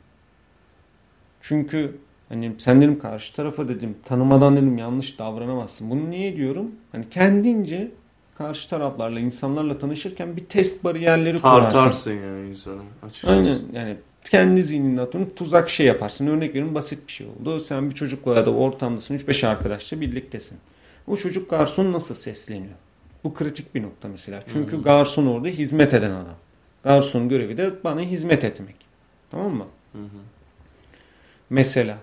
Çünkü 1.40 1.96
hani 2.28 2.52
sen 2.58 2.80
dedim 2.80 2.98
karşı 2.98 3.34
tarafa 3.34 3.68
dedim 3.68 3.96
tanımadan 4.04 4.56
dedim 4.56 4.78
yanlış 4.78 5.18
davranamazsın. 5.18 5.90
Bunu 5.90 6.10
niye 6.10 6.36
diyorum? 6.36 6.70
Hani 6.92 7.10
kendince 7.10 7.90
karşı 8.38 8.70
taraflarla 8.70 9.20
insanlarla 9.20 9.78
tanışırken 9.78 10.36
bir 10.36 10.44
test 10.44 10.84
bariyerleri 10.84 11.38
kurarsın. 11.38 11.70
Tartarsın 11.70 12.12
yani 12.12 12.48
insanı 12.48 12.82
açıkçası. 13.02 13.34
Aynen 13.34 13.58
yani 13.72 13.96
kendi 14.28 14.62
zihninde 14.62 15.00
atıyorum 15.00 15.30
tuzak 15.36 15.70
şey 15.70 15.86
yaparsın. 15.86 16.26
Örnek 16.26 16.50
veriyorum 16.50 16.74
basit 16.74 17.06
bir 17.08 17.12
şey 17.12 17.26
oldu. 17.26 17.60
Sen 17.60 17.90
bir 17.90 17.94
çocukla 17.94 18.34
ya 18.34 18.46
da 18.46 18.50
ortamdasın 18.50 19.18
3-5 19.18 19.46
arkadaşla 19.46 20.00
birliktesin. 20.00 20.58
O 21.06 21.16
çocuk 21.16 21.50
garson 21.50 21.92
nasıl 21.92 22.14
sesleniyor? 22.14 22.74
Bu 23.24 23.34
kritik 23.34 23.74
bir 23.74 23.82
nokta 23.82 24.08
mesela. 24.08 24.42
Çünkü 24.52 24.76
hı. 24.76 24.82
garson 24.82 25.26
orada 25.26 25.48
hizmet 25.48 25.94
eden 25.94 26.10
adam. 26.10 26.36
Garson 26.84 27.28
görevi 27.28 27.56
de 27.56 27.84
bana 27.84 28.00
hizmet 28.00 28.44
etmek. 28.44 28.76
Tamam 29.30 29.54
mı? 29.54 29.66
Hı. 29.92 29.98
Mesela 31.50 31.98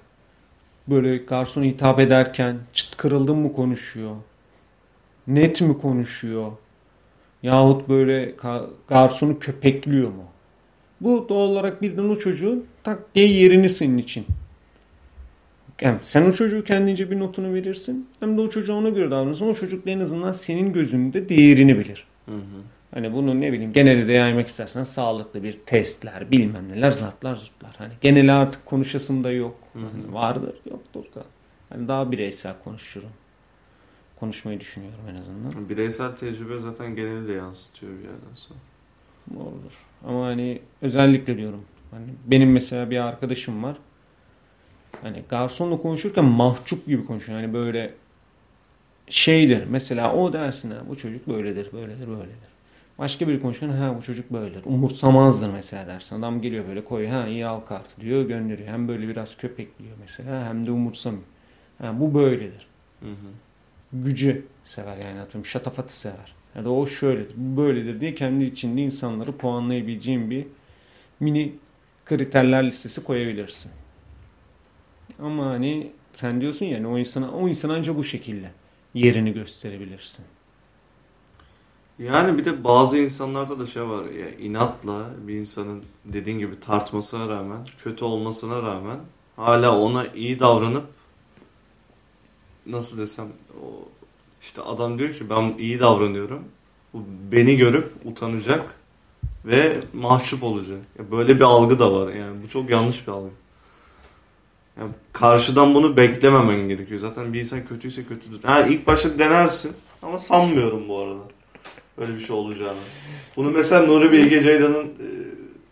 böyle 0.87 1.17
garson 1.17 1.63
hitap 1.63 1.99
ederken 1.99 2.57
çıt 2.73 2.97
kırıldım 2.97 3.37
mı 3.37 3.53
konuşuyor? 3.53 4.15
Net 5.27 5.61
mi 5.61 5.77
konuşuyor? 5.77 6.51
Yahut 7.43 7.89
böyle 7.89 8.35
garsonu 8.87 9.39
köpekliyor 9.39 10.09
mu? 10.09 10.23
Bu 11.05 11.25
doğal 11.29 11.49
olarak 11.49 11.81
birden 11.81 12.09
o 12.09 12.15
çocuğun 12.15 12.65
tak 12.83 13.15
diye 13.15 13.27
yerini 13.27 13.69
senin 13.69 13.97
için. 13.97 14.25
Yani 15.81 15.97
sen 16.01 16.25
o 16.25 16.31
çocuğu 16.31 16.63
kendince 16.63 17.11
bir 17.11 17.19
notunu 17.19 17.53
verirsin. 17.53 18.09
Hem 18.19 18.37
de 18.37 18.41
o 18.41 18.49
çocuğa 18.49 18.75
ona 18.75 18.89
göre 18.89 19.11
davranırsın. 19.11 19.47
O 19.47 19.53
çocuk 19.53 19.85
da 19.85 19.89
en 19.89 19.99
azından 19.99 20.31
senin 20.31 20.73
gözünde 20.73 21.29
değerini 21.29 21.79
bilir. 21.79 22.07
Hı 22.25 22.31
hı. 22.31 22.61
Hani 22.91 23.13
bunu 23.13 23.41
ne 23.41 23.53
bileyim 23.53 23.73
geneli 23.73 24.07
de 24.07 24.11
yaymak 24.11 24.47
istersen 24.47 24.83
sağlıklı 24.83 25.43
bir 25.43 25.53
testler 25.65 26.31
bilmem 26.31 26.69
neler 26.69 26.89
zartlar 26.89 27.35
zurtlar. 27.35 27.75
Hani 27.77 27.93
geneli 28.01 28.31
artık 28.31 28.65
konuşasım 28.65 29.23
da 29.23 29.31
yok. 29.31 29.55
Hani 29.73 30.13
vardır 30.13 30.55
yoktur 30.71 31.03
da. 31.15 31.23
Hani 31.69 31.87
daha 31.87 32.11
bireysel 32.11 32.53
konuşurum. 32.63 33.09
Konuşmayı 34.19 34.59
düşünüyorum 34.59 34.99
en 35.11 35.15
azından. 35.15 35.69
Bireysel 35.69 36.15
tecrübe 36.15 36.57
zaten 36.57 36.95
geneli 36.95 37.27
de 37.27 37.33
yansıtıyor 37.33 37.91
bir 37.91 38.03
yerden 38.03 38.33
sonra. 38.33 38.59
Doğrudur. 39.33 39.85
Ama 40.07 40.25
hani 40.25 40.61
özellikle 40.81 41.37
diyorum. 41.37 41.65
Hani 41.91 42.05
benim 42.25 42.51
mesela 42.51 42.89
bir 42.89 42.97
arkadaşım 43.07 43.63
var. 43.63 43.77
Hani 45.01 45.23
garsonla 45.29 45.81
konuşurken 45.81 46.25
mahcup 46.25 46.85
gibi 46.87 47.05
konuşuyor. 47.05 47.39
Hani 47.39 47.53
böyle 47.53 47.93
şeydir. 49.09 49.63
Mesela 49.69 50.13
o 50.13 50.33
dersin 50.33 50.71
ha 50.71 50.77
bu 50.89 50.97
çocuk 50.97 51.27
böyledir, 51.29 51.73
böyledir, 51.73 52.07
böyledir. 52.07 52.55
Başka 52.97 53.27
biri 53.27 53.41
konuşurken 53.41 53.69
ha 53.69 53.95
bu 53.97 54.01
çocuk 54.01 54.33
böyledir. 54.33 54.61
Umursamazdır 54.65 55.49
mesela 55.49 55.87
dersin. 55.87 56.19
Adam 56.19 56.41
geliyor 56.41 56.67
böyle 56.67 56.83
koyuyor 56.83 57.11
ha 57.11 57.27
iyi 57.27 57.45
al 57.45 57.59
kartı 57.59 58.01
diyor 58.01 58.25
gönderiyor. 58.25 58.67
Hem 58.67 58.87
böyle 58.87 59.07
biraz 59.07 59.37
köpekliyor 59.37 59.97
mesela 60.01 60.45
hem 60.47 60.67
de 60.67 60.71
umursamıyor. 60.71 61.23
Ha, 61.81 61.99
bu 61.99 62.13
böyledir. 62.13 62.67
Hı 62.99 63.09
hı. 63.09 63.27
Gücü 63.93 64.45
sever 64.65 64.97
yani 64.97 65.19
atıyorum 65.19 65.45
şatafatı 65.45 65.99
sever. 65.99 66.34
Ya 66.55 66.65
da 66.65 66.69
o 66.69 66.85
şöyledir, 66.85 67.33
bu 67.37 67.61
böyledir 67.61 68.01
diye 68.01 68.15
kendi 68.15 68.43
içinde 68.43 68.81
insanları 68.81 69.31
puanlayabileceğin 69.31 70.29
bir 70.29 70.47
mini 71.19 71.55
kriterler 72.05 72.67
listesi 72.67 73.03
koyabilirsin. 73.03 73.71
Ama 75.19 75.45
hani 75.45 75.91
sen 76.13 76.41
diyorsun 76.41 76.65
ya 76.65 76.77
hani 76.77 76.87
o 76.87 76.97
insana 76.97 77.31
o 77.31 77.49
insan 77.49 77.69
ancak 77.69 77.97
bu 77.97 78.03
şekilde 78.03 78.51
yerini 78.93 79.33
gösterebilirsin. 79.33 80.25
Yani 81.99 82.37
bir 82.37 82.45
de 82.45 82.63
bazı 82.63 82.97
insanlarda 82.97 83.59
da 83.59 83.65
şey 83.65 83.83
var 83.83 84.05
ya 84.05 84.29
inatla 84.29 85.09
bir 85.27 85.33
insanın 85.33 85.83
dediğin 86.05 86.39
gibi 86.39 86.59
tartmasına 86.59 87.27
rağmen 87.27 87.67
kötü 87.83 88.05
olmasına 88.05 88.61
rağmen 88.63 88.99
hala 89.35 89.79
ona 89.79 90.07
iyi 90.07 90.39
davranıp 90.39 90.85
nasıl 92.65 92.97
desem 92.97 93.27
o 93.63 93.89
işte 94.45 94.61
adam 94.61 94.99
diyor 94.99 95.13
ki 95.13 95.29
ben 95.29 95.53
iyi 95.59 95.79
davranıyorum. 95.79 96.43
Bu 96.93 97.03
beni 97.31 97.57
görüp 97.57 97.91
utanacak 98.05 98.75
ve 99.45 99.77
mahcup 99.93 100.43
olacak. 100.43 100.79
Böyle 101.11 101.35
bir 101.35 101.41
algı 101.41 101.79
da 101.79 101.93
var 101.93 102.13
yani 102.13 102.43
bu 102.43 102.49
çok 102.49 102.69
yanlış 102.69 103.07
bir 103.07 103.11
algı. 103.11 103.29
Yani 104.79 104.91
karşıdan 105.13 105.75
bunu 105.75 105.97
beklememen 105.97 106.69
gerekiyor. 106.69 106.99
Zaten 106.99 107.33
bir 107.33 107.39
insan 107.39 107.65
kötüyse 107.65 108.03
kötüdür. 108.03 108.43
Ha 108.43 108.61
ilk 108.61 108.87
başta 108.87 109.19
denersin 109.19 109.73
ama 110.01 110.19
sanmıyorum 110.19 110.89
bu 110.89 110.99
arada. 110.99 111.23
Böyle 111.97 112.15
bir 112.15 112.19
şey 112.19 112.35
olacağını. 112.35 112.77
Bunu 113.35 113.51
mesela 113.51 113.85
Nuri 113.85 114.11
Bilge 114.11 114.43
Ceylan'ın 114.43 114.85
e, 114.85 115.07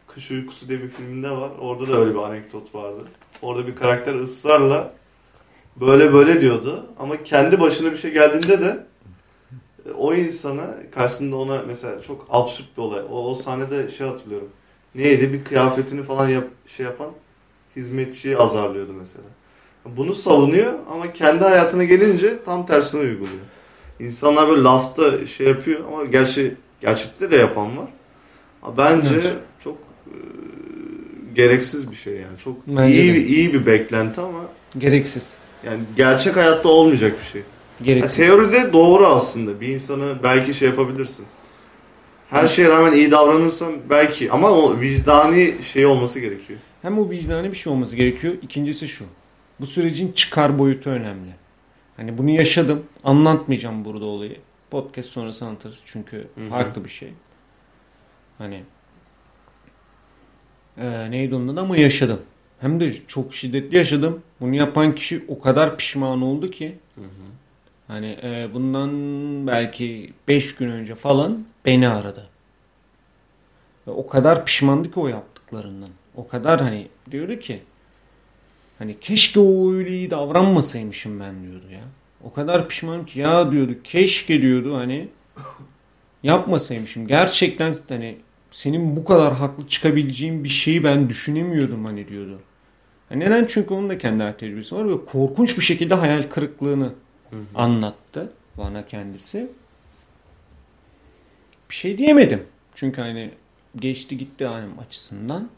Kış 0.07 0.31
Uykusu 0.31 0.69
diye 0.69 0.81
bir 0.81 0.89
filminde 0.89 1.29
var. 1.29 1.51
Orada 1.59 1.87
da 1.87 1.97
öyle 1.97 2.13
bir 2.13 2.19
anekdot 2.19 2.75
vardı. 2.75 3.07
Orada 3.41 3.67
bir 3.67 3.75
karakter 3.75 4.15
ısrarla 4.15 4.93
böyle 5.81 6.13
böyle 6.13 6.41
diyordu. 6.41 6.85
Ama 6.99 7.23
kendi 7.23 7.59
başına 7.59 7.91
bir 7.91 7.97
şey 7.97 8.11
geldiğinde 8.11 8.61
de 8.61 8.85
o 9.97 10.13
insana 10.13 10.75
karşısında 10.91 11.35
ona 11.35 11.61
mesela 11.67 12.01
çok 12.01 12.27
absürt 12.29 12.77
bir 12.77 12.81
olay. 12.81 13.01
O, 13.11 13.29
o 13.29 13.35
sahnede 13.35 13.89
şey 13.89 14.07
hatırlıyorum. 14.07 14.49
Neydi 14.95 15.33
bir 15.33 15.43
kıyafetini 15.43 16.03
falan 16.03 16.29
yap, 16.29 16.47
şey 16.67 16.85
yapan 16.85 17.09
hizmetçiyi 17.75 18.37
azarlıyordu 18.37 18.93
mesela. 18.99 19.25
Bunu 19.85 20.15
savunuyor 20.15 20.73
ama 20.91 21.13
kendi 21.13 21.43
hayatına 21.43 21.83
gelince 21.83 22.43
tam 22.43 22.65
tersini 22.65 23.01
uyguluyor. 23.01 23.43
İnsanlar 23.99 24.49
böyle 24.49 24.61
lafta 24.63 25.25
şey 25.25 25.47
yapıyor 25.47 25.79
ama 25.87 26.05
gerçi 26.05 26.55
gerçekte 26.81 27.31
de 27.31 27.35
yapan 27.35 27.77
var. 27.77 27.89
Bence 28.77 29.15
Evet. 29.15 29.33
çok 29.63 29.77
e, 30.07 30.15
gereksiz 31.35 31.91
bir 31.91 31.95
şey 31.95 32.13
yani. 32.13 32.37
Çok 32.43 32.67
Bence 32.67 32.93
iyi 33.03 33.13
de. 33.13 33.25
iyi 33.25 33.53
bir 33.53 33.65
beklenti 33.65 34.21
ama 34.21 34.39
Gereksiz. 34.77 35.37
Yani 35.65 35.83
gerçek 35.97 36.35
hayatta 36.35 36.69
olmayacak 36.69 37.19
bir 37.19 37.25
şey. 37.25 37.41
Ya 37.41 37.85
Gereksiz. 37.85 38.17
teoride 38.17 38.73
doğru 38.73 39.07
aslında. 39.07 39.61
Bir 39.61 39.67
insanı 39.67 40.23
belki 40.23 40.53
şey 40.53 40.69
yapabilirsin. 40.69 41.25
Her 42.29 42.47
şeye 42.47 42.69
rağmen 42.69 42.91
iyi 42.91 43.11
davranırsan 43.11 43.73
belki 43.89 44.31
ama 44.31 44.51
o 44.51 44.79
vicdani 44.79 45.55
şey 45.63 45.85
olması 45.85 46.19
gerekiyor. 46.19 46.59
Hem 46.81 46.99
o 46.99 47.09
vicdani 47.09 47.51
bir 47.51 47.57
şey 47.57 47.73
olması 47.73 47.95
gerekiyor. 47.95 48.33
İkincisi 48.41 48.87
şu. 48.87 49.05
Bu 49.59 49.65
sürecin 49.65 50.11
çıkar 50.11 50.59
boyutu 50.59 50.89
önemli. 50.89 51.29
Hani 51.97 52.17
bunu 52.17 52.29
yaşadım. 52.29 52.83
Anlatmayacağım 53.03 53.85
burada 53.85 54.05
olayı. 54.05 54.37
Podcast 54.71 55.09
sonrası 55.09 55.45
anlatırız. 55.45 55.79
Çünkü 55.85 56.27
Hı 56.35 56.45
hı. 56.45 56.49
farklı 56.49 56.83
bir 56.85 56.89
şey. 56.89 57.09
Hani 58.37 58.63
e, 60.77 61.11
neydi 61.11 61.35
onun 61.35 61.47
adı 61.47 61.61
ama 61.61 61.77
yaşadım. 61.77 62.19
Hem 62.63 62.79
de 62.79 62.93
çok 63.07 63.33
şiddetli 63.33 63.77
yaşadım. 63.77 64.21
Bunu 64.41 64.55
yapan 64.55 64.95
kişi 64.95 65.25
o 65.27 65.39
kadar 65.39 65.77
pişman 65.77 66.21
oldu 66.21 66.51
ki 66.51 66.75
hani 67.87 68.17
e, 68.23 68.49
bundan 68.53 68.91
belki 69.47 70.13
5 70.27 70.55
gün 70.55 70.69
önce 70.69 70.95
falan 70.95 71.45
beni 71.65 71.87
aradı. 71.87 72.27
Ve 73.87 73.91
o 73.91 74.07
kadar 74.07 74.45
pişmandı 74.45 74.91
ki 74.91 74.99
o 74.99 75.07
yaptıklarından. 75.07 75.89
O 76.15 76.27
kadar 76.27 76.61
hani 76.61 76.87
diyordu 77.11 77.39
ki 77.39 77.59
hani 78.79 78.99
keşke 79.01 79.39
o 79.39 79.73
öyle 79.73 79.89
iyi 79.89 80.11
davranmasaymışım 80.11 81.19
ben 81.19 81.43
diyordu 81.43 81.65
ya. 81.71 81.83
O 82.23 82.33
kadar 82.33 82.67
pişmanım 82.67 83.05
ki 83.05 83.19
ya 83.19 83.51
diyordu 83.51 83.73
keşke 83.83 84.41
diyordu 84.41 84.75
hani 84.75 85.07
yapmasaymışım. 86.23 87.07
Gerçekten 87.07 87.75
hani 87.89 88.17
senin 88.51 88.95
bu 88.95 89.05
kadar 89.05 89.33
haklı 89.33 89.67
çıkabileceğin 89.67 90.43
bir 90.43 90.49
şeyi 90.49 90.83
ben 90.83 91.09
düşünemiyordum 91.09 91.85
hani 91.85 92.07
diyordu. 92.07 92.39
Ha, 93.09 93.15
Neden? 93.15 93.45
Çünkü 93.45 93.73
onun 93.73 93.89
da 93.89 93.97
kendi 93.97 94.23
hayat 94.23 94.39
tecrübesi 94.39 94.75
var 94.75 94.89
ve 94.89 95.05
korkunç 95.05 95.57
bir 95.57 95.63
şekilde 95.63 95.93
hayal 95.95 96.23
kırıklığını 96.23 96.91
anlattı 97.55 98.31
bana 98.57 98.85
kendisi. 98.85 99.47
Bir 101.69 101.75
şey 101.75 101.97
diyemedim. 101.97 102.43
Çünkü 102.75 103.01
hani 103.01 103.31
geçti 103.75 104.17
gitti 104.17 104.45
hani 104.45 104.65
açısından. 104.87 105.49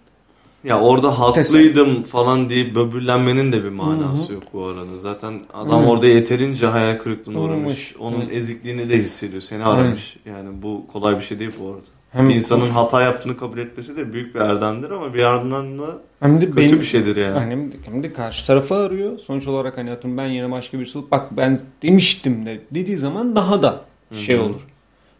Ya 0.65 0.81
orada 0.81 1.19
haklıydım 1.19 2.03
falan 2.03 2.49
diye 2.49 2.75
böbürlenmenin 2.75 3.51
de 3.51 3.63
bir 3.63 3.69
manası 3.69 4.23
Hı 4.23 4.27
hı. 4.27 4.33
yok 4.33 4.43
bu 4.53 4.65
arada. 4.65 4.97
Zaten 4.97 5.39
adam 5.53 5.79
Aynen. 5.79 5.87
orada 5.89 6.07
yeterince 6.07 6.65
hayal 6.65 6.97
kırıklığına 6.97 7.39
Uğramış. 7.39 7.95
Onun 7.99 8.21
Evet. 8.21 8.33
ezikliğini 8.35 8.89
de 8.89 8.97
hissediyor. 8.97 9.41
Seni 9.41 9.63
aramış. 9.63 10.17
Yani 10.25 10.49
bu 10.61 10.87
kolay 10.87 11.15
bir 11.15 11.21
şey 11.21 11.39
değil 11.39 11.51
bu 11.59 11.67
arada. 11.67 11.85
Hem 12.11 12.29
Bir 12.29 12.35
insanın 12.35 12.69
hata 12.69 13.01
yaptığını 13.01 13.37
kabul 13.37 13.57
etmesi 13.57 13.97
de 13.97 14.13
büyük 14.13 14.35
bir 14.35 14.39
erdemdir 14.39 14.91
ama 14.91 15.13
bir 15.13 15.19
yandan 15.19 15.79
da 15.79 15.97
hem 16.19 16.41
de 16.41 16.45
kötü 16.45 16.57
benim, 16.57 16.79
bir 16.79 16.85
şeydir 16.85 17.15
yani. 17.15 17.39
Hem 17.39 17.71
de, 17.71 17.75
hem 17.85 18.03
de 18.03 18.13
karşı 18.13 18.47
tarafı 18.47 18.75
arıyor. 18.75 19.19
Sonuç 19.19 19.47
olarak 19.47 19.77
hani 19.77 19.91
atıyorum 19.91 20.17
ben 20.17 20.25
yerine 20.25 20.51
başka 20.51 20.79
birisi 20.79 20.97
olup 20.97 21.11
bak 21.11 21.37
ben 21.37 21.59
demiştim 21.81 22.45
de 22.45 22.61
dediği 22.71 22.97
zaman 22.97 23.35
daha 23.35 23.63
da 23.63 23.81
şey 24.13 24.37
Hı 24.37 24.41
hı. 24.41 24.45
olur. 24.45 24.67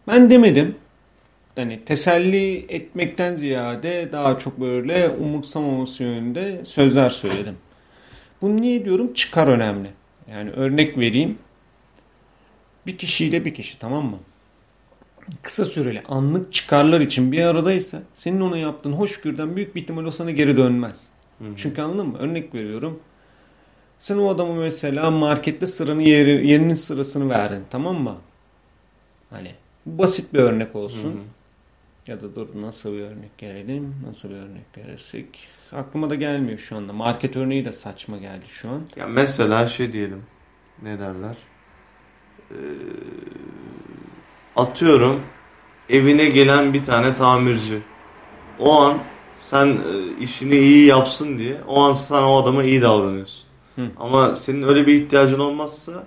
Ben 0.08 0.30
demedim. 0.30 0.74
Hani 1.56 1.84
teselli 1.84 2.64
etmekten 2.68 3.36
ziyade 3.36 4.08
daha 4.12 4.38
çok 4.38 4.60
böyle 4.60 5.08
umursamaması 5.08 6.02
yönünde 6.02 6.64
sözler 6.64 7.10
söyledim. 7.10 7.56
Bunu 8.42 8.56
niye 8.60 8.84
diyorum? 8.84 9.14
Çıkar 9.14 9.46
önemli. 9.48 9.90
Yani 10.30 10.50
örnek 10.50 10.98
vereyim. 10.98 11.38
Bir 12.86 12.98
kişiyle 12.98 13.44
bir 13.44 13.54
kişi 13.54 13.78
tamam 13.78 14.04
mı? 14.04 14.18
Kısa 15.42 15.64
süreli 15.64 16.02
anlık 16.08 16.52
çıkarlar 16.52 17.00
için 17.00 17.32
bir 17.32 17.42
aradaysa 17.42 18.02
senin 18.14 18.40
ona 18.40 18.56
yaptığın 18.58 18.92
hoşgörüden 18.92 19.56
büyük 19.56 19.74
bir 19.74 19.80
ihtimal 19.80 20.04
o 20.04 20.10
sana 20.10 20.30
geri 20.30 20.56
dönmez. 20.56 21.08
Hı 21.38 21.44
hı. 21.44 21.48
Çünkü 21.56 21.82
anladın 21.82 22.08
mı? 22.08 22.18
Örnek 22.18 22.54
veriyorum. 22.54 23.00
Sen 24.00 24.18
o 24.18 24.28
adamı 24.28 24.54
mesela 24.54 25.10
markette 25.10 25.66
sıranı 25.66 26.02
yeri, 26.02 26.46
yerinin 26.48 26.74
sırasını 26.74 27.30
verdin 27.30 27.64
tamam 27.70 28.02
mı? 28.02 28.16
Hani 29.30 29.50
basit 29.86 30.34
bir 30.34 30.38
örnek 30.38 30.74
Hı 30.74 30.78
olsun. 30.78 31.12
hı. 31.12 31.16
Ya 32.06 32.20
da 32.22 32.34
dur 32.34 32.46
nasıl 32.54 32.92
bir 32.92 33.00
örnek 33.00 33.38
gelelim? 33.38 33.94
Nasıl 34.06 34.30
bir 34.30 34.34
örnek 34.34 34.78
verirsek? 34.78 35.48
Aklıma 35.72 36.10
da 36.10 36.14
gelmiyor 36.14 36.58
şu 36.58 36.76
anda. 36.76 36.92
Market 36.92 37.36
örneği 37.36 37.64
de 37.64 37.72
saçma 37.72 38.16
geldi 38.16 38.44
şu 38.48 38.68
an. 38.68 38.82
Ya 38.96 39.06
mesela 39.06 39.66
şey 39.68 39.92
diyelim. 39.92 40.22
Ne 40.82 40.98
derler? 40.98 41.36
Ee, 42.50 42.54
atıyorum 44.56 45.20
evine 45.90 46.24
gelen 46.24 46.74
bir 46.74 46.84
tane 46.84 47.14
tamirci. 47.14 47.82
O 48.58 48.80
an 48.80 48.98
sen 49.36 49.66
e, 49.66 50.16
işini 50.20 50.56
iyi 50.56 50.86
yapsın 50.86 51.38
diye 51.38 51.60
o 51.68 51.82
an 51.82 51.92
sen 51.92 52.22
o 52.22 52.36
adama 52.36 52.64
iyi 52.64 52.82
davranıyorsun. 52.82 53.44
Hı. 53.76 53.90
Ama 53.96 54.34
senin 54.34 54.62
öyle 54.62 54.86
bir 54.86 54.94
ihtiyacın 54.94 55.38
olmazsa 55.38 56.06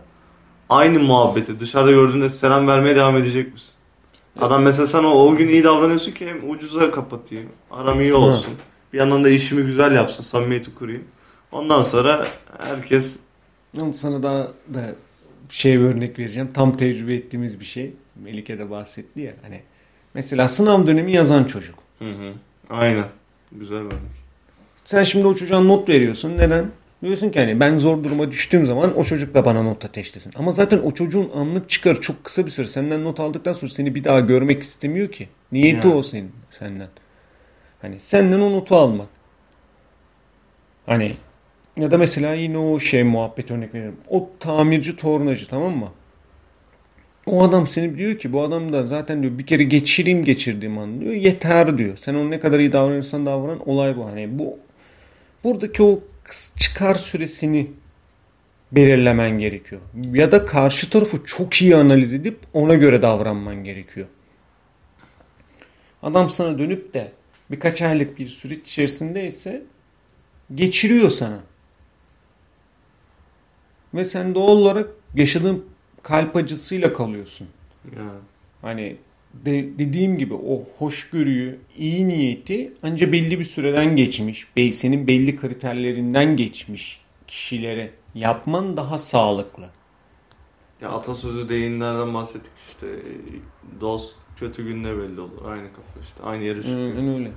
aynı 0.70 1.00
muhabbeti 1.00 1.60
dışarıda 1.60 1.92
gördüğünde 1.92 2.30
selam 2.30 2.68
vermeye 2.68 2.96
devam 2.96 3.18
edecek 3.18 3.54
misin? 3.54 3.79
Adam 4.42 4.64
mesela 4.64 4.88
sen 4.88 5.04
o, 5.04 5.12
o 5.12 5.36
gün 5.36 5.48
iyi 5.48 5.64
davranıyorsun 5.64 6.12
ki 6.12 6.28
hem 6.28 6.50
ucuza 6.50 6.92
kapatayım, 6.92 7.50
aram 7.72 8.02
iyi 8.02 8.14
olsun. 8.14 8.54
Bir 8.94 8.98
yandan 8.98 9.24
da 9.24 9.30
işimi 9.30 9.64
güzel 9.64 9.96
yapsın, 9.96 10.24
samimiyeti 10.24 10.76
kurayım. 10.76 11.04
Ondan 11.52 11.82
sonra 11.82 12.28
herkes 12.58 13.20
Ama 13.82 13.94
sana 13.94 14.24
daha 14.24 14.48
da 14.74 14.96
şey 15.50 15.80
bir 15.80 15.86
örnek 15.86 16.20
vereceğim. 16.20 16.50
Tam 16.54 16.78
tecrübe 16.78 17.16
ettiğimiz 17.16 17.60
bir 17.60 17.66
şey. 17.66 17.94
Melike 18.24 18.60
de 18.60 18.70
bahsetti 18.70 19.22
ya. 19.22 19.34
Hani 19.42 19.62
mesela 20.14 20.48
sınav 20.48 20.88
dönemi 20.88 21.12
yazan 21.12 21.44
çocuk. 21.44 21.80
Hı 22.00 22.10
hı. 22.10 22.34
Aynen. 22.70 23.06
Güzel 23.52 23.80
bir 23.80 23.86
örnek. 23.86 24.20
Sen 24.86 25.04
şimdi 25.04 25.28
o 25.28 25.34
çocuğa 25.36 25.60
not 25.60 25.90
veriyorsun. 25.90 26.38
Neden? 26.38 26.66
Diyorsun 27.04 27.30
ki 27.30 27.40
hani 27.40 27.60
ben 27.60 27.78
zor 27.78 28.04
duruma 28.04 28.32
düştüğüm 28.32 28.66
zaman 28.66 28.98
o 28.98 29.04
çocuk 29.04 29.34
da 29.34 29.46
bana 29.46 29.64
not 29.64 29.86
ateşlesin. 29.86 30.34
Ama 30.36 30.52
zaten 30.52 30.78
o 30.78 30.92
çocuğun 30.92 31.30
anlık 31.36 31.70
çıkar 31.70 32.02
çok 32.02 32.24
kısa 32.24 32.46
bir 32.46 32.52
süre. 32.52 32.68
Senden 32.68 33.04
not 33.04 33.20
aldıktan 33.20 33.54
sonra 33.54 33.72
seni 33.72 33.96
bir 33.96 34.04
daha 34.04 34.20
görmek 34.20 34.62
istemiyor 34.62 35.12
ki. 35.12 35.30
Niyeti 35.52 35.88
Ya. 35.88 35.94
o 35.96 36.04
senin 36.04 36.32
senden. 36.50 36.88
Hani 37.82 38.00
senden 38.00 38.40
o 38.40 38.52
notu 38.52 38.76
almak. 38.76 39.08
Hani 40.86 41.16
ya 41.78 41.92
da 41.92 41.98
mesela 41.98 42.34
yine 42.34 42.58
o 42.58 42.80
şey 42.80 43.04
muhabbet 43.04 43.52
örnek 43.52 43.74
veriyorum. 43.74 43.98
O 44.10 44.30
tamirci 44.40 44.96
tornacı 44.96 45.48
tamam 45.48 45.78
mı? 45.78 45.90
O 47.26 47.44
adam 47.44 47.68
seni 47.68 47.98
diyor 47.98 48.18
ki 48.20 48.34
bu 48.34 48.42
adam 48.42 48.74
da 48.74 48.88
zaten 48.88 49.24
diyor 49.24 49.40
bir 49.40 49.46
kere 49.46 49.64
geçireyim 49.64 50.24
geçirdiğim 50.24 50.78
an 50.78 51.02
diyor 51.02 51.14
yeter 51.14 51.78
diyor. 51.78 51.98
Sen 52.02 52.14
onun 52.14 52.32
ne 52.32 52.40
kadar 52.40 52.60
iyi 52.60 52.74
davranırsan 52.74 53.26
davran 53.26 53.70
olay 53.70 53.98
bu. 53.98 54.06
Hani 54.06 54.40
bu 54.40 54.58
buradaki 55.44 55.84
o 55.84 56.00
çıkar 56.58 56.96
süresini 56.96 57.72
belirlemen 58.72 59.40
gerekiyor. 59.40 59.82
Ya 60.14 60.32
da 60.32 60.46
karşı 60.46 60.90
tarafı 60.90 61.26
çok 61.26 61.62
iyi 61.62 61.76
analiz 61.76 62.14
edip 62.14 62.40
ona 62.54 62.74
göre 62.74 63.02
davranman 63.02 63.64
gerekiyor. 63.64 64.08
Adam 66.04 66.30
sana 66.30 66.60
dönüp 66.60 66.94
de 66.94 67.12
birkaç 67.52 67.82
aylık 67.82 68.20
bir 68.20 68.28
süreç 68.28 68.60
içerisinde 68.60 69.28
ise 69.28 69.64
geçiriyor 70.56 71.10
sana. 71.10 71.40
Ve 73.94 74.06
sen 74.06 74.36
doğal 74.36 74.58
olarak 74.58 74.90
yaşadığın 75.16 75.66
kalp 76.04 76.36
acısıyla 76.36 76.94
kalıyorsun. 76.94 77.48
Yani. 77.98 78.20
Hani 78.62 78.98
de- 79.34 79.80
dediğim 79.80 80.18
gibi 80.18 80.34
o 80.34 80.64
hoşgörüyü, 80.78 81.60
iyi 81.78 82.08
niyeti 82.08 82.74
ancak 82.84 83.12
belli 83.14 83.40
bir 83.40 83.44
süreden 83.44 83.96
geçmiş, 83.96 84.48
senin 84.74 85.08
belli 85.08 85.36
kriterlerinden 85.36 86.38
geçmiş 86.38 87.02
kişilere 87.28 87.92
yapman 88.16 88.78
daha 88.78 88.98
sağlıklı. 88.98 89.70
Ya 90.82 90.90
atasözü 90.90 91.50
deyimlerden 91.50 92.14
bahsettik 92.14 92.52
işte. 92.70 92.88
Dost 93.82 94.16
kötü 94.38 94.64
günde 94.64 94.98
belli 94.98 95.22
olur. 95.22 95.46
Aynı 95.46 95.68
kafa 95.74 96.00
işte. 96.04 96.24
Aynı 96.24 96.44
yere 96.44 96.62
çıkıyor. 96.62 96.96
Aynen 96.96 97.14
öyle. 97.16 97.32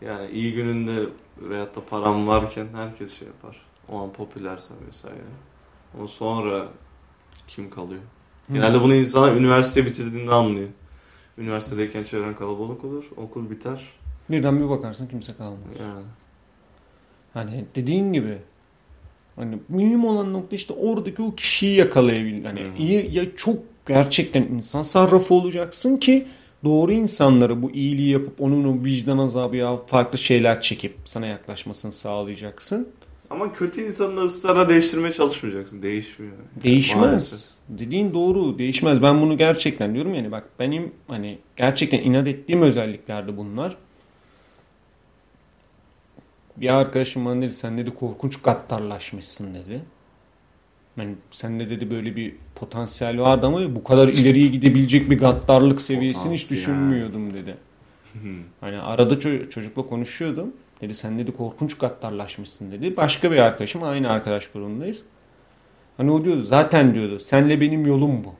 Yani 0.00 0.30
iyi 0.30 0.52
gününde 0.52 1.06
veyahut 1.38 1.76
da 1.76 1.84
param 1.84 2.26
varken 2.26 2.66
herkes 2.74 3.18
şey 3.18 3.28
yapar. 3.28 3.56
O 3.88 3.98
an 3.98 4.12
popülersen 4.12 4.76
vesaire. 4.88 5.16
Ama 5.98 6.08
sonra 6.08 6.68
kim 7.48 7.70
kalıyor? 7.70 8.00
Genelde 8.52 8.80
bunu 8.80 8.94
insanlar 8.94 9.36
üniversite 9.36 9.86
bitirdiğinde 9.86 10.30
anlıyor. 10.32 10.68
Üniversitedeyken 11.40 12.04
çevren 12.04 12.36
kalabalık 12.36 12.84
olur. 12.84 13.04
Okul 13.16 13.50
biter. 13.50 13.80
Birden 14.30 14.60
bir 14.60 14.68
bakarsın 14.68 15.06
kimse 15.06 15.32
kalmaz. 15.34 15.58
Yani. 15.80 16.04
Hani 17.34 17.64
dediğin 17.74 18.12
gibi 18.12 18.38
hani 19.36 19.58
mühim 19.68 20.04
olan 20.04 20.32
nokta 20.32 20.56
işte 20.56 20.74
oradaki 20.74 21.22
o 21.22 21.34
kişiyi 21.34 21.76
yakalayabil. 21.76 22.44
Hani 22.44 22.60
Hı. 22.60 22.76
iyi 22.78 23.16
ya 23.16 23.36
çok 23.36 23.56
gerçekten 23.86 24.42
insan 24.42 24.82
sarrafı 24.82 25.34
olacaksın 25.34 25.96
ki 25.96 26.26
doğru 26.64 26.92
insanları 26.92 27.62
bu 27.62 27.70
iyiliği 27.70 28.10
yapıp 28.10 28.40
onun 28.40 28.64
o 28.64 28.84
vicdan 28.84 29.18
azabı 29.18 29.56
ya 29.56 29.76
farklı 29.76 30.18
şeyler 30.18 30.60
çekip 30.60 30.96
sana 31.04 31.26
yaklaşmasını 31.26 31.92
sağlayacaksın. 31.92 32.88
Ama 33.30 33.52
kötü 33.52 33.86
insanı 33.86 34.16
da 34.16 34.20
ısrarla 34.20 34.68
değiştirmeye 34.68 35.12
çalışmayacaksın. 35.14 35.82
Değişmiyor. 35.82 36.32
Değişmez. 36.64 37.00
Maalesef. 37.00 37.40
Dediğin 37.68 38.14
doğru 38.14 38.58
değişmez. 38.58 39.02
Ben 39.02 39.20
bunu 39.20 39.38
gerçekten 39.38 39.94
diyorum 39.94 40.14
yani 40.14 40.32
bak 40.32 40.44
benim 40.58 40.92
hani 41.08 41.38
gerçekten 41.56 41.98
inat 41.98 42.28
ettiğim 42.28 42.62
özelliklerde 42.62 43.36
bunlar. 43.36 43.76
Bir 46.56 46.70
arkadaşım 46.74 47.24
bana 47.24 47.42
dedi 47.42 47.52
sen 47.52 47.78
dedi 47.78 47.94
korkunç 47.94 48.42
gaddarlaşmışsın 48.42 49.54
dedi. 49.54 49.80
Yani 50.96 51.14
sende 51.30 51.70
dedi 51.70 51.90
böyle 51.90 52.16
bir 52.16 52.34
potansiyel 52.54 53.20
vardı 53.20 53.46
ama 53.46 53.76
bu 53.76 53.84
kadar 53.84 54.08
ileriye 54.08 54.48
gidebilecek 54.48 55.10
bir 55.10 55.18
gaddarlık 55.18 55.80
seviyesini 55.80 56.34
hiç 56.34 56.50
düşünmüyordum 56.50 57.34
dedi. 57.34 57.56
Hani 58.60 58.78
arada 58.78 59.14
ço- 59.14 59.50
çocukla 59.50 59.82
konuşuyordum. 59.86 60.52
Dedi 60.80 60.94
sen 60.94 61.18
dedi 61.18 61.36
korkunç 61.36 61.78
gaddarlaşmışsın 61.78 62.72
dedi. 62.72 62.96
Başka 62.96 63.30
bir 63.30 63.36
arkadaşım 63.36 63.82
aynı 63.82 64.10
arkadaş 64.10 64.46
grubundayız. 64.46 65.02
Hani 65.96 66.10
o 66.10 66.24
diyordu 66.24 66.42
zaten 66.42 66.94
diyordu 66.94 67.20
senle 67.20 67.60
benim 67.60 67.86
yolum 67.86 68.24
bu. 68.24 68.34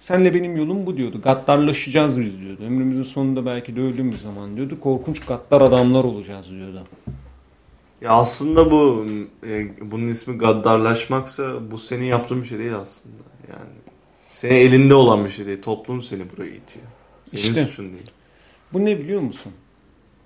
Senle 0.00 0.34
benim 0.34 0.56
yolum 0.56 0.86
bu 0.86 0.96
diyordu. 0.96 1.20
Gaddarlaşacağız 1.20 2.20
biz 2.20 2.40
diyordu. 2.40 2.62
Ömrümüzün 2.64 3.02
sonunda 3.02 3.46
belki 3.46 3.76
de 3.76 3.80
öldüğümüz 3.80 4.22
zaman 4.22 4.56
diyordu. 4.56 4.80
Korkunç 4.80 5.20
gaddar 5.20 5.60
adamlar 5.60 6.04
olacağız 6.04 6.50
diyordu. 6.50 6.82
Ya 8.00 8.10
aslında 8.10 8.70
bu 8.70 9.06
e, 9.46 9.68
bunun 9.90 10.08
ismi 10.08 10.38
gaddarlaşmaksa 10.38 11.70
bu 11.70 11.78
senin 11.78 12.04
yaptığın 12.04 12.42
bir 12.42 12.48
şey 12.48 12.58
değil 12.58 12.74
aslında. 12.76 13.16
Yani 13.50 13.70
senin 14.28 14.54
elinde 14.54 14.94
olan 14.94 15.24
bir 15.24 15.30
şey 15.30 15.46
değil. 15.46 15.62
Toplum 15.62 16.02
seni 16.02 16.22
buraya 16.36 16.50
itiyor. 16.50 16.86
Senin 17.24 17.42
İşte. 17.42 17.64
suçun 17.64 17.92
değil. 17.92 18.10
Bu 18.72 18.84
ne 18.84 18.98
biliyor 18.98 19.20
musun? 19.20 19.52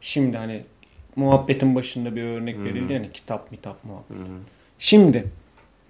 Şimdi 0.00 0.36
hani 0.36 0.64
muhabbetin 1.16 1.74
başında 1.74 2.16
bir 2.16 2.22
örnek 2.22 2.56
Hı 2.56 2.60
hı. 2.60 2.64
verildi 2.64 2.92
yani 2.92 3.12
kitap 3.12 3.50
mitap 3.50 3.84
muhabbet. 3.84 4.16
Hı 4.16 4.20
hı. 4.20 4.36
Şimdi 4.78 5.24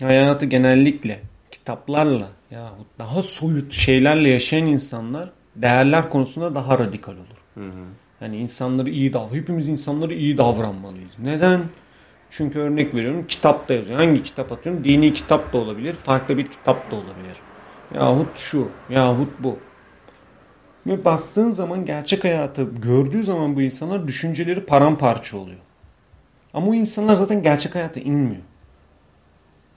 hayatı 0.02 0.46
genellikle 0.46 1.20
kitaplarla 1.50 2.28
yahut 2.50 2.86
daha 2.98 3.22
soyut 3.22 3.72
şeylerle 3.72 4.28
yaşayan 4.28 4.66
insanlar 4.66 5.30
değerler 5.56 6.10
konusunda 6.10 6.54
daha 6.54 6.78
radikal 6.78 7.12
olur. 7.12 7.40
Hı 7.54 7.64
hı. 7.64 7.84
Yani 8.20 8.36
insanları 8.36 8.90
iyi 8.90 9.12
dav, 9.12 9.32
hepimiz 9.32 9.68
insanları 9.68 10.14
iyi 10.14 10.36
davranmalıyız. 10.36 11.12
Neden? 11.18 11.60
Çünkü 12.30 12.58
örnek 12.58 12.94
veriyorum 12.94 13.26
kitapta 13.28 13.74
yazıyor. 13.74 13.98
Hangi 13.98 14.22
kitap 14.22 14.52
atıyorum? 14.52 14.84
Dini 14.84 15.14
kitap 15.14 15.52
da 15.52 15.58
olabilir, 15.58 15.94
farklı 15.94 16.38
bir 16.38 16.46
kitap 16.46 16.90
da 16.90 16.96
olabilir. 16.96 17.36
Yahut 17.94 18.38
şu, 18.38 18.68
yahut 18.90 19.28
bu. 19.38 19.58
Ve 20.86 21.04
baktığın 21.04 21.50
zaman 21.50 21.84
gerçek 21.84 22.24
hayatı 22.24 22.62
gördüğü 22.62 23.24
zaman 23.24 23.56
bu 23.56 23.62
insanlar 23.62 24.08
düşünceleri 24.08 24.60
paramparça 24.60 25.36
oluyor. 25.38 25.58
Ama 26.54 26.66
o 26.66 26.74
insanlar 26.74 27.14
zaten 27.14 27.42
gerçek 27.42 27.74
hayata 27.74 28.00
inmiyor. 28.00 28.42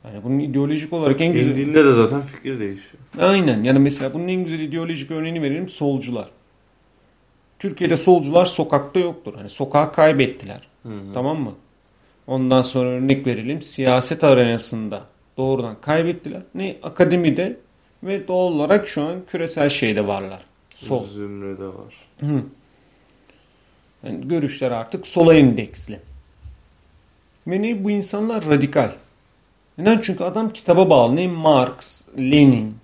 Yani 0.06 0.24
bunun 0.24 0.40
ideolojik 0.40 0.94
olarak 0.94 1.22
en 1.22 1.34
güzel... 1.34 1.52
İndiğinde 1.52 1.86
de 1.86 1.94
zaten 1.94 2.22
fikir 2.22 2.60
değişiyor. 2.60 3.04
Aynen. 3.20 3.64
Yani 3.64 3.80
mesela 3.80 4.14
bunun 4.14 4.28
en 4.28 4.44
güzel 4.44 4.60
ideolojik 4.60 5.12
örneğini 5.12 5.42
verelim. 5.42 5.70
Solcular. 5.70 6.30
Türkiye'de 7.60 7.98
solcular 7.98 8.46
sokakta 8.46 9.00
yoktur. 9.00 9.34
Hani 9.36 9.50
sokağı 9.50 9.92
kaybettiler. 9.92 10.68
Hı 10.84 10.90
hı. 10.90 11.14
Tamam 11.14 11.40
mı? 11.40 11.52
Ondan 12.28 12.62
sonra 12.62 12.90
örnek 12.90 13.28
verelim. 13.28 13.62
Siyaset 13.62 14.24
arenasında 14.24 15.04
doğrudan 15.38 15.76
kaybettiler. 15.82 16.42
Ne 16.56 16.76
akademide 16.84 17.58
ve 18.04 18.28
doğal 18.28 18.52
olarak 18.52 18.88
şu 18.88 19.02
an 19.02 19.16
küresel 19.28 19.70
şeyde 19.70 20.08
varlar. 20.08 20.40
Sol. 20.88 21.08
Zümrede 21.08 21.66
var. 21.66 21.94
Hı. 22.20 22.44
Yani 24.04 24.28
görüşler 24.28 24.72
artık 24.72 25.08
sola 25.08 25.36
endeksli. 25.36 26.00
Ve 27.48 27.62
ne 27.62 27.84
bu 27.84 27.92
insanlar 27.92 28.46
radikal. 28.46 28.92
Neden? 29.78 30.02
Çünkü 30.02 30.24
adam 30.24 30.54
kitaba 30.54 30.90
bağlı. 30.90 31.16
Ne 31.16 31.28
Marx, 31.28 32.08
Lenin, 32.18 32.76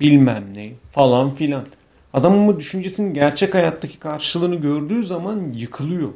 bilmem 0.00 0.44
ne 0.54 0.72
falan 0.92 1.30
filan. 1.30 1.66
Adamın 2.12 2.46
bu 2.46 2.60
düşüncesinin 2.60 3.14
gerçek 3.14 3.54
hayattaki 3.54 3.98
karşılığını 3.98 4.54
gördüğü 4.54 5.04
zaman 5.04 5.52
yıkılıyor. 5.54 6.10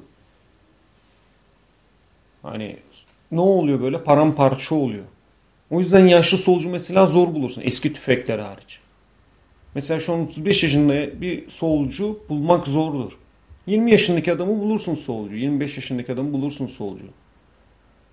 Hani 2.43 2.77
ne 3.33 3.41
oluyor 3.41 3.81
böyle? 3.81 4.03
Paramparça 4.05 4.75
oluyor. 4.75 5.05
O 5.71 5.81
yüzden 5.81 6.07
yaşlı 6.07 6.39
solcu 6.39 6.69
mesela 6.69 7.07
zor 7.07 7.35
bulursun. 7.35 7.63
Eski 7.65 7.93
tüfekler 7.93 8.39
hariç. 8.39 8.81
Mesela 9.75 10.01
şu 10.01 10.13
an 10.13 10.21
35 10.21 10.63
yaşında 10.63 11.21
bir 11.21 11.49
solcu 11.49 12.19
bulmak 12.29 12.67
zordur. 12.67 13.13
20 13.67 13.91
yaşındaki 13.91 14.33
adamı 14.33 14.61
bulursun 14.61 14.95
solcu. 14.95 15.37
25 15.37 15.77
yaşındaki 15.77 16.13
adamı 16.13 16.33
bulursun 16.33 16.67
solcu. 16.67 17.05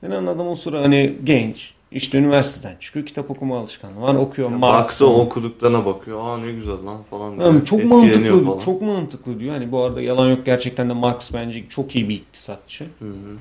Neden 0.04 0.26
adam 0.26 0.48
o 0.48 0.56
sıra 0.56 0.82
hani 0.82 1.16
genç. 1.24 1.74
işte 1.92 2.18
üniversiteden 2.18 2.76
çıkıyor. 2.80 3.06
Kitap 3.06 3.32
okuma 3.32 3.60
alışkanlığı 3.60 4.02
var. 4.02 4.16
Okuyor. 4.16 4.52
Ya 4.52 4.58
Marx 4.58 4.84
baksa 4.84 5.06
falan. 5.06 5.20
okuduklarına 5.20 5.86
bakıyor. 5.86 6.20
Aa 6.24 6.38
ne 6.38 6.52
güzel 6.52 6.86
lan 6.86 7.04
falan. 7.10 7.40
diyor. 7.40 7.54
Yani 7.54 7.66
çok 7.66 7.84
mantıklı, 7.84 8.46
falan. 8.46 8.60
çok 8.60 8.82
mantıklı 8.82 9.40
diyor. 9.40 9.54
Hani 9.54 9.72
bu 9.72 9.80
arada 9.82 10.02
yalan 10.02 10.30
yok 10.30 10.46
gerçekten 10.46 10.90
de 10.90 10.94
Marx 10.94 11.34
bence 11.34 11.70
çok 11.70 11.96
iyi 11.96 12.10
bir 12.10 12.16
iktisatçı. 12.16 12.86
Hı 13.00 13.06
hı. 13.06 13.38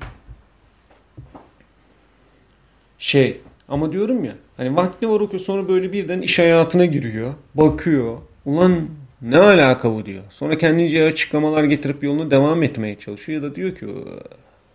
Şey 2.99 3.41
ama 3.71 3.91
diyorum 3.91 4.23
ya 4.23 4.31
hani 4.57 4.75
vakti 4.75 5.09
var 5.09 5.19
okuyor 5.19 5.41
sonra 5.41 5.67
böyle 5.69 5.93
birden 5.93 6.21
iş 6.21 6.39
hayatına 6.39 6.85
giriyor. 6.85 7.33
Bakıyor. 7.55 8.17
Ulan 8.45 8.75
ne 9.21 9.37
alaka 9.37 9.93
bu 9.95 10.05
diyor. 10.05 10.23
Sonra 10.29 10.57
kendince 10.57 11.05
açıklamalar 11.05 11.63
getirip 11.63 12.03
yoluna 12.03 12.31
devam 12.31 12.63
etmeye 12.63 12.99
çalışıyor. 12.99 13.43
Ya 13.43 13.49
da 13.51 13.55
diyor 13.55 13.75
ki 13.75 13.85
"Ee, 13.85 14.19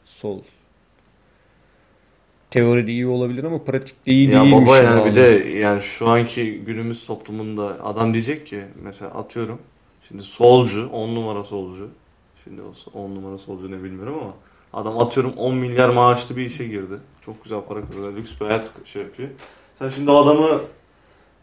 sol. 0.05 0.41
Teoride 2.51 2.91
iyi 2.93 3.07
olabilir 3.07 3.45
ama 3.45 3.65
pratikte 3.65 4.13
iyi 4.13 4.31
Ya 4.31 4.43
değilmiş. 4.43 4.67
baba 4.67 4.77
yani 4.79 5.05
bir 5.11 5.15
de 5.15 5.21
yani 5.59 5.83
şu 5.83 6.09
anki 6.09 6.53
günümüz 6.67 7.07
toplumunda 7.07 7.85
adam 7.85 8.13
diyecek 8.15 8.47
ki 8.47 8.61
mesela 8.83 9.11
atıyorum 9.11 9.59
şimdi 10.09 10.23
solcu 10.23 10.87
10 10.93 11.15
numara 11.15 11.45
solcu 11.45 11.89
şimdi 12.45 12.61
o 12.95 12.99
10 13.01 13.15
numara 13.15 13.39
solcu 13.39 13.71
ne 13.73 13.83
bilmiyorum 13.83 14.15
ama 14.23 14.35
adam 14.73 14.99
atıyorum 14.99 15.33
10 15.33 15.55
milyar 15.57 15.89
maaşlı 15.89 16.37
bir 16.37 16.45
işe 16.47 16.65
girdi. 16.65 16.95
Çok 17.25 17.43
güzel 17.45 17.61
para 17.69 17.81
kazanıyor. 17.87 18.17
Lüks 18.17 18.31
bir 18.41 18.47
hayat 18.47 18.71
şey 18.85 19.03
yapıyor. 19.03 19.29
Sen 19.75 19.89
şimdi 19.89 20.11
o 20.11 20.17
adamı 20.17 20.61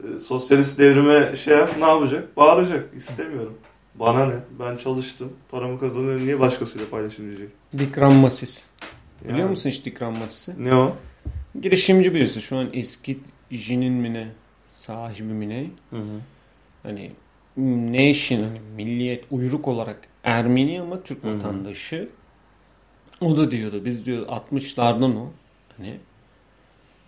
e, 0.03 0.17
sosyalist 0.17 0.79
devrime 0.79 1.35
şey 1.35 1.57
yap 1.57 1.69
ne 1.79 1.85
yapacak? 1.85 2.37
Bağıracak. 2.37 2.89
İstemiyorum. 2.95 3.57
Bana 3.95 4.25
ne? 4.25 4.35
Ben 4.59 4.77
çalıştım. 4.77 5.33
Paramı 5.51 5.79
kazanıyorum. 5.79 6.25
Niye 6.25 6.39
başkasıyla 6.39 6.89
paylaşayım 6.89 7.31
diyecek. 7.37 7.55
Dikran 7.77 8.13
Masis. 8.13 8.65
Biliyor 9.23 9.39
Yani. 9.39 9.49
musun 9.49 9.69
hiç 9.69 9.85
Dikran 9.85 10.17
Masis'i? 10.17 10.63
Ne 10.65 10.75
o? 10.75 10.95
Girişimci 11.61 12.13
birisi. 12.15 12.41
Şu 12.41 12.57
an 12.57 12.69
eski 12.73 13.19
Jin'in 13.51 13.93
mi 13.93 14.13
ne? 14.13 14.27
Sahibi 14.69 15.23
mi 15.33 15.49
ne? 15.49 15.69
Hı 15.89 15.95
hı. 15.97 16.19
hani 16.83 17.11
nation 17.91 18.43
hani 18.43 18.59
milliyet 18.75 19.25
uyruk 19.31 19.67
olarak 19.67 19.97
Ermeni 20.23 20.81
ama 20.81 21.03
Türk 21.03 21.23
Hı 21.23 21.27
hı. 21.27 21.35
vatandaşı. 21.35 22.09
O 23.25 23.37
da 23.37 23.51
diyordu 23.51 23.85
biz 23.85 24.05
diyor 24.05 24.27
60'lardan 24.27 25.15
o 25.15 25.31
hani 25.77 25.97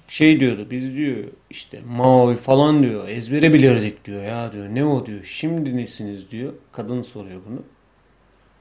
şey 0.07 0.39
diyordu 0.39 0.67
biz 0.71 0.97
diyor 0.97 1.23
işte 1.49 1.81
Mao'yu 1.87 2.37
falan 2.37 2.83
diyor 2.83 3.07
ezbere 3.07 3.53
bilirdik 3.53 4.05
diyor 4.05 4.23
ya 4.23 4.51
diyor 4.51 4.67
ne 4.69 4.85
o 4.85 5.05
diyor 5.05 5.23
şimdi 5.23 5.77
nesiniz 5.77 6.31
diyor 6.31 6.53
kadın 6.71 7.01
soruyor 7.01 7.41
bunu. 7.49 7.59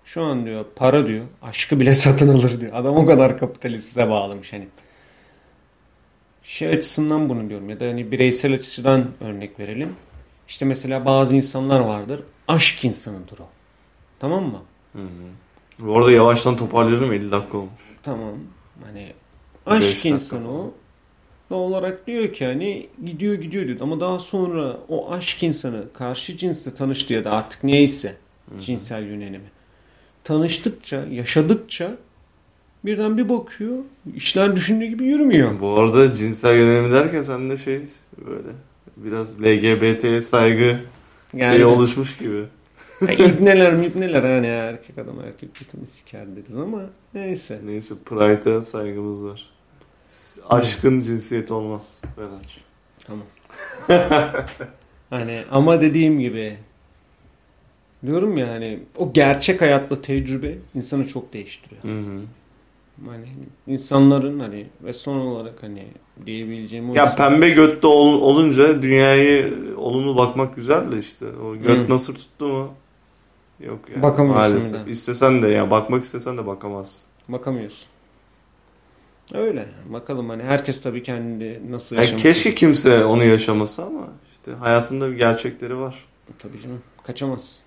Şu 0.04 0.22
an 0.22 0.46
diyor 0.46 0.64
para 0.76 1.06
diyor 1.06 1.24
aşkı 1.42 1.80
bile 1.80 1.92
satın 2.04 2.28
alır 2.28 2.60
diyor. 2.60 2.72
Adam 2.74 2.96
o 2.96 3.06
kadar 3.06 3.38
kapitaliste 3.38 4.10
bağlamış 4.10 4.52
hani. 4.52 4.68
Şey 6.42 6.68
açısından 6.68 7.28
bunu 7.28 7.48
diyorum 7.48 7.70
ya 7.70 7.80
da 7.80 7.84
hani 7.84 8.10
bireysel 8.10 8.54
açıdan 8.54 9.06
örnek 9.20 9.60
verelim. 9.60 9.96
İşte 10.48 10.64
mesela 10.64 11.04
bazı 11.04 11.36
insanlar 11.36 11.80
vardır. 11.80 12.20
Aşk 12.48 12.84
insanıdır 12.84 13.38
o. 13.38 13.48
Tamam 14.18 14.44
mı? 14.44 14.62
Hı 14.92 15.02
hı. 15.02 15.43
Bu 15.78 15.98
arada 15.98 16.10
yavaştan 16.10 16.56
toparlayalım 16.56 17.12
50 17.12 17.30
dakika 17.30 17.58
olmuş. 17.58 17.72
Tamam. 18.02 18.34
Hani 18.84 19.12
aşk 19.66 20.06
insanı 20.06 20.48
o. 20.50 20.74
olarak 21.50 22.06
diyor 22.06 22.32
ki 22.32 22.46
hani 22.46 22.88
gidiyor 23.04 23.34
gidiyor 23.34 23.66
diyor. 23.66 23.80
Ama 23.80 24.00
daha 24.00 24.18
sonra 24.18 24.76
o 24.88 25.12
aşk 25.12 25.42
insanı 25.42 25.84
karşı 25.92 26.36
cinsle 26.36 26.74
tanıştı 26.74 27.12
ya 27.12 27.24
da 27.24 27.30
artık 27.30 27.64
neyse 27.64 28.16
cinsel 28.60 29.02
yönelimi. 29.02 29.50
Tanıştıkça, 30.24 31.04
yaşadıkça 31.10 31.96
birden 32.84 33.18
bir 33.18 33.28
bakıyor 33.28 33.76
işler 34.14 34.56
düşündüğü 34.56 34.86
gibi 34.86 35.04
yürümüyor. 35.04 35.60
Bu 35.60 35.80
arada 35.80 36.14
cinsel 36.14 36.56
yönelimi 36.56 36.92
derken 36.92 37.22
sen 37.22 37.50
de 37.50 37.56
şey 37.56 37.80
böyle 38.26 38.48
biraz 38.96 39.42
LGBT'ye 39.42 40.22
saygı 40.22 40.80
Yani 41.34 41.56
şey 41.56 41.64
oluşmuş 41.64 42.16
gibi. 42.16 42.44
Ya 43.08 43.14
ibneler 43.26 43.74
mibneler 43.74 44.22
hani 44.22 44.46
erkek 44.46 44.98
adam 44.98 45.20
erkek 45.20 45.48
bütünü 45.60 45.86
siker 45.86 46.26
deriz 46.36 46.56
ama 46.56 46.82
neyse. 47.14 47.60
Neyse 47.64 47.94
Pride'a 48.04 48.62
saygımız 48.62 49.24
var. 49.24 49.50
Aşkın 50.48 51.00
cinsiyeti 51.00 51.52
olmaz 51.52 52.02
Vedat. 52.18 52.40
Tamam. 53.06 53.26
hani 55.10 55.44
ama 55.50 55.80
dediğim 55.80 56.20
gibi 56.20 56.56
diyorum 58.06 58.36
ya 58.36 58.48
hani 58.48 58.78
o 58.96 59.12
gerçek 59.12 59.62
hayatla 59.62 60.02
tecrübe 60.02 60.54
insanı 60.74 61.06
çok 61.08 61.32
değiştiriyor. 61.32 61.82
Hı 61.82 62.00
hı. 62.00 62.20
Hani 63.06 63.26
insanların 63.66 64.40
hani 64.40 64.66
ve 64.84 64.92
son 64.92 65.16
olarak 65.16 65.62
hani 65.62 65.84
diyebileceğim 66.26 66.94
Ya 66.94 67.14
pembe 67.14 67.50
götte 67.50 67.86
ol- 67.86 68.22
olunca 68.22 68.82
dünyayı 68.82 69.54
olumlu 69.76 70.16
bakmak 70.16 70.56
güzel 70.56 70.92
de 70.92 70.98
işte. 70.98 71.26
O 71.26 71.56
göt 71.56 71.88
Hı. 71.88 71.92
nasıl 71.92 72.14
tuttu 72.14 72.46
mu? 72.48 72.74
Yok 73.60 73.78
yani. 73.90 74.02
Bakamıyorsun 74.02 74.52
Maalesef. 74.52 74.88
İstesen 74.88 75.42
de 75.42 75.48
ya 75.48 75.70
bakmak 75.70 76.04
istesen 76.04 76.38
de 76.38 76.46
bakamazsın. 76.46 77.02
bakamıyorsun. 77.28 77.88
Öyle. 79.34 79.68
Bakalım 79.88 80.28
hani 80.28 80.42
herkes 80.42 80.82
tabii 80.82 81.02
kendi 81.02 81.62
nasıl 81.70 81.96
Ya 81.96 82.02
yaşamak 82.02 82.22
keşke 82.22 82.54
kimse 82.54 83.04
onu 83.04 83.24
yaşamasa 83.24 83.84
ama 83.84 84.08
işte 84.32 84.52
hayatında 84.52 85.10
bir 85.10 85.16
gerçekleri 85.16 85.76
var. 85.78 86.04
Tabii 86.38 86.60
canım. 86.62 86.80
Kaçamaz. 87.02 87.60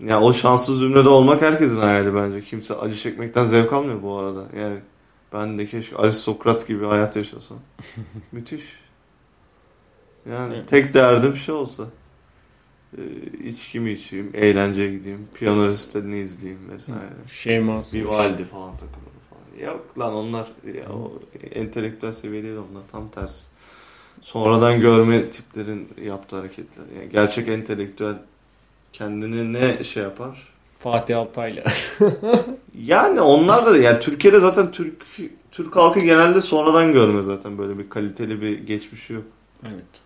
Ya 0.00 0.20
o 0.20 0.32
şanslı 0.32 0.76
zümrede 0.76 1.08
olmak 1.08 1.42
herkesin 1.42 1.80
hayali 1.80 2.14
bence. 2.14 2.44
Kimse 2.44 2.74
acı 2.74 2.96
çekmekten 2.96 3.44
zevk 3.44 3.72
almıyor 3.72 4.02
bu 4.02 4.16
arada. 4.16 4.44
Yani 4.60 4.78
ben 5.32 5.58
de 5.58 5.66
keşke 5.66 5.96
aristokrat 5.96 6.68
gibi 6.68 6.84
hayat 6.84 7.16
yaşasam. 7.16 7.58
Müthiş. 8.32 8.64
Yani 10.30 10.54
Evet. 10.56 10.68
tek 10.68 10.94
derdim 10.94 11.36
şey 11.36 11.54
olsa. 11.54 11.84
Ee, 12.98 13.48
içkimi 13.48 13.90
içeyim, 13.90 14.30
eğlenceye 14.34 14.92
gideyim, 14.92 15.28
piyano 15.34 15.68
resitalini 15.68 16.18
izleyeyim 16.18 16.70
vesaire. 16.70 17.00
Şey 17.40 17.60
masum. 17.60 18.00
Vivaldi 18.00 18.44
falan 18.44 18.72
takılır 18.72 19.14
falan. 19.30 19.68
Yok 19.68 19.98
lan 19.98 20.14
onlar 20.14 20.46
ya, 20.74 20.92
o 20.92 21.12
entelektüel 21.54 22.12
seviye 22.12 22.42
değil 22.42 22.56
onlar 22.56 22.82
tam 22.92 23.08
tersi. 23.10 23.46
Sonradan 24.20 24.80
görme 24.80 25.30
tiplerin 25.30 25.88
yaptığı 26.04 26.36
hareketler. 26.36 26.84
Yani 26.98 27.08
gerçek 27.10 27.48
entelektüel 27.48 28.14
kendini 28.92 29.52
ne 29.52 29.84
şey 29.84 30.02
yapar? 30.02 30.48
Fatih 30.78 31.18
Altaylı. 31.18 31.64
Yani 32.78 33.20
onlar 33.20 33.66
da 33.66 33.76
yani 33.76 34.00
Türkiye'de 34.00 34.40
zaten 34.40 34.70
Türk 34.70 35.02
Türk 35.50 35.76
halkı 35.76 36.00
genelde 36.00 36.40
sonradan 36.40 36.92
görme 36.92 37.22
zaten 37.22 37.58
böyle 37.58 37.78
bir 37.78 37.88
kaliteli 37.90 38.40
bir 38.42 38.58
geçmişi 38.58 39.12
yok. 39.12 39.24
evet. 39.66 40.03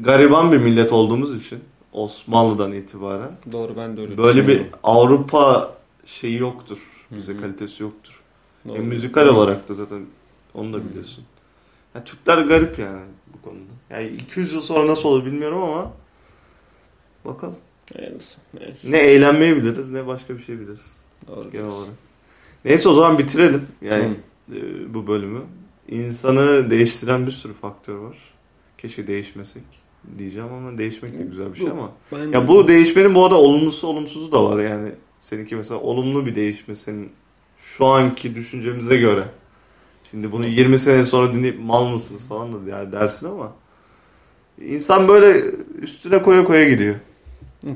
Gariban 0.00 0.52
bir 0.52 0.58
millet 0.58 0.92
olduğumuz 0.92 1.46
için 1.46 1.58
Osmanlı'dan 1.92 2.72
itibaren 2.72 3.30
Doğru 3.52 3.76
ben 3.76 3.96
de 3.96 4.00
öyle 4.00 4.18
böyle 4.18 4.48
bir. 4.48 4.62
Avrupa 4.82 5.74
şeyi 6.06 6.38
yoktur. 6.38 6.78
Bize 7.10 7.32
Hı 7.32 7.36
hı. 7.36 7.40
kalitesi 7.40 7.82
yoktur. 7.82 8.22
Doğru. 8.68 8.76
E, 8.76 8.80
müzikal 8.80 9.26
olarak 9.26 9.68
da 9.68 9.74
zaten 9.74 10.06
onu 10.54 10.72
da 10.72 10.88
biliyorsun. 10.90 11.24
Ya, 11.94 12.04
Türkler 12.04 12.38
garip 12.38 12.78
yani 12.78 13.00
bu 13.34 13.42
konuda. 13.42 13.72
Yani 13.90 14.08
200 14.08 14.52
yıl 14.52 14.60
sonra 14.60 14.86
nasıl 14.86 15.08
olur 15.08 15.26
bilmiyorum 15.26 15.62
ama 15.62 15.92
bakalım. 17.24 17.56
Neyse. 17.98 18.40
Neyse. 18.60 18.92
Ne 18.92 18.98
eğlenmeyi 18.98 19.56
biliriz 19.56 19.90
ne 19.90 20.06
başka 20.06 20.36
bir 20.36 20.42
şey 20.42 20.60
biliriz 20.60 20.96
Doğru. 21.26 21.50
genel 21.50 21.66
olarak. 21.66 21.94
Neyse 22.64 22.88
o 22.88 22.92
zaman 22.94 23.18
bitirelim 23.18 23.66
yani 23.82 24.16
Hı. 24.50 24.56
e, 24.56 24.94
bu 24.94 25.06
bölümü. 25.06 25.42
İnsanı 25.88 26.70
değiştiren 26.70 27.26
bir 27.26 27.32
sürü 27.32 27.52
faktör 27.52 27.94
var. 27.94 28.16
Keşke 28.78 29.06
değişmesek 29.06 29.62
diyeceğim 30.18 30.52
ama 30.52 30.78
değişmek 30.78 31.18
de 31.18 31.22
güzel 31.22 31.52
bir 31.52 31.58
şey 31.58 31.66
Bu- 31.66 31.70
ama. 31.70 31.92
Ben 32.12 32.32
Ya 32.32 32.48
bu 32.48 32.68
değişmenin 32.68 33.14
bu 33.14 33.24
arada 33.24 33.34
olumlusu 33.34 33.86
olumsuzu 33.86 34.32
da 34.32 34.44
var 34.44 34.58
yani. 34.60 34.88
Seninki 35.20 35.56
mesela 35.56 35.80
olumlu 35.80 36.26
bir 36.26 36.34
değişme 36.34 36.74
senin 36.74 37.10
şu 37.58 37.86
anki 37.86 38.34
düşüncemize 38.34 38.96
göre. 38.96 39.24
Şimdi 40.10 40.32
bunu 40.32 40.46
20 40.46 40.78
sene 40.78 41.04
sonra 41.04 41.32
dinleyip 41.32 41.60
mal 41.60 41.88
mısınız 41.88 42.28
falan 42.28 42.52
da 42.52 42.70
yani 42.70 42.92
dersin 42.92 43.26
ama 43.28 43.52
insan 44.60 45.08
böyle 45.08 45.40
üstüne 45.82 46.22
koya 46.22 46.44
koya 46.44 46.68
gidiyor. 46.68 46.94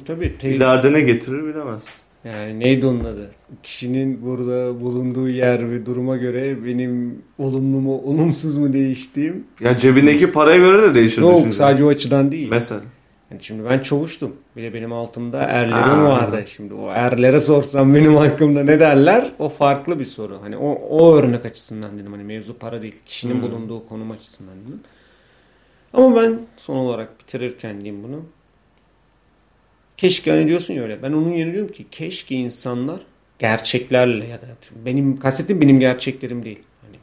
Tabii. 0.07 0.39
te- 0.39 0.51
İleride 0.51 0.93
ne 0.93 1.01
getirir 1.01 1.45
bilemez. 1.45 2.03
Yani 2.25 2.61
neydi 2.61 2.87
onun 2.87 3.05
adı? 3.05 3.31
Kişinin 3.63 4.23
burada 4.27 4.81
bulunduğu 4.81 5.29
yer 5.29 5.71
ve 5.71 5.87
duruma 5.87 6.17
göre 6.17 6.65
benim 6.65 7.23
olumlu 7.39 7.81
mu 7.81 7.99
olumsuz 7.99 8.57
mu 8.57 8.73
değiştiğim 8.73 9.45
Ya 9.61 9.79
cebindeki 9.79 10.33
paraya 10.33 10.59
göre 10.59 10.83
de 10.83 10.95
değişir 10.95 11.23
yok 11.23 11.37
düşünce. 11.37 11.57
sadece 11.57 11.85
o 11.85 11.89
açıdan 11.89 12.33
değil. 12.33 12.49
Mesela. 12.51 12.81
Yani 13.31 13.43
şimdi 13.43 13.69
ben 13.71 13.79
çavuştum. 13.79 14.33
Bir 14.57 14.63
de 14.63 14.75
benim 14.75 14.93
altımda 14.93 15.39
erlerim 15.43 16.01
Aa. 16.01 16.05
vardı. 16.05 16.45
Şimdi 16.57 16.75
o 16.75 16.89
erlere 16.91 17.41
sorsam 17.41 17.95
benim 17.95 18.15
hakkımda 18.17 18.63
ne 18.65 18.81
derler? 18.81 19.33
O 19.39 19.49
farklı 19.49 19.99
bir 19.99 20.05
soru. 20.05 20.39
Hani 20.43 20.57
o, 20.57 20.73
o 20.73 21.15
örnek 21.17 21.47
açısından 21.47 21.99
dedim. 21.99 22.13
Hani 22.13 22.25
mevzu 22.25 22.59
para 22.59 22.83
değil. 22.83 22.95
Kişinin 23.07 23.35
Hmm. 23.35 23.43
bulunduğu 23.43 23.89
konum 23.89 24.11
açısından 24.11 24.55
dedim. 24.67 24.81
Ama 25.93 26.17
ben 26.17 26.39
son 26.57 26.77
olarak 26.77 27.21
bitirirken 27.21 27.81
diyeyim 27.81 28.03
bunu. 28.05 28.21
Keşke 30.01 30.31
hani 30.31 30.49
diyorsun 30.49 30.75
ya 30.75 30.83
öyle. 30.83 31.03
Ben 31.03 31.13
onun 31.13 31.33
yerine 31.33 31.53
diyorum 31.53 31.73
ki 31.73 31.87
keşke 31.91 32.35
insanlar 32.35 33.01
gerçeklerle 33.39 34.27
ya 34.27 34.43
da 34.43 34.47
benim 34.85 35.19
kastettiğim 35.19 35.61
benim 35.61 35.81
gerçeklerim 35.81 36.45
değil. 36.45 36.59
Hani 36.83 36.97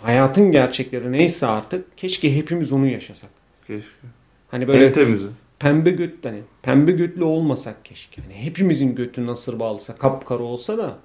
hayatın 0.00 0.52
gerçekleri 0.52 1.12
neyse 1.12 1.46
artık 1.46 1.98
keşke 1.98 2.36
hepimiz 2.36 2.72
onu 2.72 2.86
yaşasak. 2.86 3.30
Keşke. 3.66 4.06
Hani 4.48 4.68
böyle 4.68 4.86
En 4.86 4.92
temizi. 4.92 5.26
pembe 5.58 5.90
göt 5.90 6.24
hani 6.24 6.40
pembe 6.62 6.92
götlü 6.92 7.24
olmasak 7.24 7.84
keşke. 7.84 8.22
Hani 8.22 8.34
hepimizin 8.34 8.94
götü 8.94 9.26
nasır 9.26 9.60
bağlısa 9.60 9.96
kapkara 9.96 10.42
olsa 10.42 10.78
da 10.78 10.98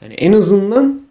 hani 0.00 0.14
en 0.14 0.32
azından 0.32 1.02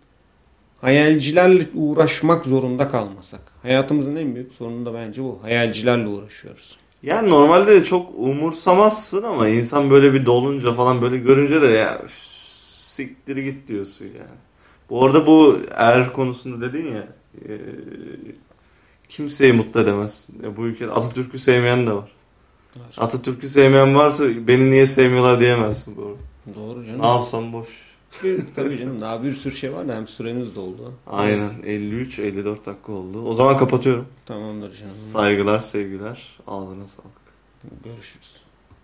hayalcilerle 0.82 1.66
uğraşmak 1.74 2.46
zorunda 2.46 2.88
kalmasak. 2.88 3.42
Hayatımızın 3.62 4.16
en 4.16 4.36
büyük 4.36 4.54
sorunu 4.54 4.86
da 4.86 4.94
bence 4.94 5.24
bu. 5.24 5.40
Hayalcilerle 5.42 6.08
uğraşıyoruz. 6.08 6.78
Yani 7.04 7.30
normalde 7.30 7.82
de 7.82 7.84
çok 7.84 8.12
umursamazsın 8.18 9.24
ama 9.24 9.48
insan 9.48 9.90
böyle 9.90 10.14
bir 10.14 10.26
dolunca 10.26 10.74
falan 10.74 11.02
böyle 11.02 11.18
görünce 11.18 11.62
de 11.62 11.68
ya 11.68 12.02
üf, 12.06 12.12
siktir 12.80 13.38
git 13.38 13.68
diyorsun 13.68 14.06
yani. 14.06 14.38
Bu 14.90 15.06
arada 15.06 15.28
bu 15.28 15.60
er 15.76 16.14
konusunda 16.14 16.74
dedin 16.74 16.96
ya 16.96 17.08
e, 17.48 17.52
kimseyi 19.10 19.54
mutlu 19.54 19.80
edemez. 19.80 20.28
Ya 20.44 20.58
bu 20.58 20.66
ülkede 20.66 20.92
Atatürk'ü 20.92 21.40
sevmeyen 21.40 21.88
de 21.88 21.92
var. 21.94 22.12
Atatürk'ü 22.98 23.50
sevmeyen 23.50 23.96
varsa 23.96 24.24
beni 24.48 24.72
niye 24.72 24.88
sevmiyorlar 24.88 25.40
diyemezsin 25.40 25.96
doğru. 25.96 26.18
Doğru 26.56 26.86
canım. 26.86 27.02
Ne 27.02 27.08
yapsam 27.08 27.54
boş. 27.54 27.68
Tabii 28.56 28.78
canım 28.78 29.02
daha 29.02 29.24
bir 29.24 29.34
sürü 29.36 29.56
şey 29.56 29.74
var 29.74 29.88
da 29.88 29.96
hem 29.96 30.08
süreniz 30.08 30.56
doldu. 30.56 30.94
Aynen 31.08 31.52
53-54 31.64 32.66
dakika 32.66 32.92
oldu. 32.92 33.26
O 33.26 33.34
zaman 33.34 33.58
kapatıyorum. 33.58 34.08
Tamamdır 34.26 34.76
canım. 34.76 34.92
Saygılar 34.92 35.60
sevgiler 35.60 36.38
ağzına 36.48 36.88
sağlık. 36.88 37.20
Görüşürüz. 37.84 38.39